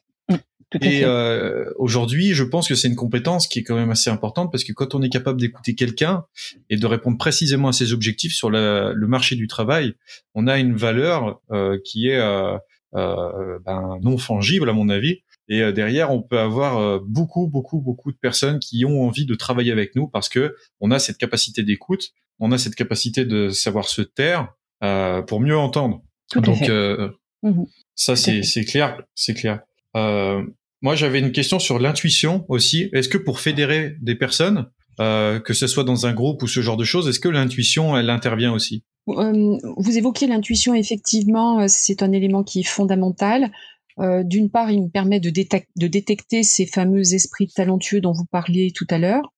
Et 0.82 1.02
euh, 1.04 1.66
aujourd'hui, 1.78 2.34
je 2.34 2.44
pense 2.44 2.68
que 2.68 2.76
c'est 2.76 2.88
une 2.88 2.96
compétence 2.96 3.48
qui 3.48 3.60
est 3.60 3.64
quand 3.64 3.76
même 3.76 3.92
assez 3.92 4.10
importante 4.10 4.52
parce 4.52 4.64
que 4.64 4.74
quand 4.74 4.96
on 4.96 5.02
est 5.02 5.10
capable 5.10 5.40
d'écouter 5.40 5.76
quelqu'un 5.76 6.26
et 6.70 6.78
de 6.78 6.86
répondre 6.86 7.18
précisément 7.18 7.70
à 7.70 7.74
ses 7.74 7.94
objectifs 7.94 8.34
sur 8.34 8.50
le 8.50 9.06
marché 9.08 9.36
du 9.36 9.48
travail, 9.48 9.94
on 10.34 10.48
a 10.48 10.58
une 10.58 10.76
valeur 10.76 11.42
euh, 11.52 11.78
qui 11.84 12.08
est 12.10 12.20
euh, 12.20 12.58
euh 12.96 13.60
ben, 13.66 13.98
non 14.02 14.18
fongible 14.18 14.70
à 14.70 14.74
mon 14.74 14.90
avis. 14.90 15.22
Et 15.50 15.62
euh, 15.62 15.72
derrière, 15.72 16.12
on 16.12 16.22
peut 16.22 16.40
avoir 16.40 16.78
euh, 16.78 17.00
beaucoup, 17.06 17.48
beaucoup, 17.48 17.82
beaucoup 17.82 18.12
de 18.12 18.18
personnes 18.18 18.60
qui 18.60 18.86
ont 18.86 19.04
envie 19.04 19.26
de 19.26 19.36
travailler 19.36 19.72
avec 19.72 19.96
nous 19.96 20.08
parce 20.08 20.30
que 20.30 20.56
on 20.80 20.92
a 20.92 21.00
cette 21.00 21.18
capacité 21.18 21.64
d'écoute, 21.64 22.12
on 22.40 22.52
a 22.52 22.58
cette 22.58 22.76
capacité 22.76 23.26
de 23.26 23.50
savoir 23.50 23.88
se 23.88 24.02
taire 24.02 24.54
euh, 24.84 25.22
pour 25.22 25.42
mieux 25.42 25.58
entendre. 25.58 26.02
Donc 26.36 26.70
euh, 26.70 27.10
mmh 27.44 27.64
ça, 27.96 28.16
c'est 28.16 28.66
clair, 28.66 29.02
c'est 29.14 29.36
clair. 29.36 29.62
Euh, 29.96 30.44
moi, 30.84 30.96
j'avais 30.96 31.20
une 31.20 31.32
question 31.32 31.58
sur 31.58 31.80
l'intuition 31.80 32.46
aussi. 32.50 32.90
Est-ce 32.94 33.10
que 33.10 33.18
pour 33.18 33.40
fédérer 33.40 33.96
des 34.02 34.16
personnes, 34.16 34.68
que 35.00 35.54
ce 35.54 35.66
soit 35.66 35.84
dans 35.84 36.06
un 36.06 36.14
groupe 36.14 36.44
ou 36.44 36.48
ce 36.48 36.60
genre 36.60 36.78
de 36.78 36.84
choses, 36.84 37.08
est-ce 37.08 37.20
que 37.20 37.30
l'intuition, 37.30 37.98
elle 37.98 38.12
intervient 38.12 38.54
aussi? 38.54 38.84
Vous 39.08 39.98
évoquez 39.98 40.28
l'intuition, 40.28 40.76
effectivement, 40.76 41.68
c'est 41.68 42.04
un 42.04 42.12
élément 42.12 42.44
qui 42.44 42.60
est 42.60 42.68
fondamental. 42.68 43.52
Euh, 44.00 44.24
d'une 44.24 44.50
part, 44.50 44.72
il 44.72 44.84
me 44.84 44.90
permet 44.90 45.20
de, 45.20 45.30
de, 45.30 45.88
détecter 45.88 46.44
ces 46.44 46.66
fameux 46.66 47.14
esprits 47.14 47.48
talentueux 47.48 48.02
dont 48.02 48.12
vous 48.12 48.26
parliez 48.26 48.72
tout 48.72 48.88
à 48.90 48.98
l'heure. 48.98 49.34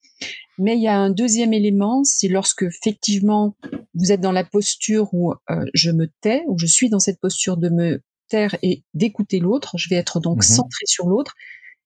Mais 0.57 0.77
il 0.77 0.81
y 0.81 0.87
a 0.87 0.97
un 0.97 1.09
deuxième 1.09 1.51
élément, 1.51 2.05
c'est 2.05 2.29
lorsque 2.29 2.63
effectivement 2.63 3.57
vous 3.93 4.13
êtes 4.13 4.21
dans 4.21 4.31
la 4.31 4.45
posture 4.45 5.13
où 5.13 5.33
euh, 5.33 5.65
je 5.73 5.91
me 5.91 6.09
tais, 6.21 6.43
où 6.47 6.57
je 6.57 6.65
suis 6.65 6.89
dans 6.89 6.99
cette 6.99 7.19
posture 7.19 7.57
de 7.57 7.67
me 7.67 8.01
taire 8.27 8.55
et 8.61 8.83
d'écouter 8.93 9.39
l'autre. 9.39 9.77
Je 9.77 9.89
vais 9.89 9.95
être 9.95 10.19
donc 10.19 10.39
mmh 10.39 10.43
centré 10.43 10.85
sur 10.85 11.07
l'autre. 11.07 11.33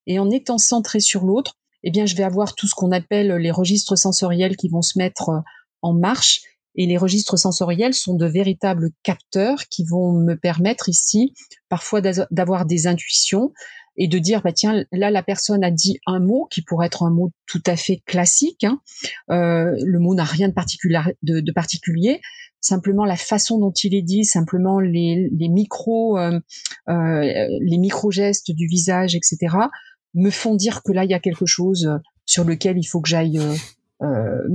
Et 0.08 0.19
en 0.19 0.30
étant 0.30 0.58
centré 0.58 0.99
sur 0.99 1.23
l'autre, 1.23 1.56
eh 1.84 1.91
bien, 1.91 2.06
je 2.06 2.15
vais 2.15 2.23
avoir 2.23 2.56
tout 2.56 2.67
ce 2.67 2.75
qu'on 2.75 2.91
appelle 2.91 3.32
les 3.36 3.52
registres 3.52 3.97
sensoriels 3.97 4.58
qui 4.58 4.69
vont 4.69 4.82
se 4.82 4.97
mettre 4.97 5.30
euh, 5.30 5.39
en 5.82 5.93
marche 5.93 6.41
et 6.75 6.86
les 6.86 6.97
registres 6.97 7.38
sensoriels 7.38 7.93
sont 7.93 8.15
de 8.15 8.25
véritables 8.25 8.91
capteurs 9.04 9.67
qui 9.69 9.84
vont 9.84 10.13
me 10.13 10.36
permettre 10.36 10.88
ici 10.88 11.34
parfois 11.67 12.02
d'avoir 12.32 12.65
des 12.65 12.88
intuitions 12.88 13.52
et 13.97 14.08
de 14.08 14.17
dire 14.17 14.41
bah 14.41 14.54
tiens 14.54 14.86
là 14.93 15.12
la 15.12 15.23
personne 15.23 15.63
a 15.63 15.71
dit 15.71 15.99
un 16.06 16.19
mot 16.19 16.47
qui 16.49 16.62
pourrait 16.62 16.88
être 16.88 17.04
un 17.04 17.10
mot 17.10 17.32
tout 17.47 17.62
à 17.65 17.75
fait 17.75 18.02
classique. 18.06 18.63
Hein. 18.63 18.80
Euh, 19.30 19.75
le 19.84 19.99
mot 19.99 20.15
n'a 20.15 20.23
rien 20.23 20.47
de, 20.47 20.54
particulier, 20.54 21.02
de, 21.21 21.52
particulier. 21.52 22.21
Simplement 22.61 23.05
la 23.05 23.15
façon 23.15 23.57
dont 23.57 23.71
il 23.71 23.95
est 23.95 24.01
dit, 24.01 24.25
simplement 24.25 24.79
les, 24.79 25.29
les 25.31 25.47
micros 25.49 26.17
euh, 26.17 26.39
euh, 26.89 27.47
les 27.61 27.77
micro 27.77 28.11
gestes 28.11 28.51
du 28.51 28.67
visage, 28.67 29.15
etc. 29.15 29.55
me 30.13 30.29
font 30.29 30.55
dire 30.55 30.83
que 30.83 30.91
là 30.91 31.05
il 31.05 31.11
y 31.11 31.13
a 31.13 31.19
quelque 31.19 31.45
chose 31.45 31.89
sur 32.25 32.43
lequel 32.43 32.77
il 32.77 32.83
faut 32.83 33.01
que 33.01 33.09
j'aille 33.09 33.39
euh, 33.39 33.55
euh, 34.01 34.47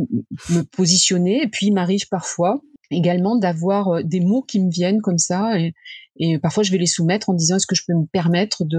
me 0.49 0.63
positionner. 0.63 1.43
Et 1.43 1.49
puis, 1.49 1.67
il 1.67 1.75
m'arrive 1.75 2.09
parfois 2.09 2.63
également 2.91 3.37
d'avoir 3.37 3.89
euh, 3.89 4.03
des 4.03 4.21
mots 4.21 4.41
qui 4.41 4.59
me 4.59 4.71
viennent 4.71 5.03
comme 5.03 5.19
ça. 5.19 5.59
Et, 5.59 6.39
parfois, 6.39 6.63
je 6.63 6.71
vais 6.71 6.79
les 6.79 6.87
soumettre 6.87 7.29
en 7.29 7.35
disant 7.35 7.57
est-ce 7.57 7.67
que 7.67 7.75
je 7.75 7.83
peux 7.87 7.93
me 7.93 8.07
permettre 8.07 8.65
de 8.65 8.79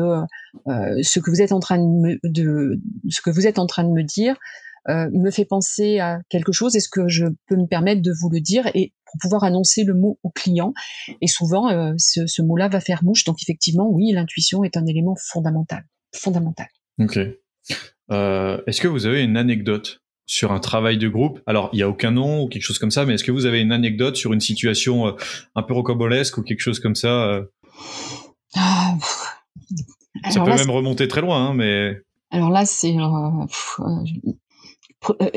euh, 0.67 0.97
ce 1.03 1.19
que 1.19 1.29
vous 1.29 1.41
êtes 1.41 1.51
en 1.51 1.59
train 1.59 1.77
de, 1.77 1.83
me, 1.83 2.19
de 2.23 2.79
ce 3.09 3.21
que 3.21 3.29
vous 3.29 3.45
êtes 3.45 3.59
en 3.59 3.67
train 3.67 3.83
de 3.83 3.91
me 3.91 4.01
dire. 4.01 4.37
Euh, 4.87 5.09
me 5.11 5.31
fait 5.31 5.45
penser 5.45 5.99
à 5.99 6.19
quelque 6.29 6.51
chose, 6.51 6.75
est-ce 6.75 6.89
que 6.89 7.07
je 7.07 7.25
peux 7.47 7.55
me 7.55 7.65
permettre 7.65 8.01
de 8.01 8.11
vous 8.21 8.29
le 8.29 8.39
dire 8.39 8.69
et 8.75 8.93
pour 9.05 9.19
pouvoir 9.19 9.43
annoncer 9.43 9.83
le 9.83 9.93
mot 9.93 10.19
au 10.23 10.29
client. 10.29 10.73
Et 11.21 11.27
souvent, 11.27 11.69
euh, 11.69 11.93
ce, 11.97 12.27
ce 12.27 12.41
mot-là 12.41 12.67
va 12.67 12.79
faire 12.79 13.03
mouche. 13.03 13.23
Donc 13.23 13.37
effectivement, 13.41 13.89
oui, 13.89 14.11
l'intuition 14.11 14.63
est 14.63 14.77
un 14.77 14.85
élément 14.85 15.15
fondamental. 15.15 15.85
Fondamental. 16.13 16.67
Ok. 16.99 17.19
Euh, 18.11 18.61
est-ce 18.67 18.81
que 18.81 18.87
vous 18.87 19.05
avez 19.05 19.23
une 19.23 19.37
anecdote 19.37 20.01
sur 20.25 20.51
un 20.51 20.59
travail 20.59 20.97
de 20.97 21.07
groupe? 21.07 21.39
Alors, 21.47 21.69
il 21.73 21.79
y 21.79 21.83
a 21.83 21.89
aucun 21.89 22.11
nom 22.11 22.43
ou 22.43 22.47
quelque 22.47 22.63
chose 22.63 22.79
comme 22.79 22.91
ça, 22.91 23.05
mais 23.05 23.15
est-ce 23.15 23.23
que 23.23 23.31
vous 23.31 23.45
avez 23.45 23.61
une 23.61 23.71
anecdote 23.71 24.15
sur 24.15 24.33
une 24.33 24.41
situation 24.41 25.07
euh, 25.07 25.11
un 25.55 25.63
peu 25.63 25.73
rocambolesque 25.73 26.37
ou 26.37 26.43
quelque 26.43 26.61
chose 26.61 26.79
comme 26.79 26.95
ça 26.95 27.25
euh? 27.25 27.45
Ah, 28.55 28.95
Ça 30.29 30.41
peut 30.41 30.55
même 30.55 30.69
remonter 30.69 31.07
très 31.07 31.21
loin, 31.21 31.47
hein, 31.49 31.53
mais. 31.53 32.01
Alors 32.31 32.49
là, 32.49 32.65
c'est 32.65 32.95
euh, 32.95 33.45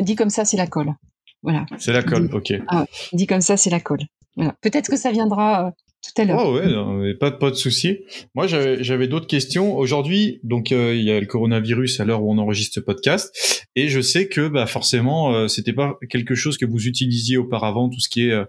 dit 0.01 0.17
comme 0.17 0.31
ça, 0.31 0.45
c'est 0.45 0.57
la 0.57 0.67
colle. 0.67 0.95
Voilà. 1.43 1.67
C'est 1.79 1.93
la 1.93 2.03
colle, 2.03 2.29
ok. 2.33 2.55
Ah, 2.69 2.85
dit 3.13 3.27
comme 3.27 3.41
ça, 3.41 3.57
c'est 3.57 3.71
la 3.71 3.81
colle. 3.81 4.03
Voilà. 4.37 4.55
Peut-être 4.61 4.91
que 4.91 4.97
ça 4.97 5.11
viendra 5.11 5.73
tout 6.03 6.23
à 6.23 6.25
l'heure. 6.25 6.47
Oh 6.47 6.55
ouais, 6.55 7.15
pas, 7.15 7.31
pas 7.31 7.51
de 7.51 7.57
souci. 7.57 7.99
Moi, 8.35 8.47
j'avais 8.47 9.09
d'autres 9.09 9.27
questions. 9.27 9.77
Aujourd'hui, 9.77 10.41
donc 10.43 10.73
euh, 10.73 10.95
il 10.95 11.03
y 11.03 11.11
a 11.11 11.19
le 11.19 11.27
coronavirus 11.27 12.01
à 12.01 12.05
l'heure 12.05 12.23
où 12.23 12.33
on 12.33 12.39
enregistre 12.39 12.75
ce 12.75 12.81
podcast, 12.81 13.67
et 13.75 13.89
je 13.89 14.01
sais 14.01 14.29
que 14.29 14.49
bah, 14.49 14.67
forcément, 14.67 15.35
euh, 15.35 15.49
c'était 15.49 15.73
pas 15.73 15.99
quelque 16.09 16.35
chose 16.35 16.57
que 16.57 16.67
vous 16.67 16.87
utilisiez 16.87 17.37
auparavant, 17.37 17.89
tout 17.89 18.01
ce 18.01 18.09
qui 18.09 18.29
est 18.29 18.45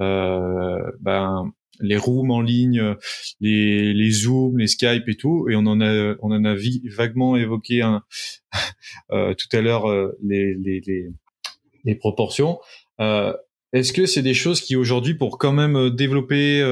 euh, 0.00 0.78
ben, 1.00 1.50
les 1.80 1.96
rooms 1.96 2.30
en 2.30 2.40
ligne, 2.40 2.94
les, 3.40 3.92
les 3.92 4.10
Zoom, 4.10 4.58
les 4.58 4.66
Skype 4.66 5.08
et 5.08 5.16
tout, 5.16 5.48
et 5.48 5.56
on 5.56 5.66
en 5.66 5.80
a, 5.80 6.14
on 6.20 6.32
en 6.32 6.44
a 6.44 6.54
vaguement 6.96 7.36
évoqué 7.36 7.82
un, 7.82 8.02
tout 9.10 9.56
à 9.56 9.60
l'heure 9.60 9.86
les, 10.22 10.54
les, 10.54 10.80
les, 10.86 11.08
les, 11.84 11.94
proportions. 11.94 12.58
Est-ce 13.72 13.92
que 13.92 14.06
c'est 14.06 14.22
des 14.22 14.34
choses 14.34 14.60
qui 14.60 14.76
aujourd'hui, 14.76 15.14
pour 15.14 15.38
quand 15.38 15.52
même 15.52 15.90
développer 15.90 16.62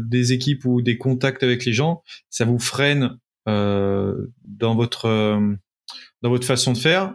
des 0.00 0.32
équipes 0.32 0.64
ou 0.64 0.82
des 0.82 0.98
contacts 0.98 1.42
avec 1.42 1.64
les 1.64 1.72
gens, 1.72 2.02
ça 2.30 2.44
vous 2.44 2.58
freine 2.58 3.18
dans 3.46 4.74
votre 4.74 5.40
dans 6.22 6.30
votre 6.30 6.46
façon 6.46 6.72
de 6.72 6.78
faire 6.78 7.14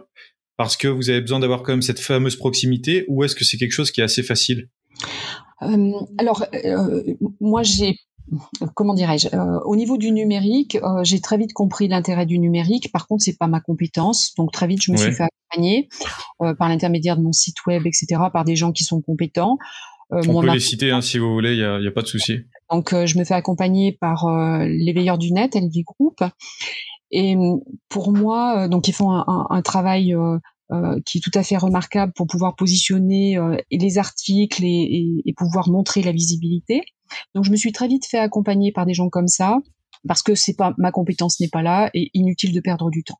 parce 0.56 0.76
que 0.76 0.88
vous 0.88 1.10
avez 1.10 1.20
besoin 1.20 1.40
d'avoir 1.40 1.62
quand 1.62 1.72
même 1.72 1.82
cette 1.82 2.00
fameuse 2.00 2.36
proximité 2.36 3.04
ou 3.08 3.24
est-ce 3.24 3.34
que 3.34 3.44
c'est 3.44 3.56
quelque 3.56 3.72
chose 3.72 3.90
qui 3.90 4.00
est 4.00 4.04
assez 4.04 4.22
facile? 4.22 4.68
euh, 5.02 5.47
Alors, 5.60 6.44
euh, 6.54 7.02
moi, 7.40 7.62
j'ai 7.62 7.96
comment 8.74 8.92
dirais-je 8.92 9.28
euh, 9.34 9.58
Au 9.64 9.74
niveau 9.74 9.96
du 9.96 10.12
numérique, 10.12 10.78
j'ai 11.02 11.20
très 11.20 11.38
vite 11.38 11.54
compris 11.54 11.88
l'intérêt 11.88 12.26
du 12.26 12.38
numérique. 12.38 12.92
Par 12.92 13.06
contre, 13.06 13.24
c'est 13.24 13.38
pas 13.38 13.46
ma 13.46 13.60
compétence, 13.60 14.34
donc 14.36 14.52
très 14.52 14.66
vite 14.66 14.82
je 14.82 14.92
me 14.92 14.96
suis 14.96 15.12
fait 15.12 15.24
accompagner 15.24 15.88
par 16.38 16.68
l'intermédiaire 16.68 17.16
de 17.16 17.22
mon 17.22 17.32
site 17.32 17.64
web, 17.66 17.86
etc., 17.86 18.20
par 18.32 18.44
des 18.44 18.54
gens 18.54 18.72
qui 18.72 18.84
sont 18.84 19.00
compétents. 19.00 19.56
On 20.10 20.40
peut 20.40 20.52
les 20.52 20.60
citer 20.60 20.90
hein, 20.90 21.00
si 21.00 21.18
vous 21.18 21.32
voulez, 21.32 21.52
il 21.52 21.58
n'y 21.58 21.64
a, 21.64 21.76
a, 21.76 21.90
pas 21.92 22.02
de 22.02 22.06
souci. 22.06 22.40
Donc, 22.70 22.90
je 22.90 23.18
me 23.18 23.24
fais 23.24 23.34
accompagner 23.34 23.96
par 23.98 24.26
les 24.66 24.92
veilleurs 24.92 25.18
du 25.18 25.32
net, 25.32 25.54
LV 25.54 25.84
Group, 25.84 26.20
et 27.10 27.36
pour 27.88 28.12
moi, 28.12 28.64
euh, 28.64 28.68
donc 28.68 28.88
ils 28.88 28.92
font 28.92 29.10
un, 29.10 29.46
un, 29.48 29.62
travail 29.62 30.14
euh, 30.70 30.76
euh, 30.78 31.00
qui 31.04 31.18
est 31.18 31.20
tout 31.20 31.30
à 31.34 31.42
fait 31.42 31.56
remarquable 31.56 32.12
pour 32.14 32.26
pouvoir 32.26 32.54
positionner 32.54 33.38
les 33.70 33.98
articles 33.98 34.64
et, 34.64 35.22
et, 35.24 35.34
pouvoir 35.34 35.68
montrer 35.68 36.02
la 36.02 36.12
visibilité. 36.12 36.82
Donc 37.34 37.44
je 37.44 37.50
me 37.50 37.56
suis 37.56 37.72
très 37.72 37.88
vite 37.88 38.06
fait 38.06 38.18
accompagner 38.18 38.72
par 38.72 38.86
des 38.86 38.94
gens 38.94 39.08
comme 39.08 39.28
ça 39.28 39.58
parce 40.06 40.22
que 40.22 40.34
c'est 40.34 40.54
pas 40.54 40.74
ma 40.78 40.92
compétence 40.92 41.40
n'est 41.40 41.48
pas 41.48 41.62
là 41.62 41.90
et 41.94 42.10
inutile 42.14 42.52
de 42.52 42.60
perdre 42.60 42.90
du 42.90 43.02
temps. 43.02 43.18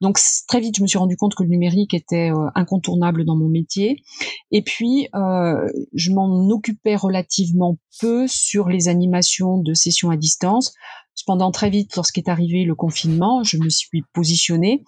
Donc 0.00 0.18
très 0.48 0.60
vite, 0.60 0.76
je 0.76 0.82
me 0.82 0.86
suis 0.86 0.98
rendu 0.98 1.16
compte 1.16 1.34
que 1.34 1.42
le 1.42 1.48
numérique 1.48 1.94
était 1.94 2.30
incontournable 2.54 3.24
dans 3.24 3.36
mon 3.36 3.48
métier. 3.48 4.02
Et 4.50 4.62
puis, 4.62 5.08
euh, 5.14 5.68
je 5.94 6.12
m'en 6.12 6.48
occupais 6.48 6.96
relativement 6.96 7.78
peu 8.00 8.26
sur 8.26 8.68
les 8.68 8.88
animations 8.88 9.58
de 9.58 9.74
sessions 9.74 10.10
à 10.10 10.16
distance. 10.16 10.74
Cependant, 11.14 11.50
très 11.50 11.70
vite, 11.70 11.96
lorsqu'est 11.96 12.28
arrivé 12.28 12.64
le 12.64 12.74
confinement, 12.74 13.42
je 13.42 13.56
me 13.56 13.70
suis 13.70 14.02
positionnée. 14.12 14.84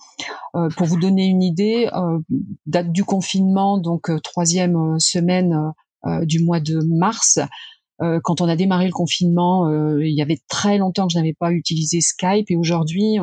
Euh, 0.54 0.68
pour 0.76 0.86
vous 0.86 0.98
donner 0.98 1.24
une 1.24 1.42
idée, 1.42 1.88
euh, 1.94 2.18
date 2.66 2.92
du 2.92 3.02
confinement, 3.02 3.78
donc 3.78 4.10
euh, 4.10 4.18
troisième 4.20 4.98
semaine 5.00 5.72
du 6.22 6.44
mois 6.44 6.60
de 6.60 6.78
mars, 6.88 7.40
quand 7.98 8.40
on 8.40 8.48
a 8.48 8.56
démarré 8.56 8.86
le 8.86 8.92
confinement, 8.92 9.68
il 9.98 10.14
y 10.14 10.22
avait 10.22 10.40
très 10.48 10.78
longtemps 10.78 11.06
que 11.06 11.12
je 11.12 11.18
n'avais 11.18 11.34
pas 11.38 11.52
utilisé 11.52 12.00
Skype 12.00 12.50
et 12.50 12.56
aujourd'hui, 12.56 13.18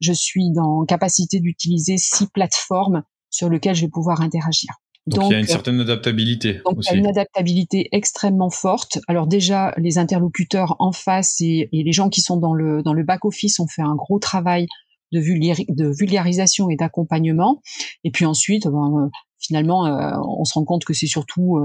je 0.00 0.12
suis 0.12 0.50
dans 0.52 0.84
capacité 0.84 1.40
d'utiliser 1.40 1.96
six 1.98 2.28
plateformes 2.28 3.02
sur 3.30 3.48
lesquelles 3.48 3.74
je 3.74 3.82
vais 3.82 3.90
pouvoir 3.90 4.20
interagir. 4.20 4.70
Donc, 5.06 5.24
il 5.26 5.32
y 5.32 5.36
a 5.36 5.40
une 5.40 5.46
certaine 5.46 5.80
adaptabilité. 5.80 6.62
Donc 6.64 6.78
il 6.80 6.86
y 6.86 6.94
a 6.94 6.98
une 6.98 7.06
adaptabilité 7.06 7.88
extrêmement 7.92 8.48
forte. 8.48 8.98
Alors 9.06 9.26
déjà, 9.26 9.74
les 9.76 9.98
interlocuteurs 9.98 10.76
en 10.78 10.92
face 10.92 11.40
et, 11.42 11.68
les 11.72 11.92
gens 11.92 12.08
qui 12.08 12.22
sont 12.22 12.38
dans 12.38 12.54
le 12.54 12.82
dans 12.82 12.94
le 12.94 13.02
back 13.02 13.26
office 13.26 13.60
ont 13.60 13.66
fait 13.66 13.82
un 13.82 13.94
gros 13.94 14.18
travail 14.18 14.66
de, 15.12 15.20
de 15.20 15.94
vulgarisation 15.94 16.70
et 16.70 16.76
d'accompagnement. 16.76 17.60
Et 18.02 18.10
puis 18.10 18.24
ensuite, 18.24 18.66
ben, 18.66 19.04
euh, 19.04 19.10
finalement, 19.46 19.86
euh, 19.86 20.12
on 20.26 20.44
se 20.44 20.54
rend 20.54 20.64
compte 20.64 20.84
que 20.84 20.94
c'est 20.94 21.06
surtout 21.06 21.58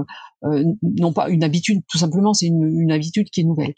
euh, 0.44 0.64
non 0.82 1.12
pas 1.12 1.28
une 1.28 1.44
habitude, 1.44 1.82
tout 1.88 1.98
simplement, 1.98 2.34
c'est 2.34 2.46
une, 2.46 2.64
une, 2.64 2.92
habitude 2.92 3.30
qui 3.30 3.40
est 3.40 3.44
nouvelle. 3.44 3.74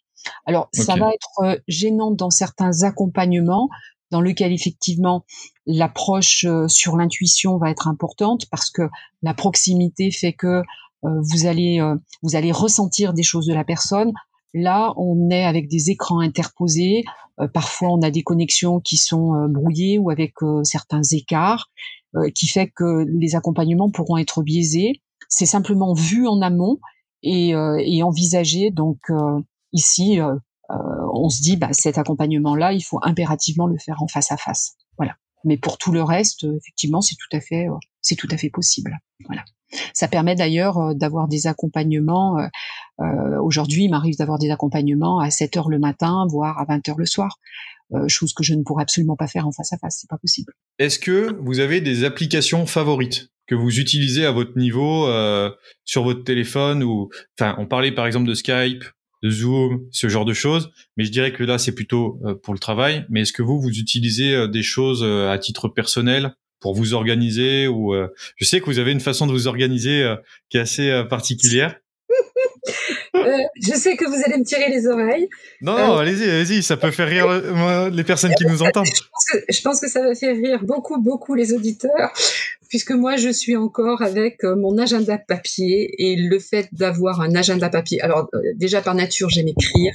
Alors 0.46 0.68
ça 0.72 0.94
va 0.94 1.10
être 1.12 1.60
gênant 1.66 2.12
dans 2.12 2.30
certains 2.30 2.82
accompagnements 2.82 3.68
dans 4.12 4.20
lequel 4.20 4.52
effectivement 4.52 5.24
l'approche 5.66 6.44
euh, 6.44 6.68
sur 6.68 6.96
l'intuition 6.96 7.56
va 7.56 7.70
être 7.70 7.88
importante 7.88 8.44
parce 8.50 8.70
que 8.70 8.82
la 9.22 9.34
proximité 9.34 10.12
fait 10.12 10.34
que 10.34 10.62
euh, 11.04 11.20
vous 11.22 11.46
allez 11.46 11.80
euh, 11.80 11.96
vous 12.22 12.36
allez 12.36 12.52
ressentir 12.52 13.14
des 13.14 13.24
choses 13.24 13.46
de 13.46 13.54
la 13.54 13.64
personne. 13.64 14.12
Là, 14.54 14.92
on 14.98 15.30
est 15.30 15.44
avec 15.44 15.66
des 15.66 15.90
écrans 15.90 16.20
interposés. 16.20 17.04
parfois, 17.54 17.88
on 17.88 18.02
a 18.02 18.10
des 18.10 18.22
connexions 18.22 18.80
qui 18.80 18.98
sont 18.98 19.48
brouillées 19.48 19.98
ou 19.98 20.10
avec 20.10 20.34
certains 20.62 21.00
écarts, 21.10 21.70
qui 22.34 22.46
fait 22.46 22.68
que 22.68 23.04
les 23.08 23.36
accompagnements 23.36 23.90
pourront 23.90 24.18
être 24.18 24.42
biaisés. 24.42 25.02
C'est 25.28 25.46
simplement 25.46 25.94
vu 25.94 26.26
en 26.26 26.42
amont 26.42 26.78
et, 27.22 27.50
et 27.50 28.02
envisagé. 28.02 28.70
Donc 28.70 28.98
ici, 29.72 30.18
on 30.68 31.28
se 31.28 31.42
dit, 31.42 31.56
bah, 31.56 31.72
cet 31.72 31.98
accompagnement-là, 31.98 32.72
il 32.72 32.82
faut 32.82 32.98
impérativement 33.02 33.66
le 33.66 33.78
faire 33.78 34.02
en 34.02 34.08
face 34.08 34.30
à 34.30 34.36
face. 34.36 34.76
Voilà. 34.98 35.14
Mais 35.44 35.56
pour 35.56 35.78
tout 35.78 35.92
le 35.92 36.02
reste, 36.02 36.44
euh, 36.44 36.56
effectivement, 36.56 37.00
c'est 37.00 37.16
tout 37.16 37.36
à 37.36 37.40
fait, 37.40 37.68
euh, 37.68 37.74
c'est 38.00 38.16
tout 38.16 38.28
à 38.30 38.36
fait 38.36 38.50
possible. 38.50 38.98
Voilà. 39.26 39.44
Ça 39.94 40.08
permet 40.08 40.34
d'ailleurs 40.34 40.78
euh, 40.78 40.94
d'avoir 40.94 41.28
des 41.28 41.46
accompagnements. 41.46 42.36
Aujourd'hui, 43.42 43.84
il 43.84 43.90
m'arrive 43.90 44.16
d'avoir 44.16 44.38
des 44.38 44.50
accompagnements 44.50 45.18
à 45.18 45.30
7 45.30 45.56
heures 45.56 45.68
le 45.68 45.80
matin, 45.80 46.24
voire 46.30 46.58
à 46.60 46.64
20 46.64 46.88
heures 46.88 46.98
le 46.98 47.06
soir. 47.06 47.38
chose 48.06 48.32
que 48.32 48.44
je 48.44 48.54
ne 48.54 48.62
pourrais 48.62 48.82
absolument 48.82 49.16
pas 49.16 49.26
faire 49.26 49.46
en 49.46 49.50
face 49.50 49.72
à 49.72 49.78
face, 49.78 49.98
c'est 50.00 50.08
pas 50.08 50.18
possible. 50.18 50.52
Est-ce 50.78 51.00
que 51.00 51.36
vous 51.42 51.58
avez 51.58 51.80
des 51.80 52.04
applications 52.04 52.64
favorites 52.64 53.30
que 53.48 53.56
vous 53.56 53.80
utilisez 53.80 54.24
à 54.24 54.30
votre 54.30 54.56
niveau 54.56 55.08
sur 55.84 56.04
votre 56.04 56.22
téléphone 56.22 56.84
ou, 56.84 57.10
enfin, 57.38 57.56
on 57.58 57.66
parlait 57.66 57.92
par 57.92 58.06
exemple 58.06 58.28
de 58.28 58.34
Skype 58.34 58.84
de 59.22 59.30
Zoom, 59.30 59.86
ce 59.90 60.08
genre 60.08 60.24
de 60.24 60.32
choses. 60.32 60.72
Mais 60.96 61.04
je 61.04 61.10
dirais 61.10 61.32
que 61.32 61.44
là, 61.44 61.58
c'est 61.58 61.74
plutôt 61.74 62.20
euh, 62.24 62.34
pour 62.34 62.54
le 62.54 62.58
travail. 62.58 63.06
Mais 63.08 63.22
est-ce 63.22 63.32
que 63.32 63.42
vous, 63.42 63.60
vous 63.60 63.78
utilisez 63.78 64.34
euh, 64.34 64.48
des 64.48 64.62
choses 64.62 65.02
euh, 65.02 65.30
à 65.30 65.38
titre 65.38 65.68
personnel 65.68 66.34
pour 66.62 66.74
vous 66.74 66.94
organiser 66.94 67.66
ou 67.66 67.94
je 68.36 68.44
sais 68.44 68.60
que 68.60 68.66
vous 68.66 68.78
avez 68.78 68.92
une 68.92 69.00
façon 69.00 69.26
de 69.26 69.32
vous 69.32 69.46
organiser 69.46 70.14
qui 70.48 70.56
est 70.56 70.60
assez 70.60 71.04
particulière. 71.10 71.76
je 73.14 73.74
sais 73.74 73.96
que 73.96 74.06
vous 74.06 74.22
allez 74.24 74.38
me 74.38 74.44
tirer 74.44 74.68
les 74.70 74.86
oreilles. 74.86 75.28
Non, 75.60 75.76
non, 75.76 75.96
allez-y, 75.98 76.24
allez-y, 76.28 76.62
ça 76.62 76.76
peut 76.76 76.90
faire 76.90 77.08
rire 77.08 77.90
les 77.90 78.04
personnes 78.04 78.34
qui 78.34 78.46
nous 78.46 78.62
entendent. 78.62 78.86
je 79.48 79.60
pense 79.62 79.80
que 79.80 79.88
ça 79.88 80.00
va 80.02 80.14
faire 80.14 80.36
rire 80.36 80.60
beaucoup, 80.62 81.00
beaucoup 81.00 81.34
les 81.34 81.52
auditeurs 81.52 82.12
puisque 82.72 82.92
moi 82.92 83.16
je 83.16 83.28
suis 83.28 83.54
encore 83.54 84.00
avec 84.00 84.42
euh, 84.44 84.56
mon 84.56 84.78
agenda 84.78 85.18
papier 85.18 85.90
et 85.98 86.16
le 86.16 86.38
fait 86.38 86.70
d'avoir 86.72 87.20
un 87.20 87.34
agenda 87.34 87.68
papier. 87.68 88.00
Alors 88.00 88.30
euh, 88.32 88.40
déjà 88.56 88.80
par 88.80 88.94
nature 88.94 89.28
j'aime 89.28 89.48
écrire 89.48 89.92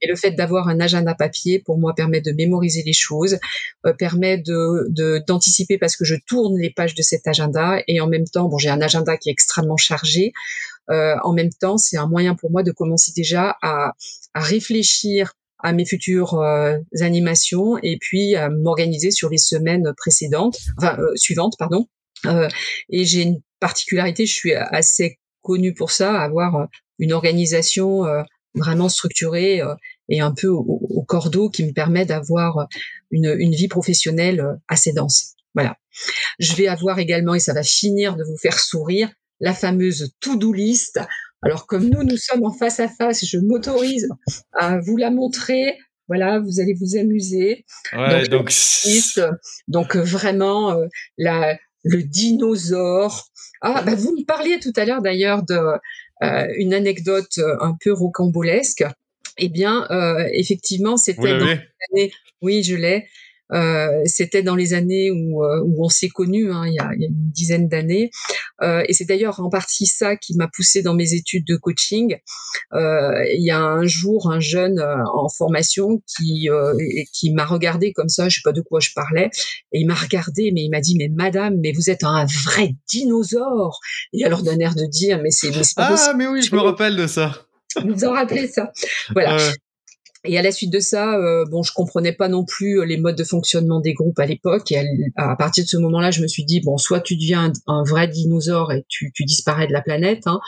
et 0.00 0.06
le 0.06 0.14
fait 0.14 0.30
d'avoir 0.30 0.68
un 0.68 0.78
agenda 0.78 1.16
papier 1.16 1.58
pour 1.58 1.76
moi 1.76 1.92
permet 1.92 2.20
de 2.20 2.30
mémoriser 2.30 2.84
les 2.86 2.92
choses, 2.92 3.40
euh, 3.84 3.92
permet 3.94 4.38
de 4.38 5.20
d'anticiper 5.26 5.76
parce 5.76 5.96
que 5.96 6.04
je 6.04 6.14
tourne 6.24 6.56
les 6.56 6.70
pages 6.70 6.94
de 6.94 7.02
cet 7.02 7.26
agenda 7.26 7.82
et 7.88 8.00
en 8.00 8.06
même 8.06 8.28
temps 8.28 8.48
bon 8.48 8.58
j'ai 8.58 8.70
un 8.70 8.80
agenda 8.80 9.16
qui 9.16 9.28
est 9.28 9.32
extrêmement 9.32 9.76
chargé. 9.76 10.32
en 10.88 11.32
même 11.32 11.52
temps 11.52 11.78
c'est 11.78 11.96
un 11.96 12.06
moyen 12.06 12.36
pour 12.36 12.52
moi 12.52 12.62
de 12.62 12.70
commencer 12.70 13.10
déjà 13.16 13.56
à, 13.60 13.94
à 14.34 14.40
réfléchir 14.40 15.32
à 15.58 15.72
mes 15.72 15.84
futures 15.84 16.40
animations 17.00 17.76
et 17.82 17.98
puis 18.00 18.36
à 18.36 18.48
m'organiser 18.48 19.10
sur 19.10 19.28
les 19.28 19.38
semaines 19.38 19.92
précédentes, 19.96 20.58
enfin 20.78 20.96
suivantes, 21.16 21.56
pardon, 21.58 21.86
euh, 21.86 21.99
et 22.88 23.04
j'ai 23.04 23.22
une 23.22 23.40
particularité, 23.60 24.26
je 24.26 24.32
suis 24.32 24.54
assez 24.54 25.18
connue 25.42 25.74
pour 25.74 25.90
ça, 25.90 26.20
avoir 26.20 26.56
euh, 26.56 26.64
une 26.98 27.12
organisation 27.12 28.04
euh, 28.06 28.22
vraiment 28.54 28.88
structurée 28.88 29.62
et 30.08 30.20
un 30.20 30.32
peu 30.32 30.48
au, 30.48 31.04
cordeau 31.06 31.50
qui 31.50 31.64
me 31.64 31.72
permet 31.72 32.04
d'avoir 32.04 32.66
une, 33.12 33.36
une, 33.38 33.52
vie 33.52 33.68
professionnelle 33.68 34.44
assez 34.66 34.92
dense. 34.92 35.34
Voilà. 35.54 35.76
Je 36.40 36.54
vais 36.56 36.66
avoir 36.66 36.98
également, 36.98 37.34
et 37.34 37.38
ça 37.38 37.54
va 37.54 37.62
finir 37.62 38.16
de 38.16 38.24
vous 38.24 38.36
faire 38.36 38.58
sourire, 38.58 39.08
la 39.38 39.54
fameuse 39.54 40.12
to-do 40.20 40.52
list. 40.52 40.98
Alors 41.42 41.66
comme 41.66 41.88
nous, 41.88 42.02
nous 42.02 42.16
sommes 42.16 42.44
en 42.44 42.52
face 42.52 42.80
à 42.80 42.88
face, 42.88 43.24
je 43.24 43.38
m'autorise 43.38 44.08
à 44.52 44.78
vous 44.80 44.96
la 44.96 45.10
montrer. 45.10 45.78
Voilà, 46.08 46.40
vous 46.40 46.58
allez 46.60 46.74
vous 46.74 46.96
amuser. 46.96 47.64
Ouais, 47.92 48.26
donc, 48.26 48.52
donc, 49.16 49.28
donc 49.68 49.96
vraiment 49.96 50.76
la, 51.18 51.56
le 51.82 52.02
dinosaure. 52.02 53.28
Ah, 53.62 53.82
bah 53.82 53.94
vous 53.94 54.16
me 54.16 54.24
parliez 54.24 54.58
tout 54.58 54.72
à 54.76 54.84
l'heure 54.84 55.02
d'ailleurs 55.02 55.42
de 55.42 55.58
euh, 56.22 56.46
une 56.56 56.74
anecdote 56.74 57.38
euh, 57.38 57.56
un 57.60 57.76
peu 57.80 57.92
rocambolesque. 57.92 58.84
Eh 59.38 59.48
bien, 59.48 59.86
euh, 59.90 60.28
effectivement, 60.32 60.96
c'était 60.96 61.38
dans 61.38 61.46
l'année. 61.46 62.12
Oui, 62.42 62.62
je 62.62 62.74
l'ai. 62.74 63.08
Euh, 63.52 64.02
c'était 64.04 64.42
dans 64.42 64.56
les 64.56 64.74
années 64.74 65.10
où, 65.10 65.44
euh, 65.44 65.62
où 65.64 65.84
on 65.84 65.88
s'est 65.88 66.08
connus, 66.08 66.52
hein, 66.52 66.66
il, 66.66 66.74
y 66.74 66.78
a, 66.78 66.90
il, 66.94 67.02
y 67.02 67.04
a, 67.04 67.08
une 67.08 67.30
dizaine 67.32 67.68
d'années. 67.68 68.10
Euh, 68.62 68.82
et 68.88 68.92
c'est 68.92 69.04
d'ailleurs 69.04 69.40
en 69.40 69.48
partie 69.48 69.86
ça 69.86 70.16
qui 70.16 70.36
m'a 70.36 70.48
poussé 70.48 70.82
dans 70.82 70.94
mes 70.94 71.14
études 71.14 71.46
de 71.46 71.56
coaching. 71.56 72.16
Euh, 72.72 73.24
il 73.34 73.44
y 73.44 73.50
a 73.50 73.60
un 73.60 73.84
jour 73.84 74.30
un 74.30 74.40
jeune 74.40 74.78
euh, 74.78 74.96
en 75.14 75.28
formation 75.28 76.02
qui, 76.06 76.48
qui 77.12 77.32
m'a 77.32 77.44
regardé 77.44 77.92
comme 77.92 78.08
ça, 78.08 78.28
je 78.28 78.36
sais 78.36 78.42
pas 78.44 78.52
de 78.52 78.60
quoi 78.60 78.80
je 78.80 78.90
parlais, 78.94 79.30
et 79.72 79.80
il 79.80 79.86
m'a 79.86 79.94
regardé, 79.94 80.50
mais 80.52 80.62
il 80.62 80.70
m'a 80.70 80.80
dit, 80.80 80.96
mais 80.96 81.08
madame, 81.08 81.56
mais 81.62 81.72
vous 81.72 81.90
êtes 81.90 82.04
un 82.04 82.26
vrai 82.46 82.74
dinosaure. 82.90 83.80
Et 84.12 84.24
alors 84.24 84.42
d'un 84.42 84.58
air 84.58 84.74
de 84.74 84.86
dire, 84.86 85.20
mais 85.22 85.30
c'est 85.30 85.50
ah, 85.76 86.12
mais 86.16 86.26
oui, 86.26 86.42
je 86.42 86.54
me 86.54 86.60
rappelle 86.60 86.96
de 86.96 87.06
ça. 87.06 87.46
Vous 87.84 88.04
en 88.04 88.12
rappelez 88.12 88.48
ça? 88.48 88.72
Voilà. 89.12 89.38
Et 90.24 90.36
à 90.38 90.42
la 90.42 90.52
suite 90.52 90.70
de 90.70 90.80
ça, 90.80 91.16
euh, 91.16 91.46
bon, 91.46 91.62
je 91.62 91.72
comprenais 91.72 92.12
pas 92.12 92.28
non 92.28 92.44
plus 92.44 92.84
les 92.84 92.98
modes 92.98 93.16
de 93.16 93.24
fonctionnement 93.24 93.80
des 93.80 93.94
groupes 93.94 94.18
à 94.18 94.26
l'époque. 94.26 94.70
Et 94.70 94.84
à, 95.16 95.34
partir 95.34 95.64
de 95.64 95.68
ce 95.68 95.78
moment-là, 95.78 96.10
je 96.10 96.20
me 96.20 96.26
suis 96.26 96.44
dit 96.44 96.60
bon, 96.60 96.76
soit 96.76 97.00
tu 97.00 97.16
deviens 97.16 97.50
un, 97.66 97.82
vrai 97.84 98.06
dinosaure 98.06 98.70
et 98.72 98.84
tu, 98.88 99.12
tu, 99.14 99.24
disparais 99.24 99.66
de 99.66 99.72
la 99.72 99.80
planète, 99.80 100.26
hein, 100.26 100.40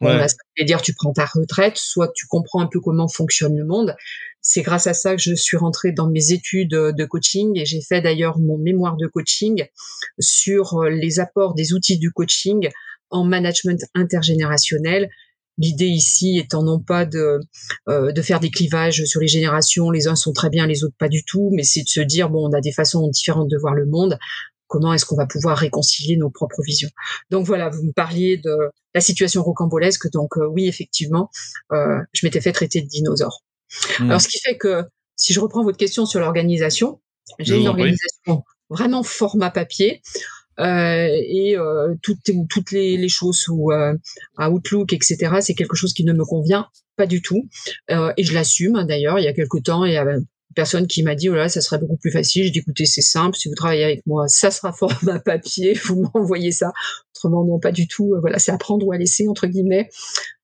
ouais. 0.00 0.26
dire 0.64 0.82
tu 0.82 0.94
prends 0.94 1.12
ta 1.12 1.26
retraite, 1.26 1.76
soit 1.76 2.10
tu 2.12 2.26
comprends 2.26 2.60
un 2.60 2.66
peu 2.66 2.80
comment 2.80 3.06
fonctionne 3.06 3.56
le 3.56 3.64
monde. 3.64 3.94
C'est 4.40 4.62
grâce 4.62 4.88
à 4.88 4.94
ça 4.94 5.14
que 5.14 5.22
je 5.22 5.34
suis 5.34 5.56
rentrée 5.56 5.92
dans 5.92 6.10
mes 6.10 6.32
études 6.32 6.70
de 6.70 7.04
coaching 7.04 7.56
et 7.56 7.66
j'ai 7.66 7.82
fait 7.82 8.00
d'ailleurs 8.00 8.38
mon 8.40 8.58
mémoire 8.58 8.96
de 8.96 9.06
coaching 9.06 9.64
sur 10.18 10.82
les 10.84 11.20
apports 11.20 11.54
des 11.54 11.72
outils 11.72 11.98
du 11.98 12.10
coaching 12.10 12.68
en 13.10 13.24
management 13.24 13.84
intergénérationnel 13.94 15.08
L'idée 15.58 15.86
ici 15.86 16.38
étant 16.38 16.62
non 16.62 16.80
pas 16.80 17.04
de, 17.04 17.38
euh, 17.88 18.12
de 18.12 18.22
faire 18.22 18.40
des 18.40 18.50
clivages 18.50 19.04
sur 19.04 19.20
les 19.20 19.28
générations, 19.28 19.90
les 19.90 20.08
uns 20.08 20.16
sont 20.16 20.32
très 20.32 20.48
bien, 20.48 20.66
les 20.66 20.84
autres 20.84 20.96
pas 20.98 21.08
du 21.08 21.24
tout, 21.24 21.50
mais 21.52 21.64
c'est 21.64 21.82
de 21.82 21.88
se 21.88 22.00
dire, 22.00 22.30
bon, 22.30 22.48
on 22.48 22.52
a 22.52 22.60
des 22.60 22.72
façons 22.72 23.08
différentes 23.08 23.48
de 23.48 23.58
voir 23.58 23.74
le 23.74 23.86
monde, 23.86 24.18
comment 24.70 24.94
est-ce 24.94 25.04
qu'on 25.04 25.16
va 25.16 25.26
pouvoir 25.26 25.58
réconcilier 25.58 26.16
nos 26.16 26.30
propres 26.30 26.62
visions? 26.62 26.88
Donc 27.30 27.44
voilà, 27.46 27.68
vous 27.68 27.82
me 27.82 27.92
parliez 27.92 28.38
de 28.38 28.56
la 28.94 29.00
situation 29.00 29.42
rocambolesque, 29.42 30.10
donc 30.12 30.38
euh, 30.38 30.46
oui, 30.46 30.66
effectivement, 30.68 31.28
euh, 31.72 31.98
je 32.12 32.24
m'étais 32.24 32.40
fait 32.40 32.52
traiter 32.52 32.80
de 32.80 32.86
dinosaure. 32.86 33.42
Mmh. 33.98 34.04
Alors 34.04 34.20
ce 34.20 34.28
qui 34.28 34.38
fait 34.38 34.56
que, 34.56 34.84
si 35.16 35.34
je 35.34 35.40
reprends 35.40 35.64
votre 35.64 35.76
question 35.76 36.06
sur 36.06 36.20
l'organisation, 36.20 37.00
j'ai 37.38 37.58
une 37.58 37.68
organisation 37.68 38.44
vraiment 38.70 39.02
format 39.02 39.50
papier. 39.50 40.00
Euh, 40.60 41.08
et 41.10 41.56
euh, 41.56 41.94
toutes, 42.02 42.30
toutes 42.48 42.70
les, 42.70 42.96
les 42.96 43.08
choses 43.08 43.46
ou 43.48 43.72
euh, 43.72 43.94
Outlook, 44.38 44.92
etc., 44.92 45.16
c'est 45.40 45.54
quelque 45.54 45.76
chose 45.76 45.92
qui 45.92 46.04
ne 46.04 46.12
me 46.12 46.24
convient 46.24 46.68
pas 46.96 47.06
du 47.06 47.22
tout. 47.22 47.48
et 47.88 48.24
je 48.24 48.34
l'assume 48.34 48.76
hein, 48.76 48.84
d'ailleurs. 48.84 49.18
Il 49.18 49.24
y 49.24 49.28
a 49.28 49.32
quelque 49.32 49.58
temps, 49.58 49.86
il 49.86 49.94
y 49.94 49.96
a 49.96 50.04
personne 50.54 50.86
qui 50.86 51.02
m'a 51.02 51.14
dit 51.14 51.30
oh 51.30 51.34
là, 51.34 51.48
ça 51.48 51.62
serait 51.62 51.78
beaucoup 51.78 51.96
plus 51.96 52.10
facile. 52.12 52.44
J'ai 52.44 52.50
dit 52.50 52.58
écoutez, 52.58 52.84
c'est 52.84 53.00
simple. 53.00 53.36
Si 53.36 53.48
vous 53.48 53.54
travaillez 53.54 53.84
avec 53.84 54.06
moi, 54.06 54.28
ça 54.28 54.50
sera 54.50 54.72
format 54.78 55.18
papier. 55.18 55.72
Vous 55.72 56.10
m'envoyez 56.14 56.52
ça. 56.52 56.72
Autrement, 57.14 57.44
non, 57.44 57.58
pas 57.58 57.72
du 57.72 57.88
tout. 57.88 58.14
Voilà, 58.20 58.38
c'est 58.38 58.52
à 58.52 58.58
prendre 58.58 58.86
ou 58.86 58.92
à 58.92 58.98
laisser 58.98 59.28
entre 59.28 59.46
guillemets. 59.46 59.88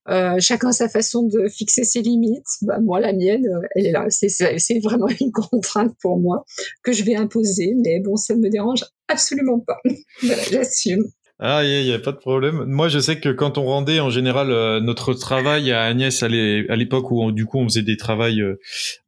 Euh, 0.09 0.36
chacun 0.38 0.72
sa 0.72 0.88
façon 0.88 1.24
de 1.24 1.48
fixer 1.48 1.84
ses 1.84 2.02
limites. 2.02 2.46
Bah, 2.62 2.78
moi, 2.80 3.00
la 3.00 3.12
mienne, 3.12 3.46
elle 3.74 3.86
est 3.86 3.92
là. 3.92 4.07
C'est 4.11 4.78
vraiment 4.80 5.09
une 5.20 5.32
contrainte 5.32 5.94
pour 6.00 6.18
moi 6.18 6.44
que 6.82 6.92
je 6.92 7.02
vais 7.04 7.16
imposer, 7.16 7.74
mais 7.84 8.00
bon, 8.00 8.16
ça 8.16 8.34
ne 8.34 8.40
me 8.40 8.48
dérange 8.48 8.84
absolument 9.09 9.61
pas. 9.61 9.78
J'assume. 10.50 11.04
Ah, 11.38 11.64
il 11.64 11.84
n'y 11.84 11.92
a, 11.92 11.98
pas 11.98 12.12
de 12.12 12.16
problème. 12.16 12.64
Moi, 12.64 12.88
je 12.88 12.98
sais 12.98 13.20
que 13.20 13.28
quand 13.28 13.59
on 13.59 13.66
rendait 13.66 14.00
en 14.00 14.09
général 14.09 14.50
euh, 14.50 14.80
notre 14.80 15.12
travail 15.12 15.70
à 15.70 15.82
Agnès 15.82 16.22
à 16.22 16.28
l'époque 16.28 17.11
où 17.11 17.30
du 17.30 17.44
coup 17.44 17.59
on 17.59 17.64
faisait 17.64 17.82
des 17.82 17.98
euh, 18.09 18.59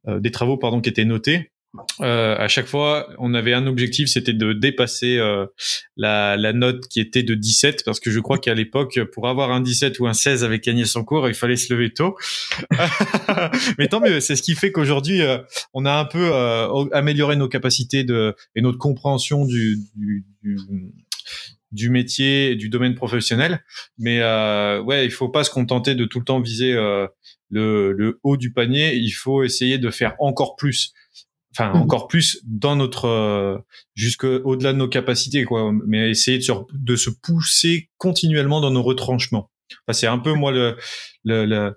euh, 0.07 0.19
des 0.19 0.29
travaux 0.29 0.55
pardon 0.55 0.79
qui 0.79 0.89
étaient 0.89 1.05
notés, 1.05 1.51
euh, 2.01 2.35
à 2.37 2.47
chaque 2.47 2.65
fois, 2.65 3.07
on 3.19 3.33
avait 3.33 3.53
un 3.53 3.67
objectif, 3.67 4.09
c'était 4.09 4.33
de 4.33 4.53
dépasser 4.53 5.17
euh, 5.17 5.45
la, 5.97 6.35
la, 6.35 6.51
note 6.51 6.87
qui 6.87 6.99
était 6.99 7.21
de 7.21 7.35
17, 7.35 7.83
parce 7.85 7.99
que 7.99 8.09
je 8.09 8.19
crois 8.19 8.39
qu'à 8.39 8.55
l'époque, 8.55 8.99
pour 9.13 9.27
avoir 9.27 9.51
un 9.51 9.61
17 9.61 9.99
ou 9.99 10.07
un 10.07 10.13
16 10.13 10.43
avec 10.43 10.67
Agnès 10.67 10.95
en 10.95 11.03
cours, 11.03 11.27
il 11.27 11.35
fallait 11.35 11.57
se 11.57 11.71
lever 11.73 11.93
tôt. 11.93 12.17
Mais 13.77 13.87
tant 13.87 14.01
mieux, 14.01 14.19
c'est 14.19 14.35
ce 14.35 14.41
qui 14.41 14.55
fait 14.55 14.71
qu'aujourd'hui, 14.71 15.21
euh, 15.21 15.37
on 15.73 15.85
a 15.85 15.93
un 15.93 16.05
peu 16.05 16.31
euh, 16.33 16.85
amélioré 16.91 17.35
nos 17.35 17.47
capacités 17.47 18.03
de, 18.03 18.35
et 18.55 18.61
notre 18.61 18.79
compréhension 18.79 19.45
du, 19.45 19.77
du, 19.95 20.25
du 20.41 20.57
du 21.71 21.89
métier, 21.89 22.55
du 22.55 22.69
domaine 22.69 22.95
professionnel. 22.95 23.63
Mais 23.97 24.19
euh, 24.21 24.81
ouais, 24.81 25.05
il 25.05 25.11
faut 25.11 25.29
pas 25.29 25.43
se 25.43 25.51
contenter 25.51 25.95
de 25.95 26.05
tout 26.05 26.19
le 26.19 26.25
temps 26.25 26.41
viser 26.41 26.73
euh, 26.73 27.07
le, 27.49 27.93
le, 27.93 28.19
haut 28.23 28.37
du 28.37 28.51
panier. 28.51 28.95
Il 28.95 29.11
faut 29.11 29.43
essayer 29.43 29.77
de 29.77 29.89
faire 29.91 30.15
encore 30.19 30.55
plus 30.55 30.93
enfin 31.51 31.73
mmh. 31.73 31.81
encore 31.81 32.07
plus 32.07 32.41
dans 32.45 32.75
notre 32.75 33.05
euh, 33.05 33.57
jusque 33.95 34.23
au-delà 34.23 34.73
de 34.73 34.77
nos 34.77 34.87
capacités 34.87 35.43
quoi. 35.43 35.71
Mais 35.87 36.09
essayer 36.09 36.37
de 36.37 36.43
se, 36.43 36.51
de 36.73 36.95
se 36.95 37.09
pousser 37.09 37.89
continuellement 37.97 38.61
dans 38.61 38.71
nos 38.71 38.83
retranchements. 38.83 39.51
Enfin, 39.87 39.93
c'est 39.93 40.07
un 40.07 40.19
peu 40.19 40.33
moi 40.33 40.51
le, 40.51 40.77
le, 41.23 41.45
le 41.45 41.75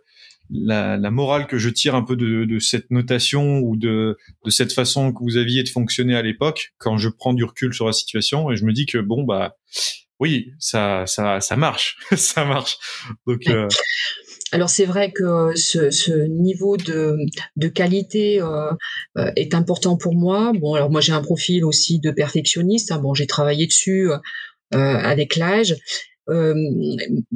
la, 0.51 0.97
la, 0.97 1.11
morale 1.11 1.47
que 1.47 1.59
je 1.59 1.71
tire 1.71 1.95
un 1.95 2.03
peu 2.03 2.15
de, 2.15 2.45
de, 2.45 2.59
cette 2.59 2.91
notation 2.91 3.61
ou 3.61 3.77
de, 3.77 4.19
de 4.45 4.51
cette 4.51 4.73
façon 4.73 5.13
que 5.13 5.23
vous 5.23 5.37
aviez 5.37 5.63
de 5.63 5.69
fonctionner 5.69 6.15
à 6.15 6.23
l'époque 6.23 6.75
quand 6.79 6.99
je 6.99 7.09
prends 7.09 7.33
du 7.33 7.45
recul 7.45 7.73
sur 7.73 7.87
la 7.87 7.93
situation 7.93 8.51
et 8.51 8.57
je 8.57 8.65
me 8.65 8.73
dis 8.73 8.85
que 8.85 8.99
bon 8.99 9.25
bah 9.25 9.57
oui 10.21 10.53
ça 10.59 11.05
ça 11.07 11.41
ça 11.41 11.57
marche. 11.57 11.97
Ça 12.17 12.45
marche. 12.45 12.77
Donc 13.27 13.47
euh, 13.49 13.69
alors 14.53 14.69
c'est 14.69 14.85
vrai 14.85 15.13
que 15.13 15.57
ce, 15.57 15.91
ce 15.91 16.13
niveau 16.13 16.77
de, 16.77 17.17
de 17.57 17.69
qualité 17.69 18.41
euh, 18.41 18.71
euh, 19.17 19.31
est 19.35 19.55
important 19.55 19.97
pour 19.97 20.15
moi. 20.15 20.53
Bon, 20.61 20.75
alors 20.75 20.91
moi 20.91 21.01
j'ai 21.01 21.13
un 21.13 21.23
profil 21.23 21.65
aussi 21.65 21.99
de 21.99 22.11
perfectionniste. 22.11 22.93
Hein. 22.93 22.99
Bon, 22.99 23.15
j'ai 23.15 23.27
travaillé 23.27 23.67
dessus 23.67 24.11
euh, 24.11 24.19
avec 24.75 25.37
l'âge. 25.37 25.77
Euh, 26.29 26.55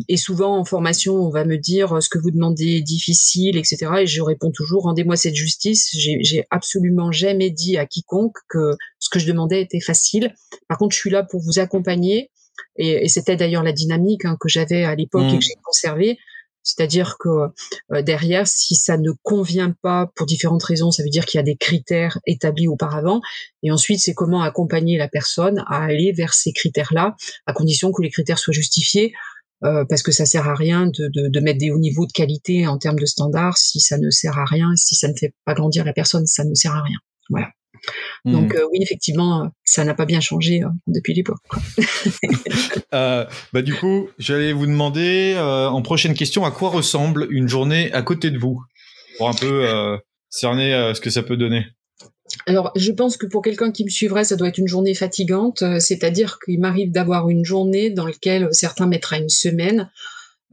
et 0.08 0.16
souvent 0.16 0.58
en 0.58 0.64
formation, 0.64 1.14
on 1.14 1.30
va 1.30 1.44
me 1.44 1.56
dire 1.56 2.02
ce 2.02 2.08
que 2.10 2.18
vous 2.18 2.30
demandez 2.30 2.76
est 2.76 2.82
difficile, 2.82 3.56
etc. 3.56 3.86
Et 4.02 4.06
je 4.06 4.20
réponds 4.20 4.52
toujours 4.52 4.82
rendez-moi 4.82 5.16
cette 5.16 5.34
justice. 5.34 5.90
J'ai 5.98 6.44
absolument 6.50 7.12
jamais 7.12 7.50
dit 7.50 7.78
à 7.78 7.86
quiconque 7.86 8.36
que 8.48 8.76
ce 8.98 9.08
que 9.08 9.18
je 9.18 9.26
demandais 9.26 9.62
était 9.62 9.80
facile. 9.80 10.34
Par 10.68 10.76
contre, 10.76 10.94
je 10.94 11.00
suis 11.00 11.10
là 11.10 11.24
pour 11.24 11.40
vous 11.40 11.58
accompagner. 11.58 12.30
Et, 12.76 13.04
et 13.04 13.08
c'était 13.08 13.36
d'ailleurs 13.36 13.62
la 13.62 13.72
dynamique 13.72 14.24
hein, 14.26 14.36
que 14.38 14.48
j'avais 14.48 14.84
à 14.84 14.94
l'époque 14.94 15.24
et 15.24 15.32
que 15.32 15.36
mmh. 15.36 15.40
j'ai 15.40 15.54
conservée. 15.64 16.18
C'est-à-dire 16.66 17.16
que 17.18 17.28
euh, 17.92 18.02
derrière, 18.02 18.46
si 18.48 18.74
ça 18.74 18.98
ne 18.98 19.12
convient 19.22 19.72
pas 19.82 20.10
pour 20.16 20.26
différentes 20.26 20.64
raisons, 20.64 20.90
ça 20.90 21.04
veut 21.04 21.08
dire 21.08 21.24
qu'il 21.24 21.38
y 21.38 21.40
a 21.40 21.44
des 21.44 21.56
critères 21.56 22.18
établis 22.26 22.66
auparavant. 22.66 23.20
Et 23.62 23.70
ensuite, 23.70 24.00
c'est 24.00 24.14
comment 24.14 24.42
accompagner 24.42 24.98
la 24.98 25.06
personne 25.06 25.62
à 25.68 25.84
aller 25.84 26.12
vers 26.12 26.34
ces 26.34 26.52
critères-là, 26.52 27.14
à 27.46 27.52
condition 27.52 27.92
que 27.92 28.02
les 28.02 28.10
critères 28.10 28.38
soient 28.38 28.52
justifiés. 28.52 29.14
Euh, 29.64 29.84
parce 29.88 30.02
que 30.02 30.12
ça 30.12 30.26
sert 30.26 30.46
à 30.48 30.54
rien 30.54 30.86
de, 30.86 31.08
de, 31.08 31.28
de, 31.28 31.40
mettre 31.40 31.58
des 31.58 31.70
hauts 31.70 31.78
niveaux 31.78 32.04
de 32.04 32.12
qualité 32.12 32.66
en 32.66 32.76
termes 32.76 32.98
de 32.98 33.06
standards 33.06 33.56
si 33.56 33.80
ça 33.80 33.96
ne 33.96 34.10
sert 34.10 34.38
à 34.38 34.44
rien, 34.44 34.68
si 34.76 34.94
ça 34.96 35.08
ne 35.08 35.14
fait 35.14 35.32
pas 35.46 35.54
grandir 35.54 35.82
la 35.86 35.94
personne, 35.94 36.26
ça 36.26 36.44
ne 36.44 36.52
sert 36.52 36.74
à 36.74 36.82
rien. 36.82 36.98
Voilà. 37.30 37.48
Donc 38.24 38.54
mmh. 38.54 38.56
euh, 38.56 38.68
oui, 38.72 38.78
effectivement, 38.82 39.50
ça 39.64 39.84
n'a 39.84 39.94
pas 39.94 40.04
bien 40.04 40.20
changé 40.20 40.62
euh, 40.62 40.68
depuis 40.86 41.14
l'époque. 41.14 41.38
euh, 42.94 43.24
bah, 43.52 43.62
du 43.62 43.74
coup, 43.74 44.08
j'allais 44.18 44.52
vous 44.52 44.66
demander 44.66 45.34
euh, 45.36 45.68
en 45.68 45.82
prochaine 45.82 46.14
question 46.14 46.44
à 46.44 46.50
quoi 46.50 46.70
ressemble 46.70 47.26
une 47.30 47.48
journée 47.48 47.92
à 47.92 48.02
côté 48.02 48.30
de 48.30 48.38
vous? 48.38 48.60
Pour 49.18 49.30
un 49.30 49.34
peu 49.34 49.66
cerner 50.28 50.92
ce 50.94 51.00
que 51.00 51.08
ça 51.08 51.22
peut 51.22 51.38
donner. 51.38 51.64
Alors, 52.46 52.70
je 52.76 52.92
pense 52.92 53.16
que 53.16 53.24
pour 53.24 53.40
quelqu'un 53.40 53.72
qui 53.72 53.82
me 53.82 53.88
suivrait, 53.88 54.24
ça 54.24 54.36
doit 54.36 54.48
être 54.48 54.58
une 54.58 54.66
journée 54.66 54.92
fatigante, 54.92 55.64
c'est-à-dire 55.78 56.38
qu'il 56.44 56.60
m'arrive 56.60 56.90
d'avoir 56.90 57.30
une 57.30 57.42
journée 57.42 57.88
dans 57.88 58.04
laquelle 58.04 58.48
certains 58.52 58.86
mettraient 58.86 59.20
une 59.20 59.30
semaine, 59.30 59.90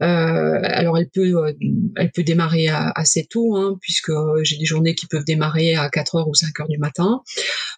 euh, 0.02 0.58
alors 0.62 0.98
elle 0.98 1.08
peut, 1.08 1.46
euh, 1.46 1.52
elle 1.96 2.10
peut 2.10 2.24
démarrer 2.24 2.68
assez 2.68 3.26
tôt, 3.26 3.56
hein, 3.56 3.76
puisque 3.80 4.12
j'ai 4.42 4.56
des 4.56 4.64
journées 4.64 4.94
qui 4.94 5.06
peuvent 5.06 5.24
démarrer 5.24 5.76
à 5.76 5.88
4 5.88 6.16
heures 6.16 6.28
ou 6.28 6.34
5 6.34 6.58
heures 6.60 6.68
du 6.68 6.78
matin. 6.78 7.22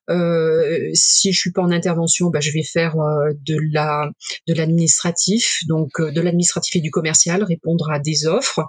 Euh, 0.09 0.89
si 0.95 1.33
je 1.33 1.39
suis 1.39 1.53
pas 1.53 1.63
en 1.63 1.71
intervention, 1.71 2.31
bah, 2.31 2.41
je 2.41 2.53
vais 2.53 2.63
faire 2.63 2.97
euh, 2.99 3.33
de 3.47 3.59
la 3.73 4.11
de 4.47 4.55
l'administratif, 4.55 5.61
donc 5.69 6.01
de 6.01 6.21
l'administratif 6.21 6.77
et 6.77 6.81
du 6.81 6.91
commercial, 6.91 7.43
répondre 7.43 7.91
à 7.91 7.99
des 7.99 8.27
offres. 8.27 8.61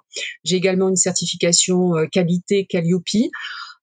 J'ai 0.43 0.57
également 0.57 0.89
une 0.89 0.95
certification 0.95 1.93
qualité 2.11 2.65
Calliope. 2.65 3.03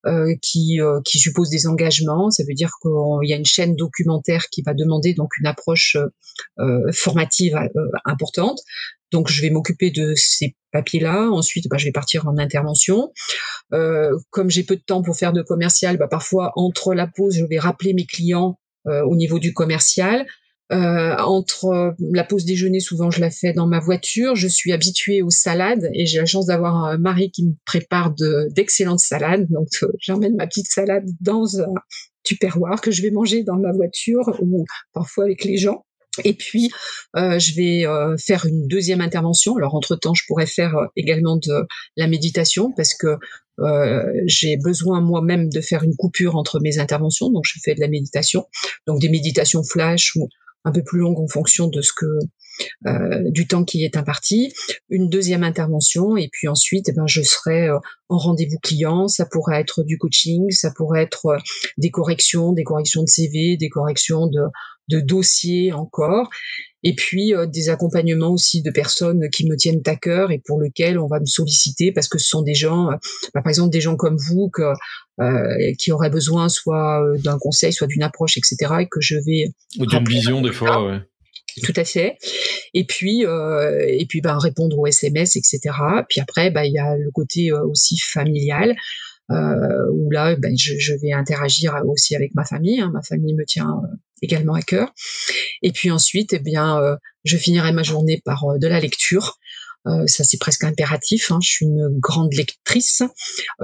Euh, 0.07 0.35
qui, 0.43 0.83
euh, 0.83 1.01
qui 1.03 1.19
suppose 1.19 1.49
des 1.49 1.67
engagements. 1.67 2.31
Ça 2.31 2.43
veut 2.47 2.53
dire 2.53 2.73
qu'il 2.83 3.27
y 3.27 3.33
a 3.33 3.37
une 3.37 3.47
chaîne 3.47 3.75
documentaire 3.75 4.49
qui 4.51 4.61
va 4.61 4.75
demander 4.75 5.15
donc 5.15 5.31
une 5.41 5.47
approche 5.47 5.97
euh, 6.59 6.93
formative 6.93 7.59
importante. 8.05 8.59
Donc 9.15 9.31
je 9.31 9.41
vais 9.41 9.51
m'occuper 9.51 9.91
de 9.91 10.13
ces 10.15 10.57
papiers-là. 10.73 11.31
Ensuite, 11.31 11.69
bah, 11.71 11.79
je 11.79 11.87
vais 11.87 11.93
partir 11.93 12.29
en 12.29 12.37
intervention. 12.37 13.13
comme 13.71 14.51
j'ai 14.51 14.65
peu 14.65 14.77
de 14.77 14.83
temps 14.83 15.03
pour 15.03 15.17
faire 15.17 15.33
de 15.33 15.43
commercial, 15.43 15.97
bah, 15.97 16.09
parfois 16.09 16.53
entre 16.57 16.93
la 16.93 17.07
pause, 17.07 17.37
je 17.37 17.45
vais 17.45 17.59
rappeler 17.59 17.95
mes 17.95 18.07
clients 18.07 18.59
au 18.87 19.17
niveau 19.17 19.39
du 19.39 19.55
commercial. 19.55 20.27
Euh, 20.73 21.15
entre 21.19 21.95
la 22.01 22.25
pause 22.25 22.47
déjeuner, 22.47 22.81
souvent 22.81 23.11
je 23.11 23.21
la 23.21 23.31
fais 23.31 23.53
dans 23.53 23.67
ma 23.67 23.81
voiture. 23.81 24.35
Je 24.35 24.49
suis 24.49 24.73
habituée 24.73 25.21
aux 25.23 25.31
salades 25.31 25.91
et 25.93 26.07
j'ai 26.07 26.19
la 26.19 26.25
chance 26.25 26.47
d'avoir 26.47 26.77
un 26.77 26.97
mari 26.97 27.31
qui 27.31 27.45
me 27.47 27.53
prépare 27.67 28.15
d'excellentes 28.51 29.01
salades. 29.01 29.47
Donc 29.51 29.69
euh, 29.83 29.89
j'emmène 30.01 30.37
ma 30.37 30.47
petite 30.47 30.69
salade 30.69 31.05
dans 31.21 31.61
un 31.61 31.75
tupperware 32.23 32.81
que 32.81 32.91
je 32.91 33.03
vais 33.03 33.11
manger 33.11 33.43
dans 33.45 33.59
ma 33.59 33.73
voiture 33.73 34.35
ou 34.41 34.65
parfois 34.95 35.25
avec 35.25 35.45
les 35.45 35.59
gens. 35.59 35.85
Et 36.23 36.35
puis, 36.35 36.71
euh, 37.17 37.39
je 37.39 37.55
vais 37.55 37.87
euh, 37.87 38.17
faire 38.17 38.47
une 38.47 38.67
deuxième 38.67 39.01
intervention. 39.01 39.57
Alors, 39.57 39.75
entre-temps, 39.75 40.15
je 40.15 40.23
pourrais 40.27 40.47
faire 40.47 40.77
euh, 40.77 40.87
également 40.97 41.37
de 41.37 41.67
la 41.97 42.07
méditation 42.07 42.73
parce 42.77 42.95
que 42.95 43.17
j'ai 44.27 44.57
besoin 44.57 45.01
moi-même 45.01 45.49
de 45.49 45.61
faire 45.61 45.85
une 45.85 45.95
coupure 45.95 46.35
entre 46.35 46.59
mes 46.59 46.81
interventions. 46.81 47.31
Donc, 47.31 47.45
je 47.47 47.61
fais 47.63 47.77
de 47.77 47.81
la 47.81 47.87
méditation. 47.87 48.47
Donc, 48.89 49.01
des 49.01 49.09
méditations 49.09 49.63
flash 49.63 50.17
ou 50.17 50.29
un 50.65 50.73
peu 50.73 50.83
plus 50.83 50.99
longue 50.99 51.21
en 51.21 51.29
fonction 51.29 51.69
de 51.69 51.81
ce 51.81 51.93
que 51.97 52.07
du 53.27 53.47
temps 53.47 53.65
qui 53.65 53.85
est 53.85 53.97
imparti, 53.97 54.53
une 54.89 55.09
deuxième 55.09 55.45
intervention, 55.45 56.17
et 56.17 56.29
puis 56.31 56.49
ensuite, 56.49 56.89
eh 56.89 56.93
ben, 56.93 57.07
je 57.07 57.23
serai 57.23 57.69
en 58.09 58.19
rendez-vous 58.19 58.59
client. 58.63 59.09
Ça 59.09 59.27
pourrait 59.27 59.61
être 59.61 59.83
du 59.83 59.99
coaching, 59.99 60.51
ça 60.51 60.71
pourrait 60.75 61.03
être 61.03 61.37
des 61.79 61.91
corrections, 61.91 62.53
des 62.53 62.65
corrections 62.65 63.03
de 63.03 63.09
CV, 63.09 63.57
des 63.57 63.69
corrections 63.69 64.27
de, 64.27 64.43
de 64.89 65.01
dossiers 65.01 65.73
encore 65.73 66.29
et 66.85 66.95
puis 66.95 67.35
euh, 67.35 67.47
des 67.47 67.71
accompagnements 67.71 68.31
aussi 68.31 68.63
de 68.63 68.71
personnes 68.71 69.29
qui 69.31 69.49
me 69.49 69.57
tiennent 69.57 69.81
à 69.87 69.97
cœur 69.97 70.31
et 70.31 70.41
pour 70.45 70.61
lesquelles 70.61 70.99
on 70.99 71.07
va 71.07 71.19
me 71.19 71.25
solliciter 71.25 71.93
parce 71.93 72.09
que 72.09 72.19
ce 72.19 72.29
sont 72.29 72.43
des 72.43 72.55
gens, 72.55 72.91
euh, 72.91 72.97
bah, 73.35 73.41
par 73.43 73.49
exemple 73.49 73.71
des 73.71 73.81
gens 73.81 73.97
comme 73.97 74.17
vous 74.29 74.51
que, 74.53 74.63
euh, 75.21 75.73
qui 75.79 75.91
auraient 75.91 76.11
besoin 76.11 76.49
soit 76.49 77.03
d'un 77.25 77.39
conseil, 77.39 77.73
soit 77.73 77.87
d'une 77.87 78.03
approche, 78.03 78.37
etc. 78.37 78.57
et 78.81 78.89
que 78.89 79.01
je 79.01 79.17
vais 79.17 79.55
ou 79.79 79.87
d'une 79.87 80.07
vision 80.07 80.43
des 80.43 80.53
fois, 80.53 80.85
ouais. 80.87 81.01
Tout 81.63 81.73
à 81.77 81.85
fait. 81.85 82.17
Et 82.75 82.85
puis, 82.85 83.25
euh, 83.25 83.85
et 83.87 84.07
puis, 84.07 84.21
ben, 84.21 84.39
répondre 84.39 84.79
aux 84.79 84.87
SMS, 84.87 85.37
etc. 85.37 85.61
Puis 86.09 86.21
après, 86.21 86.51
ben, 86.51 86.63
il 86.63 86.73
y 86.73 86.79
a 86.79 86.97
le 86.97 87.11
côté 87.13 87.53
aussi 87.53 87.99
familial. 87.99 88.75
Euh, 89.31 89.91
où 89.91 90.11
là, 90.11 90.37
ben, 90.37 90.55
je, 90.57 90.93
vais 91.01 91.13
interagir 91.13 91.75
aussi 91.87 92.15
avec 92.15 92.35
ma 92.35 92.45
famille. 92.45 92.81
Hein. 92.81 92.91
Ma 92.93 93.03
famille 93.03 93.35
me 93.35 93.45
tient 93.45 93.81
également 94.23 94.55
à 94.55 94.63
cœur. 94.63 94.93
Et 95.63 95.73
puis 95.73 95.91
ensuite, 95.91 96.33
eh 96.33 96.39
bien, 96.39 96.79
euh, 96.81 96.97
je 97.25 97.37
finirai 97.37 97.73
ma 97.73 97.83
journée 97.83 98.21
par 98.25 98.45
euh, 98.45 98.59
de 98.59 98.67
la 98.67 98.81
lecture. 98.81 99.39
Euh, 99.87 100.07
ça 100.07 100.25
c'est 100.25 100.39
presque 100.39 100.65
impératif. 100.65 101.31
Hein. 101.31 101.39
Je 101.43 101.49
suis 101.49 101.67
une 101.67 101.99
grande 101.99 102.33
lectrice. 102.35 103.03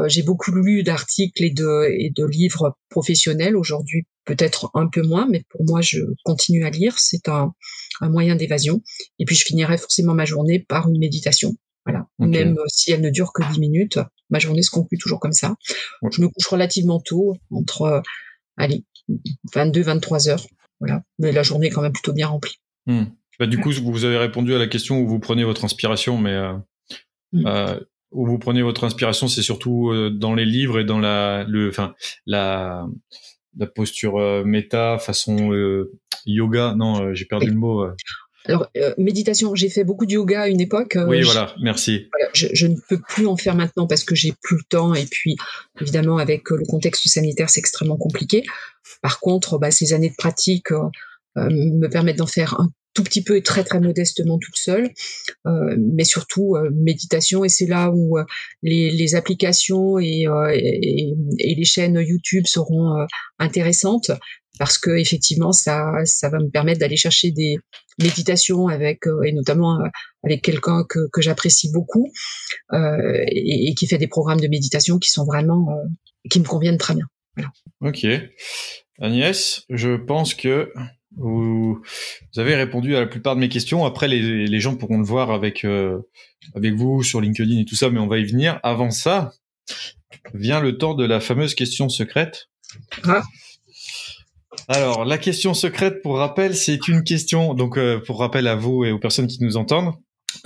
J'ai 0.06 0.22
beaucoup 0.22 0.52
lu 0.52 0.82
d'articles 0.82 1.42
et 1.42 1.50
de, 1.50 1.88
et 1.98 2.10
de 2.10 2.26
livres 2.26 2.76
professionnels. 2.88 3.56
Aujourd'hui, 3.56 4.06
peut-être 4.24 4.70
un 4.74 4.86
peu 4.86 5.02
moins, 5.02 5.26
mais 5.28 5.44
pour 5.50 5.64
moi, 5.64 5.80
je 5.80 6.00
continue 6.24 6.64
à 6.64 6.70
lire. 6.70 6.98
C'est 6.98 7.28
un, 7.28 7.52
un 8.00 8.08
moyen 8.10 8.36
d'évasion. 8.36 8.82
Et 9.18 9.24
puis, 9.24 9.36
je 9.36 9.44
finirai 9.44 9.78
forcément 9.78 10.14
ma 10.14 10.24
journée 10.24 10.58
par 10.58 10.88
une 10.88 10.98
méditation. 10.98 11.56
Voilà. 11.86 12.06
Même 12.18 12.58
si 12.68 12.92
elle 12.92 13.00
ne 13.00 13.10
dure 13.10 13.32
que 13.32 13.42
10 13.52 13.58
minutes, 13.58 13.98
ma 14.28 14.38
journée 14.38 14.62
se 14.62 14.70
conclut 14.70 14.98
toujours 14.98 15.20
comme 15.20 15.32
ça. 15.32 15.56
Je 16.10 16.20
me 16.20 16.28
couche 16.28 16.46
relativement 16.46 17.00
tôt, 17.00 17.36
entre, 17.50 18.02
allez, 18.56 18.84
22, 19.54 19.82
23 19.82 20.28
heures. 20.28 20.46
Voilà. 20.80 21.02
Mais 21.18 21.32
la 21.32 21.42
journée 21.42 21.68
est 21.68 21.70
quand 21.70 21.82
même 21.82 21.92
plutôt 21.92 22.12
bien 22.12 22.28
remplie. 22.28 22.60
Hmm. 22.86 23.04
Bah, 23.40 23.46
du 23.46 23.58
coup, 23.58 23.70
vous 23.72 24.04
avez 24.04 24.18
répondu 24.18 24.54
à 24.54 24.58
la 24.58 24.66
question 24.66 25.00
où 25.00 25.08
vous 25.08 25.18
prenez 25.18 25.44
votre 25.44 25.64
inspiration, 25.64 26.18
mais 26.18 26.34
euh, 26.34 26.52
hmm. 27.32 27.46
euh, 27.46 27.80
où 28.12 28.26
vous 28.26 28.38
prenez 28.38 28.60
votre 28.60 28.84
inspiration, 28.84 29.28
c'est 29.28 29.40
surtout 29.40 29.90
euh, 29.90 30.10
dans 30.10 30.34
les 30.34 30.44
livres 30.44 30.78
et 30.78 30.84
dans 30.84 30.98
la, 30.98 31.44
le, 31.48 31.70
enfin, 31.70 31.94
la, 32.26 32.86
la 33.56 33.66
posture 33.66 34.44
méta, 34.44 34.98
façon 34.98 35.52
yoga. 36.26 36.74
Non, 36.76 37.14
j'ai 37.14 37.24
perdu 37.24 37.46
le 37.46 37.54
mot. 37.54 37.86
Alors, 38.44 38.68
méditation, 38.98 39.54
j'ai 39.54 39.70
fait 39.70 39.84
beaucoup 39.84 40.04
de 40.04 40.12
yoga 40.12 40.42
à 40.42 40.48
une 40.48 40.60
époque. 40.60 40.98
Oui, 41.06 41.22
voilà, 41.22 41.54
merci. 41.62 42.10
je, 42.34 42.66
ne 42.66 42.76
peux 42.90 43.00
plus 43.08 43.26
en 43.26 43.38
faire 43.38 43.54
maintenant 43.54 43.86
parce 43.86 44.04
que 44.04 44.14
j'ai 44.14 44.34
plus 44.42 44.56
le 44.56 44.64
temps 44.68 44.92
et 44.92 45.06
puis, 45.06 45.36
évidemment, 45.80 46.18
avec 46.18 46.50
le 46.50 46.66
contexte 46.66 47.08
sanitaire, 47.08 47.48
c'est 47.48 47.60
extrêmement 47.60 47.96
compliqué. 47.96 48.42
Par 49.00 49.18
contre, 49.18 49.58
bah, 49.58 49.70
ces 49.70 49.94
années 49.94 50.10
de 50.10 50.16
pratique 50.16 50.72
me 51.36 51.86
permettent 51.86 52.18
d'en 52.18 52.26
faire 52.26 52.60
un 52.60 52.70
tout 52.94 53.04
petit 53.04 53.22
peu 53.22 53.36
et 53.36 53.42
très 53.42 53.64
très 53.64 53.80
modestement 53.80 54.38
toute 54.38 54.56
seule, 54.56 54.90
mais 55.44 56.04
surtout 56.04 56.56
méditation 56.72 57.44
et 57.44 57.48
c'est 57.48 57.66
là 57.66 57.90
où 57.94 58.18
les, 58.62 59.14
applications 59.14 59.98
et, 59.98 60.26
et, 60.54 61.54
les 61.54 61.64
chaînes 61.64 62.00
YouTube 62.00 62.46
seront 62.46 63.06
intéressantes 63.38 64.10
parce 64.58 64.76
que 64.76 64.90
effectivement 64.90 65.52
ça 65.52 65.92
ça 66.04 66.28
va 66.28 66.38
me 66.38 66.50
permettre 66.50 66.80
d'aller 66.80 66.96
chercher 66.96 67.30
des 67.30 67.56
méditations 67.98 68.68
avec 68.68 69.06
euh, 69.06 69.22
et 69.22 69.32
notamment 69.32 69.80
euh, 69.80 69.88
avec 70.22 70.42
quelqu'un 70.42 70.84
que, 70.88 71.08
que 71.12 71.22
j'apprécie 71.22 71.70
beaucoup 71.72 72.10
euh, 72.72 73.24
et, 73.28 73.74
qui 73.74 73.86
fait 73.86 73.98
des 73.98 74.06
programmes 74.06 74.40
de 74.40 74.48
méditation 74.48 74.98
qui 74.98 75.10
sont 75.10 75.24
vraiment 75.24 75.66
qui 76.30 76.40
me 76.40 76.44
conviennent 76.44 76.78
très 76.78 76.94
bien. 76.94 77.06
Voilà. 77.36 77.50
Ok, 77.80 78.06
Agnès, 79.00 79.62
je 79.70 79.96
pense 79.96 80.34
que 80.34 80.72
vous, 81.16 81.82
avez 82.36 82.54
répondu 82.54 82.96
à 82.96 83.00
la 83.00 83.06
plupart 83.06 83.34
de 83.34 83.40
mes 83.40 83.48
questions. 83.48 83.84
Après, 83.84 84.08
les, 84.08 84.46
les 84.46 84.60
gens 84.60 84.76
pourront 84.76 84.98
le 84.98 85.04
voir 85.04 85.30
avec 85.30 85.66
avec 86.54 86.74
vous 86.74 87.02
sur 87.02 87.20
LinkedIn 87.20 87.60
et 87.60 87.64
tout 87.64 87.76
ça, 87.76 87.90
mais 87.90 88.00
on 88.00 88.06
va 88.06 88.18
y 88.18 88.24
venir. 88.24 88.60
Avant 88.62 88.90
ça, 88.90 89.32
vient 90.34 90.60
le 90.60 90.78
temps 90.78 90.94
de 90.94 91.04
la 91.04 91.20
fameuse 91.20 91.54
question 91.54 91.88
secrète. 91.88 92.48
Ah. 93.04 93.22
Alors, 94.68 95.04
la 95.04 95.18
question 95.18 95.54
secrète, 95.54 96.02
pour 96.02 96.18
rappel, 96.18 96.54
c'est 96.54 96.88
une 96.88 97.02
question, 97.02 97.54
donc 97.54 97.76
euh, 97.76 97.98
pour 97.98 98.18
rappel 98.18 98.46
à 98.46 98.54
vous 98.54 98.84
et 98.84 98.92
aux 98.92 98.98
personnes 98.98 99.26
qui 99.26 99.42
nous 99.42 99.56
entendent, 99.56 99.94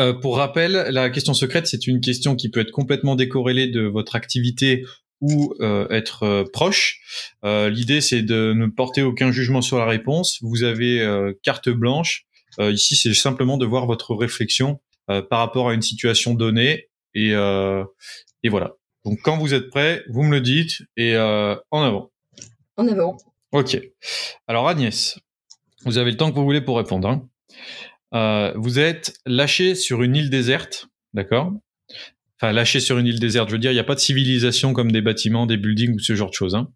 euh, 0.01 0.15
pour 0.15 0.39
rappel, 0.39 0.73
la 0.91 1.11
question 1.11 1.35
secrète, 1.35 1.67
c'est 1.67 1.87
une 1.87 2.01
question 2.01 2.37
qui 2.37 2.49
peut 2.49 2.61
être 2.61 2.71
complètement 2.71 3.17
décorrélée 3.17 3.69
de 3.69 3.83
votre 3.83 4.17
activité 4.17 4.85
ou 5.21 5.55
euh, 5.61 5.89
être 5.91 6.45
proche. 6.53 7.01
L'idée, 7.43 8.01
c'est 8.01 8.23
de 8.23 8.53
ne 8.55 8.67
porter 8.67 9.03
aucun 9.03 9.33
jugement 9.33 9.63
sur 9.63 9.79
la 9.79 9.87
réponse. 9.87 10.39
Vous 10.43 10.63
avez 10.63 11.33
carte 11.43 11.69
blanche. 11.69 12.27
ici, 12.59 12.97
c'est 12.97 13.15
simplement 13.15 13.57
de 13.57 13.67
voir 13.67 13.87
votre 13.87 14.15
réflexion 14.15 14.81
par 15.07 15.39
rapport 15.39 15.69
à 15.69 15.75
une 15.75 15.83
situation 15.83 16.35
donnée. 16.35 16.89
Et, 17.15 17.31
et 17.31 18.49
voilà. 18.49 18.73
Donc, 19.05 19.19
quand 19.23 19.37
vous 19.37 19.55
êtes 19.55 19.69
prêt, 19.69 20.03
vous 20.09 20.23
me 20.23 20.31
le 20.33 20.41
dites 20.41 20.83
et 20.97 21.17
en 21.17 21.83
avant. 21.83 22.11
En 22.77 22.89
avant. 22.89 23.17
Ok. 23.55 23.81
Alors 24.49 24.69
Agnès, 24.69 25.17
vous 25.85 25.99
avez 25.99 26.11
le 26.11 26.17
temps 26.17 26.31
que 26.33 26.37
vous 26.37 26.45
voulez 26.45 26.61
pour 26.61 26.77
répondre. 26.77 27.09
Hein. 27.09 27.29
Euh, 28.13 28.53
vous 28.57 28.81
êtes 28.81 29.21
lâché 29.27 29.77
sur 29.77 30.03
une 30.03 30.17
île 30.17 30.29
déserte, 30.29 30.89
d'accord? 31.13 31.53
Enfin, 32.45 32.53
lâché 32.53 32.81
sur 32.81 32.99
une 32.99 33.07
île 33.07 33.21
déserte, 33.21 33.49
je 33.49 33.55
veux 33.55 33.59
dire, 33.59 33.71
il 33.71 33.75
n'y 33.75 33.81
a 33.81 33.85
pas 33.85 33.95
de 33.95 34.01
civilisation 34.01 34.75
comme 34.75 34.93
des 34.93 35.01
bâtiments, 35.01 35.47
des 35.47 35.57
buildings 35.57 35.95
ou 35.95 35.99
ce 35.99 36.15
genre 36.15 36.29
de 36.29 36.35
choses. 36.35 36.55
Hein. 36.55 36.69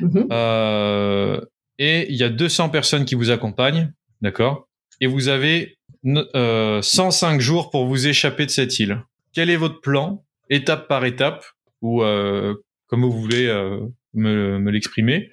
Mm-hmm. 0.00 0.28
Euh, 0.32 1.40
et 1.78 2.10
il 2.10 2.16
y 2.16 2.22
a 2.22 2.30
200 2.30 2.70
personnes 2.70 3.04
qui 3.04 3.14
vous 3.14 3.30
accompagnent, 3.30 3.92
d'accord? 4.22 4.66
Et 5.02 5.06
vous 5.06 5.28
avez 5.28 5.76
105 6.06 6.34
euh, 6.34 7.38
jours 7.38 7.68
pour 7.68 7.84
vous 7.84 8.06
échapper 8.06 8.46
de 8.46 8.50
cette 8.50 8.78
île. 8.78 9.02
Quel 9.34 9.50
est 9.50 9.56
votre 9.56 9.82
plan, 9.82 10.24
étape 10.48 10.88
par 10.88 11.04
étape, 11.04 11.44
ou 11.82 12.00
comme 12.86 13.02
vous 13.02 13.12
voulez 13.12 13.46
me, 14.14 14.70
l'exprimer, 14.70 15.30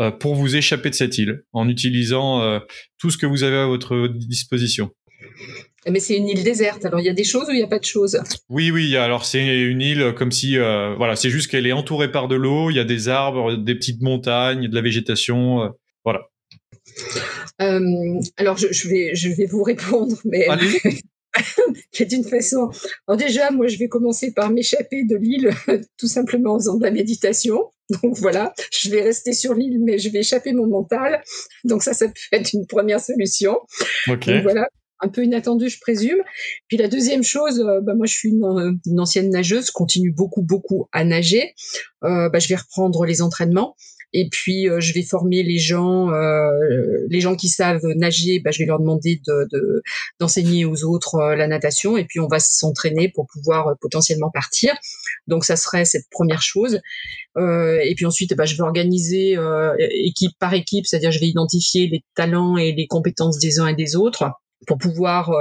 euh, 0.00 0.10
pour 0.10 0.34
vous 0.34 0.56
échapper 0.56 0.90
de 0.90 0.94
cette 0.94 1.18
île 1.18 1.44
en 1.52 1.68
utilisant 1.68 2.42
euh, 2.42 2.58
tout 2.98 3.10
ce 3.10 3.18
que 3.18 3.26
vous 3.26 3.42
avez 3.42 3.56
à 3.56 3.66
votre 3.66 4.08
disposition? 4.08 4.90
Mais 5.86 6.00
c'est 6.00 6.16
une 6.16 6.28
île 6.28 6.42
déserte, 6.42 6.84
alors 6.86 7.00
il 7.00 7.06
y 7.06 7.10
a 7.10 7.14
des 7.14 7.24
choses 7.24 7.48
ou 7.48 7.52
il 7.52 7.58
n'y 7.58 7.62
a 7.62 7.68
pas 7.68 7.78
de 7.78 7.84
choses? 7.84 8.18
Oui, 8.48 8.70
oui, 8.70 8.96
alors 8.96 9.24
c'est 9.24 9.62
une 9.64 9.82
île 9.82 10.14
comme 10.16 10.32
si, 10.32 10.56
euh, 10.56 10.94
voilà, 10.96 11.14
c'est 11.14 11.30
juste 11.30 11.50
qu'elle 11.50 11.66
est 11.66 11.72
entourée 11.72 12.10
par 12.10 12.26
de 12.26 12.36
l'eau, 12.36 12.70
il 12.70 12.76
y 12.76 12.80
a 12.80 12.84
des 12.84 13.08
arbres, 13.08 13.56
des 13.56 13.74
petites 13.74 14.00
montagnes, 14.00 14.68
de 14.68 14.74
la 14.74 14.80
végétation, 14.80 15.72
voilà. 16.04 16.22
alors 17.58 18.56
je, 18.56 18.88
vais, 18.88 19.14
je 19.14 19.28
vais 19.28 19.46
vous 19.46 19.62
répondre, 19.62 20.16
mais 20.24 20.46
d'une 22.00 22.24
façon. 22.28 22.70
Alors 23.06 23.18
déjà, 23.18 23.50
moi, 23.50 23.66
je 23.66 23.78
vais 23.78 23.88
commencer 23.88 24.32
par 24.32 24.50
m'échapper 24.50 25.04
de 25.04 25.16
l'île, 25.16 25.50
tout 25.98 26.08
simplement 26.08 26.54
en 26.54 26.58
faisant 26.58 26.76
de 26.76 26.84
la 26.84 26.90
méditation. 26.90 27.70
Donc 28.02 28.16
voilà, 28.18 28.54
je 28.72 28.90
vais 28.90 29.02
rester 29.02 29.32
sur 29.32 29.54
l'île, 29.54 29.78
mais 29.82 29.98
je 29.98 30.08
vais 30.08 30.20
échapper 30.20 30.52
mon 30.52 30.66
mental. 30.66 31.22
Donc 31.64 31.82
ça, 31.82 31.92
ça 31.92 32.06
peut 32.08 32.14
être 32.32 32.52
une 32.54 32.66
première 32.66 33.00
solution. 33.00 33.58
Donc 34.06 34.28
voilà, 34.42 34.68
un 35.04 35.08
peu 35.08 35.24
inattendu, 35.24 35.68
je 35.68 35.78
présume. 35.80 36.18
Puis 36.68 36.76
la 36.76 36.88
deuxième 36.88 37.22
chose, 37.22 37.60
euh, 37.60 37.80
bah, 37.80 37.94
moi 37.94 38.06
je 38.06 38.14
suis 38.14 38.30
une, 38.30 39.00
ancienne 39.00 39.30
nageuse, 39.30 39.70
continue 39.70 40.10
beaucoup 40.10 40.42
beaucoup 40.42 40.88
à 40.92 41.04
nager. 41.04 41.54
Euh, 42.04 42.28
bah, 42.28 42.38
je 42.38 42.48
vais 42.48 42.56
reprendre 42.56 43.04
les 43.04 43.22
entraînements. 43.22 43.76
Et 44.14 44.28
puis 44.30 44.68
euh, 44.68 44.80
je 44.80 44.94
vais 44.94 45.02
former 45.02 45.42
les 45.42 45.58
gens, 45.58 46.10
euh, 46.12 46.48
les 47.10 47.20
gens 47.20 47.34
qui 47.34 47.48
savent 47.48 47.84
nager, 47.96 48.38
bah, 48.38 48.52
je 48.52 48.60
vais 48.60 48.64
leur 48.64 48.78
demander 48.78 49.20
de, 49.26 49.82
d'enseigner 50.20 50.64
aux 50.64 50.84
autres 50.84 51.16
euh, 51.16 51.36
la 51.36 51.48
natation. 51.48 51.98
Et 51.98 52.04
puis 52.04 52.20
on 52.20 52.28
va 52.28 52.38
s'entraîner 52.38 53.10
pour 53.12 53.26
pouvoir 53.26 53.74
potentiellement 53.80 54.30
partir. 54.32 54.72
Donc 55.26 55.44
ça 55.44 55.56
serait 55.56 55.84
cette 55.84 56.08
première 56.10 56.42
chose. 56.42 56.80
et 57.36 57.92
puis 57.96 58.06
ensuite, 58.06 58.34
bah, 58.36 58.44
je 58.44 58.54
vais 58.54 58.62
organiser 58.62 59.36
équipe 59.90 60.32
par 60.38 60.54
équipe, 60.54 60.86
c'est-à-dire 60.86 61.10
je 61.10 61.18
vais 61.18 61.26
identifier 61.26 61.88
les 61.88 62.04
talents 62.14 62.56
et 62.56 62.72
les 62.72 62.86
compétences 62.86 63.38
des 63.38 63.58
uns 63.58 63.66
et 63.66 63.74
des 63.74 63.96
autres 63.96 64.24
pour 64.66 64.78
pouvoir 64.78 65.32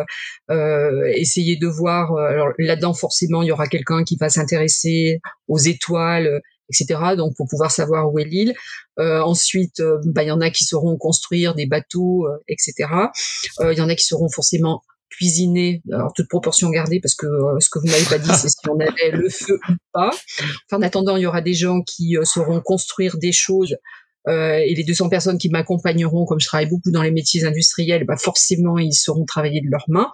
euh, 0.49 1.11
essayer 1.15 1.57
de 1.57 1.67
voir. 1.67 2.15
alors 2.17 2.49
là-dedans, 2.57 2.93
forcément, 2.93 3.41
il 3.41 3.47
y 3.47 3.51
aura 3.51 3.67
quelqu'un 3.67 4.03
qui 4.03 4.17
va 4.17 4.29
s'intéresser 4.29 5.19
aux 5.47 5.59
étoiles, 5.59 6.41
etc. 6.69 7.15
Donc 7.17 7.35
pour 7.35 7.47
pouvoir 7.47 7.71
savoir 7.71 8.11
où 8.11 8.19
est 8.19 8.25
l'île. 8.25 8.53
Euh, 8.99 9.21
ensuite, 9.21 9.79
euh, 9.79 9.97
bah, 10.05 10.23
il 10.23 10.27
y 10.27 10.31
en 10.31 10.41
a 10.41 10.49
qui 10.49 10.65
sauront 10.65 10.97
construire 10.97 11.55
des 11.55 11.65
bateaux, 11.65 12.27
euh, 12.27 12.37
etc. 12.47 12.89
Il 13.61 13.77
y 13.77 13.81
en 13.81 13.89
a 13.89 13.95
qui 13.95 14.05
sauront 14.05 14.29
forcément 14.29 14.83
cuisiner, 15.09 15.83
alors 15.91 16.11
toute 16.15 16.27
proportion 16.27 16.69
gardée, 16.69 16.99
parce 16.99 17.13
que 17.13 17.27
ce 17.59 17.69
que 17.69 17.77
vous 17.77 17.85
m'avez 17.85 18.05
pas 18.05 18.17
dit, 18.17 18.31
c'est 18.33 18.49
si 18.49 18.57
on 18.67 18.79
avait 18.79 19.11
le 19.11 19.29
feu 19.29 19.59
ou 19.69 19.73
pas. 19.91 20.09
En 20.71 20.81
attendant, 20.81 21.17
il 21.17 21.21
y 21.21 21.25
aura 21.27 21.41
des 21.41 21.53
gens 21.53 21.81
qui 21.81 22.17
sauront 22.23 22.61
construire 22.61 23.17
des 23.19 23.31
choses 23.31 23.75
euh, 24.27 24.57
et 24.65 24.73
les 24.73 24.83
200 24.83 25.09
personnes 25.09 25.37
qui 25.37 25.49
m'accompagneront, 25.49 26.25
comme 26.25 26.39
je 26.39 26.47
travaille 26.47 26.69
beaucoup 26.69 26.91
dans 26.91 27.01
les 27.01 27.11
métiers 27.11 27.43
industriels, 27.43 28.05
bah 28.05 28.15
forcément 28.17 28.77
ils 28.77 28.93
sauront 28.93 29.25
travailler 29.25 29.61
de 29.61 29.69
leurs 29.69 29.85
mains 29.89 30.09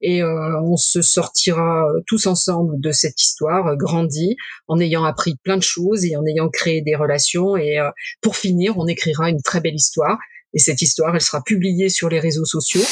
et 0.00 0.22
euh, 0.22 0.60
on 0.62 0.76
se 0.76 1.02
sortira 1.02 1.86
tous 2.06 2.26
ensemble 2.26 2.80
de 2.80 2.90
cette 2.90 3.20
histoire 3.20 3.66
euh, 3.66 3.76
grandie 3.76 4.36
en 4.66 4.80
ayant 4.80 5.04
appris 5.04 5.36
plein 5.42 5.58
de 5.58 5.62
choses 5.62 6.04
et 6.04 6.16
en 6.16 6.24
ayant 6.24 6.48
créé 6.48 6.80
des 6.80 6.96
relations 6.96 7.56
et 7.56 7.78
pour 8.22 8.36
finir 8.36 8.78
on 8.78 8.86
écrira 8.86 9.28
une 9.28 9.42
très 9.42 9.60
belle 9.60 9.74
histoire 9.74 10.18
et 10.54 10.58
cette 10.58 10.80
histoire 10.80 11.14
elle 11.14 11.20
sera 11.20 11.42
publiée 11.42 11.90
sur 11.90 12.08
les 12.08 12.20
réseaux 12.20 12.46
sociaux 12.46 12.84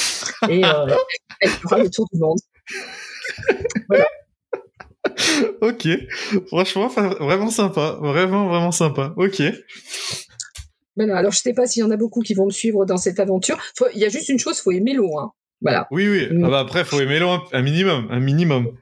et 0.50 0.60
elle 1.40 1.50
fera 1.50 1.78
le 1.78 1.88
tour 1.88 2.06
du 2.12 2.18
monde. 2.18 2.38
Voilà. 3.88 4.06
ok, 5.62 5.88
franchement, 6.48 6.88
vraiment 6.88 7.50
sympa, 7.50 7.98
vraiment, 8.00 8.48
vraiment 8.48 8.72
sympa. 8.72 9.14
Ok. 9.16 9.42
Alors 10.98 11.32
je 11.32 11.38
sais 11.38 11.52
pas 11.52 11.66
s'il 11.66 11.80
y 11.80 11.84
en 11.84 11.90
a 11.90 11.96
beaucoup 11.96 12.20
qui 12.20 12.34
vont 12.34 12.46
me 12.46 12.50
suivre 12.50 12.84
dans 12.84 12.96
cette 12.96 13.20
aventure. 13.20 13.58
Il 13.94 14.00
y 14.00 14.04
a 14.04 14.08
juste 14.08 14.28
une 14.28 14.38
chose, 14.38 14.58
faut 14.60 14.72
aimer 14.72 14.94
l'eau. 14.94 15.18
Hein. 15.18 15.32
Voilà. 15.60 15.88
Oui, 15.90 16.08
oui. 16.08 16.28
Mm. 16.30 16.44
Ah 16.44 16.50
bah 16.50 16.60
après, 16.60 16.84
faut 16.84 17.00
aimer 17.00 17.18
l'eau 17.18 17.30
un, 17.52 17.62
minimum, 17.62 18.06
un 18.10 18.20
minimum. 18.20 18.76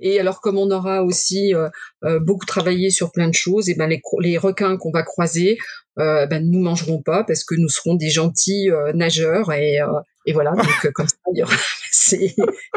Et 0.00 0.20
alors, 0.20 0.40
comme 0.40 0.58
on 0.58 0.70
aura 0.70 1.02
aussi 1.02 1.54
euh, 1.54 1.68
euh, 2.04 2.20
beaucoup 2.20 2.44
travaillé 2.44 2.90
sur 2.90 3.10
plein 3.10 3.28
de 3.28 3.34
choses, 3.34 3.70
et 3.70 3.74
ben 3.74 3.88
les, 3.88 4.02
les 4.20 4.36
requins 4.36 4.76
qu'on 4.76 4.90
va 4.90 5.02
croiser, 5.02 5.58
euh, 5.98 6.26
ben 6.26 6.46
nous 6.48 6.60
mangeront 6.60 7.00
pas 7.00 7.24
parce 7.24 7.42
que 7.42 7.54
nous 7.54 7.70
serons 7.70 7.94
des 7.94 8.10
gentils 8.10 8.70
euh, 8.70 8.92
nageurs 8.92 9.50
et, 9.52 9.78
et 10.26 10.32
voilà. 10.32 10.52
Donc 10.56 10.92
comme 10.92 11.08
ça, 11.08 11.16
il 11.32 11.38
y 11.38 11.42
aura, 11.42 11.56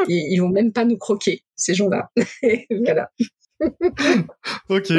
ils, 0.08 0.38
vont 0.38 0.48
même 0.48 0.72
pas 0.72 0.86
nous 0.86 0.96
croquer 0.96 1.42
ces 1.54 1.74
gens-là. 1.74 2.10
voilà. 2.84 3.10
ok. 4.70 4.92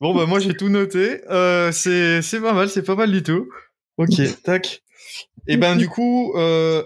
Bon 0.00 0.14
bah 0.14 0.26
moi 0.26 0.38
j'ai 0.38 0.54
tout 0.54 0.68
noté. 0.68 1.20
c'est 1.72 2.22
c'est 2.22 2.40
pas 2.40 2.52
mal, 2.52 2.68
c'est 2.68 2.82
pas 2.82 2.94
mal 2.94 3.10
du 3.10 3.22
tout. 3.22 3.48
Ok, 3.96 4.20
tac. 4.44 4.82
Et 5.46 5.56
ben 5.56 5.76
du 5.76 5.88
coup, 5.88 6.34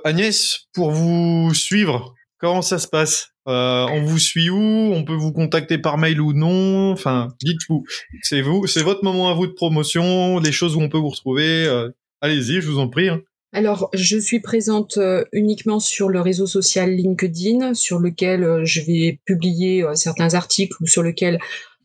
Agnès, 0.05 0.69
pour 0.73 0.91
vous 0.91 1.53
suivre, 1.55 2.15
comment 2.39 2.63
ça 2.63 2.79
se 2.79 2.89
passe? 2.89 3.33
Euh, 3.49 3.87
on 3.91 4.05
vous 4.05 4.19
suit 4.19 4.51
où? 4.51 4.59
On 4.59 5.05
peut 5.05 5.15
vous 5.15 5.33
contacter 5.33 5.79
par 5.79 5.99
mail 5.99 6.21
ou 6.21 6.33
non? 6.33 6.93
Enfin, 6.93 7.29
dites-vous. 7.43 7.85
C'est 8.23 8.43
vous, 8.43 8.67
c'est 8.67 8.83
votre 8.83 9.05
moment 9.05 9.31
à 9.31 9.35
vous 9.35 9.47
de 9.47 9.53
promotion, 9.53 10.39
les 10.39 10.53
choses 10.53 10.77
où 10.77 10.81
on 10.81 10.89
peut 10.89 10.99
vous 10.99 11.09
retrouver. 11.09 11.65
Euh, 11.67 11.89
allez-y, 12.21 12.61
je 12.61 12.69
vous 12.69 12.79
en 12.79 12.89
prie. 12.89 13.09
Hein. 13.09 13.21
Alors, 13.53 13.91
je 13.93 14.17
suis 14.17 14.41
présente 14.41 14.97
euh, 14.97 15.25
uniquement 15.33 15.79
sur 15.79 16.09
le 16.09 16.21
réseau 16.21 16.47
social 16.47 16.91
LinkedIn, 16.91 17.75
sur 17.75 17.99
lequel 17.99 18.65
je 18.65 18.81
vais 18.81 19.21
publier 19.25 19.85
certains 19.95 20.35
articles 20.35 20.77
ou 20.81 20.87
sur 20.87 21.03
lequel 21.03 21.39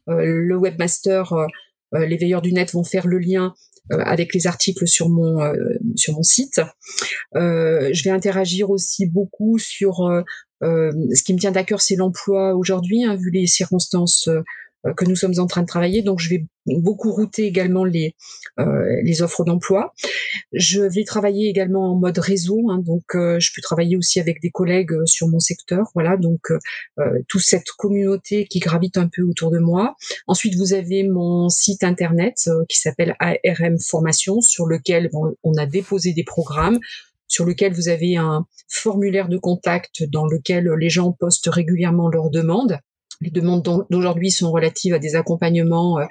le 0.08 0.56
webmaster, 0.56 1.34
les 1.94 2.18
veilleurs 2.18 2.42
du 2.42 2.54
net 2.54 2.72
vont 2.74 2.84
faire 2.84 3.08
le 3.08 3.20
lien 3.20 3.54
avec 3.90 4.34
les 4.34 4.48
articles 4.48 4.88
sur 4.88 5.10
mon 5.10 5.38
sur 5.96 6.14
mon 6.14 6.24
site. 6.24 6.62
je 7.34 8.04
vais 8.04 8.10
interagir 8.10 8.70
aussi 8.70 9.06
beaucoup 9.06 9.58
sur 9.60 10.02
euh, 10.64 10.92
ce 11.14 11.24
qui 11.24 11.34
me 11.34 11.40
tient 11.40 11.54
à 11.54 11.64
cœur, 11.64 11.82
c'est 11.82 11.96
l'emploi 11.96 12.56
aujourd'hui, 12.56 13.04
hein, 13.04 13.16
vu 13.16 13.30
les 13.30 13.48
circonstances 13.48 14.28
euh, 14.28 14.42
que 14.96 15.06
nous 15.06 15.16
sommes 15.16 15.40
en 15.40 15.48
train 15.48 15.62
de 15.62 15.68
travailler. 15.68 16.02
Donc, 16.02 16.20
je 16.20 16.30
vais 16.30 16.46
beaucoup 16.66 17.12
router 17.12 17.46
également 17.46 17.84
les 17.84 18.16
euh, 18.60 19.02
les 19.04 19.22
offres 19.22 19.44
d'emploi. 19.44 19.94
Je 20.54 20.82
vais 20.82 21.04
travailler 21.04 21.50
également 21.50 21.92
en 21.92 21.96
mode 21.96 22.18
réseau, 22.18 22.70
hein, 22.70 22.82
donc 22.86 23.04
je 23.14 23.50
peux 23.56 23.62
travailler 23.62 23.98
aussi 23.98 24.20
avec 24.20 24.42
des 24.42 24.50
collègues 24.50 24.94
sur 25.06 25.28
mon 25.28 25.40
secteur. 25.40 25.90
Voilà, 25.94 26.18
donc 26.18 26.52
toute 27.28 27.42
cette 27.42 27.70
communauté 27.78 28.46
qui 28.46 28.60
gravite 28.60 28.98
un 28.98 29.08
peu 29.08 29.24
autour 29.24 29.52
de 29.52 29.60
moi. 29.60 29.96
Ensuite, 30.28 30.56
vous 30.56 30.74
avez 30.74 31.04
mon 31.04 31.50
site 31.50 31.84
internet 31.84 32.50
qui 32.70 32.80
s'appelle 32.80 33.16
ARM 33.20 33.80
Formation, 33.80 34.42
sur 34.42 34.66
lequel 34.66 35.10
on 35.44 35.54
a 35.58 35.66
déposé 35.66 36.14
des 36.14 36.24
programmes 36.24 36.80
sur 37.28 37.46
lequel 37.46 37.74
vous 37.74 37.90
avez 37.90 38.16
un 38.16 38.46
formulaire 38.68 39.30
de 39.30 39.38
contact 39.38 40.04
dans 40.10 40.26
lequel 40.26 40.70
les 40.80 40.90
gens 40.90 41.12
postent 41.12 41.50
régulièrement 41.50 42.10
leurs 42.10 42.30
demandes. 42.30 42.80
Les 43.22 43.32
demandes 43.32 43.64
d'aujourd'hui 43.90 44.32
sont 44.32 44.52
relatives 44.52 44.94
à 44.94 45.00
des 45.00 45.16
accompagnements 45.16 46.00
euh, 46.00 46.06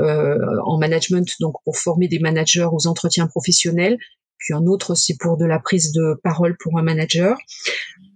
euh, 0.00 0.38
en 0.64 0.78
management, 0.78 1.28
donc 1.40 1.54
pour 1.64 1.76
former 1.76 2.08
des 2.08 2.18
managers 2.18 2.66
aux 2.70 2.86
entretiens 2.86 3.26
professionnels. 3.26 3.98
Puis 4.38 4.54
un 4.54 4.66
autre, 4.66 4.94
c'est 4.94 5.16
pour 5.18 5.36
de 5.36 5.44
la 5.44 5.58
prise 5.58 5.92
de 5.92 6.20
parole 6.22 6.56
pour 6.58 6.78
un 6.78 6.82
manager. 6.82 7.36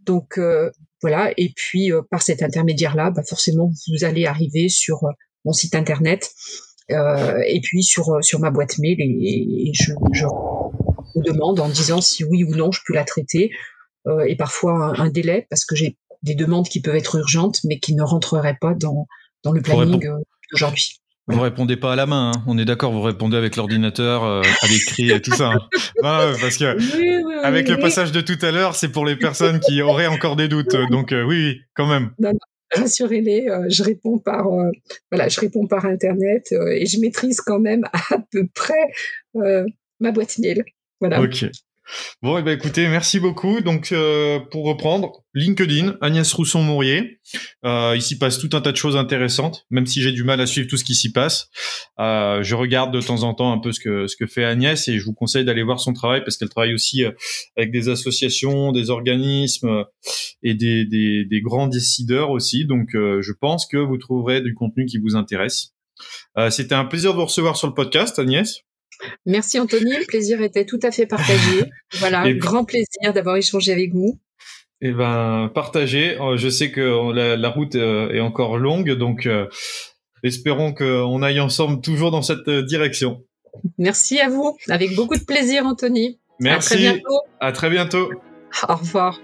Donc 0.05 0.39
euh, 0.39 0.71
voilà. 1.03 1.33
Et 1.37 1.53
puis 1.55 1.91
par 2.11 2.23
cet 2.23 2.43
intermédiaire-là, 2.43 3.11
bah 3.11 3.23
forcément, 3.23 3.71
vous 3.89 4.05
allez 4.05 4.27
arriver 4.27 4.69
sur 4.69 5.01
mon 5.45 5.53
site 5.53 5.75
internet 5.75 6.31
et 6.91 7.61
puis 7.63 7.83
sur 7.83 8.19
sur 8.23 8.41
ma 8.41 8.51
boîte 8.51 8.79
mail 8.79 8.97
et, 8.99 9.71
je, 9.75 9.93
je 10.13 10.25
demande 11.17 11.61
en 11.61 11.69
disant 11.69 12.01
si 12.01 12.25
oui 12.25 12.45
ou 12.45 12.55
non 12.55 12.73
je 12.73 12.81
peux 12.87 12.95
la 12.95 13.05
traiter 13.05 13.51
euh, 14.07 14.25
et 14.27 14.37
parfois 14.37 14.99
un, 14.99 15.11
délai 15.11 15.47
parce 15.51 15.65
que 15.65 15.75
j'ai 15.75 15.97
des 16.23 16.35
demandes 16.35 16.69
qui 16.69 16.81
peuvent 16.81 16.97
être 16.97 17.17
urgentes 17.17 17.61
mais 17.65 17.79
qui 17.79 17.95
ne 17.95 18.03
rentreraient 18.03 18.59
pas 18.61 18.75
dans, 18.75 19.07
dans 19.45 19.53
le 19.53 19.61
planning 19.61 20.07
euh, 20.07 20.19
d'aujourd'hui. 20.53 21.01
Vous 21.31 21.41
répondez 21.43 21.77
pas 21.77 21.93
à 21.93 21.97
la 21.97 22.07
main, 22.07 22.33
hein. 22.35 22.45
on 22.47 22.57
est 22.57 22.65
d'accord, 22.65 22.91
vous 22.91 23.03
répondez 23.03 23.37
avec 23.37 23.57
l'ordinateur, 23.57 24.25
euh, 24.25 24.41
à 24.63 24.67
l'écrit 24.67 25.11
et 25.11 25.21
tout 25.21 25.35
ça. 25.35 25.51
Hein. 26.03 26.33
parce 26.41 26.57
que 26.57 27.45
avec 27.45 27.69
le 27.69 27.79
passage 27.79 28.13
de 28.13 28.23
tout 28.23 28.39
à 28.41 28.51
l'heure, 28.51 28.75
c'est 28.75 28.89
pour 28.89 29.05
les 29.05 29.15
personnes 29.15 29.61
qui 29.61 29.83
auraient 29.83 30.07
encore 30.07 30.37
des 30.37 30.49
doutes. 30.49 30.75
Donc 30.91 31.09
oui, 31.11 31.25
oui, 31.27 31.61
quand 31.75 31.87
même. 31.87 32.13
rassurez-les, 32.73 33.49
je 33.69 33.83
réponds 33.83 34.19
par 34.19 34.47
voilà, 35.13 35.29
je 35.29 35.39
réponds 35.39 35.67
par 35.67 35.85
internet 35.85 36.51
et 36.73 36.87
je 36.87 36.99
maîtrise 36.99 37.43
quand 37.43 37.61
même 37.61 37.85
à 37.93 38.17
peu 38.33 38.47
près 38.55 38.91
ma 40.01 40.13
boîte 40.13 40.39
mail. 40.39 40.65
Voilà. 40.99 41.21
Ok. 41.21 41.45
Bon, 42.23 42.37
et 42.37 42.41
eh 42.41 42.43
ben 42.43 42.53
écoutez, 42.53 42.89
merci 42.89 43.21
beaucoup. 43.21 43.61
Donc, 43.61 43.93
euh, 43.93 44.41
pour 44.51 44.67
reprendre, 44.67 45.25
LinkedIn, 45.35 45.97
Agnès 46.01 46.31
Rousson-Mourier. 46.33 47.21
Euh, 47.65 47.93
il 47.95 48.03
s'y 48.03 48.19
passe 48.19 48.39
tout 48.39 48.51
un 48.53 48.61
tas 48.61 48.73
de 48.73 48.77
choses 48.77 48.97
intéressantes, 48.97 49.67
même 49.71 49.87
si 49.87 50.03
j'ai 50.03 50.13
du 50.13 50.25
mal 50.25 50.41
à 50.41 50.47
suivre 50.47 50.69
tout 50.69 50.77
ce 50.77 50.85
qui 50.85 50.95
s'y 50.95 51.13
passe. 51.13 51.49
Euh, 52.01 52.43
je 52.43 52.55
regarde 52.55 52.93
de 52.93 53.01
temps 53.01 53.23
en 53.23 53.35
temps 53.35 53.53
un 53.53 53.59
peu 53.59 53.73
ce 53.73 53.81
que 53.81 54.07
ce 54.07 54.17
que 54.17 54.27
fait 54.27 54.45
Agnès 54.45 54.89
et 54.89 54.99
je 54.99 55.05
vous 55.05 55.13
conseille 55.13 55.45
d'aller 55.45 55.63
voir 55.63 55.81
son 55.81 55.93
travail 55.93 56.23
parce 56.25 56.37
qu'elle 56.37 56.49
travaille 56.49 56.75
aussi 56.75 57.05
euh, 57.05 57.13
avec 57.57 57.71
des 57.71 57.89
associations, 57.89 58.73
des 58.73 58.91
organismes 58.91 59.69
euh, 59.69 59.85
et 60.43 60.55
des, 60.55 60.85
des, 60.85 61.25
des 61.25 61.41
grands 61.41 61.69
décideurs 61.69 62.31
aussi. 62.31 62.65
Donc, 62.65 62.95
euh, 62.95 63.21
je 63.23 63.33
pense 63.33 63.67
que 63.67 63.77
vous 63.77 63.99
trouverez 63.99 64.41
du 64.41 64.55
contenu 64.55 64.87
qui 64.87 64.99
vous 64.99 65.17
intéresse. 65.17 65.75
C'était 66.51 66.77
un 66.77 66.85
plaisir 66.85 67.11
de 67.11 67.19
vous 67.19 67.25
recevoir 67.25 67.57
sur 67.57 67.67
le 67.67 67.75
podcast, 67.75 68.21
Agnès. 68.21 68.63
Merci 69.27 69.59
Anthony, 69.59 69.97
le 69.97 70.07
plaisir 70.07 70.43
était 70.43 70.65
tout 70.65 70.81
à 70.83 70.91
fait 70.91 71.07
partagé. 71.07 71.65
Voilà, 71.95 72.31
grand 72.35 72.65
plaisir 72.65 73.15
d'avoir 73.15 73.37
échangé 73.37 73.73
avec 73.73 73.95
vous. 73.95 74.19
Eh 74.81 74.93
ben, 74.93 75.51
partagé. 75.55 76.21
Euh, 76.21 76.37
je 76.37 76.49
sais 76.49 76.71
que 76.71 77.13
la, 77.13 77.49
route 77.51 77.75
euh, 77.75 78.11
est 78.11 78.21
encore 78.21 78.59
longue, 78.59 78.93
donc 78.93 79.27
euh, 79.27 79.47
espérons 80.23 80.73
qu'on 80.73 81.23
aille 81.23 81.41
ensemble 81.41 81.81
toujours 81.81 82.11
dans 82.11 82.23
cette 82.23 82.49
direction. 82.49 83.25
Merci 83.79 84.21
à 84.21 84.29
vous, 84.29 84.57
avec 84.69 84.95
beaucoup 84.95 85.17
de 85.17 85.25
plaisir 85.25 85.67
Anthony. 85.67 86.21
Merci. 86.39 86.75
À 86.75 86.77
très 86.77 86.79
bientôt. 86.79 87.21
À 87.41 87.53
très 87.53 87.71
bientôt. 87.71 88.11
Au 88.69 88.77
revoir. 88.77 89.21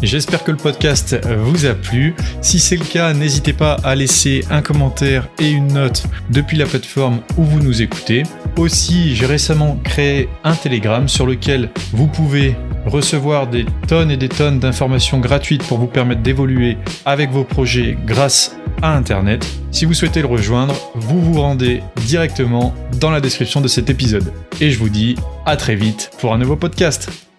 J'espère 0.00 0.44
que 0.44 0.50
le 0.50 0.56
podcast 0.56 1.18
vous 1.26 1.66
a 1.66 1.74
plu. 1.74 2.14
Si 2.40 2.58
c'est 2.58 2.76
le 2.76 2.84
cas, 2.84 3.12
n'hésitez 3.12 3.52
pas 3.52 3.74
à 3.84 3.94
laisser 3.94 4.44
un 4.50 4.62
commentaire 4.62 5.28
et 5.38 5.50
une 5.50 5.72
note 5.72 6.04
depuis 6.30 6.56
la 6.56 6.66
plateforme 6.66 7.20
où 7.36 7.44
vous 7.44 7.60
nous 7.60 7.82
écoutez. 7.82 8.22
Aussi, 8.56 9.14
j'ai 9.14 9.26
récemment 9.26 9.78
créé 9.84 10.28
un 10.44 10.54
Telegram 10.54 11.08
sur 11.08 11.26
lequel 11.26 11.70
vous 11.92 12.06
pouvez 12.06 12.56
recevoir 12.86 13.46
des 13.46 13.66
tonnes 13.86 14.10
et 14.10 14.16
des 14.16 14.28
tonnes 14.28 14.58
d'informations 14.58 15.20
gratuites 15.20 15.62
pour 15.64 15.78
vous 15.78 15.86
permettre 15.86 16.22
d'évoluer 16.22 16.76
avec 17.04 17.30
vos 17.30 17.44
projets 17.44 17.96
grâce 18.06 18.56
à 18.82 18.96
Internet. 18.96 19.46
Si 19.70 19.84
vous 19.84 19.94
souhaitez 19.94 20.20
le 20.20 20.26
rejoindre, 20.26 20.74
vous 20.94 21.20
vous 21.20 21.40
rendez 21.40 21.82
directement 22.06 22.74
dans 23.00 23.10
la 23.10 23.20
description 23.20 23.60
de 23.60 23.68
cet 23.68 23.88
épisode. 23.88 24.32
Et 24.60 24.70
je 24.70 24.78
vous 24.78 24.88
dis 24.88 25.14
à 25.46 25.56
très 25.56 25.76
vite 25.76 26.10
pour 26.18 26.34
un 26.34 26.38
nouveau 26.38 26.56
podcast. 26.56 27.31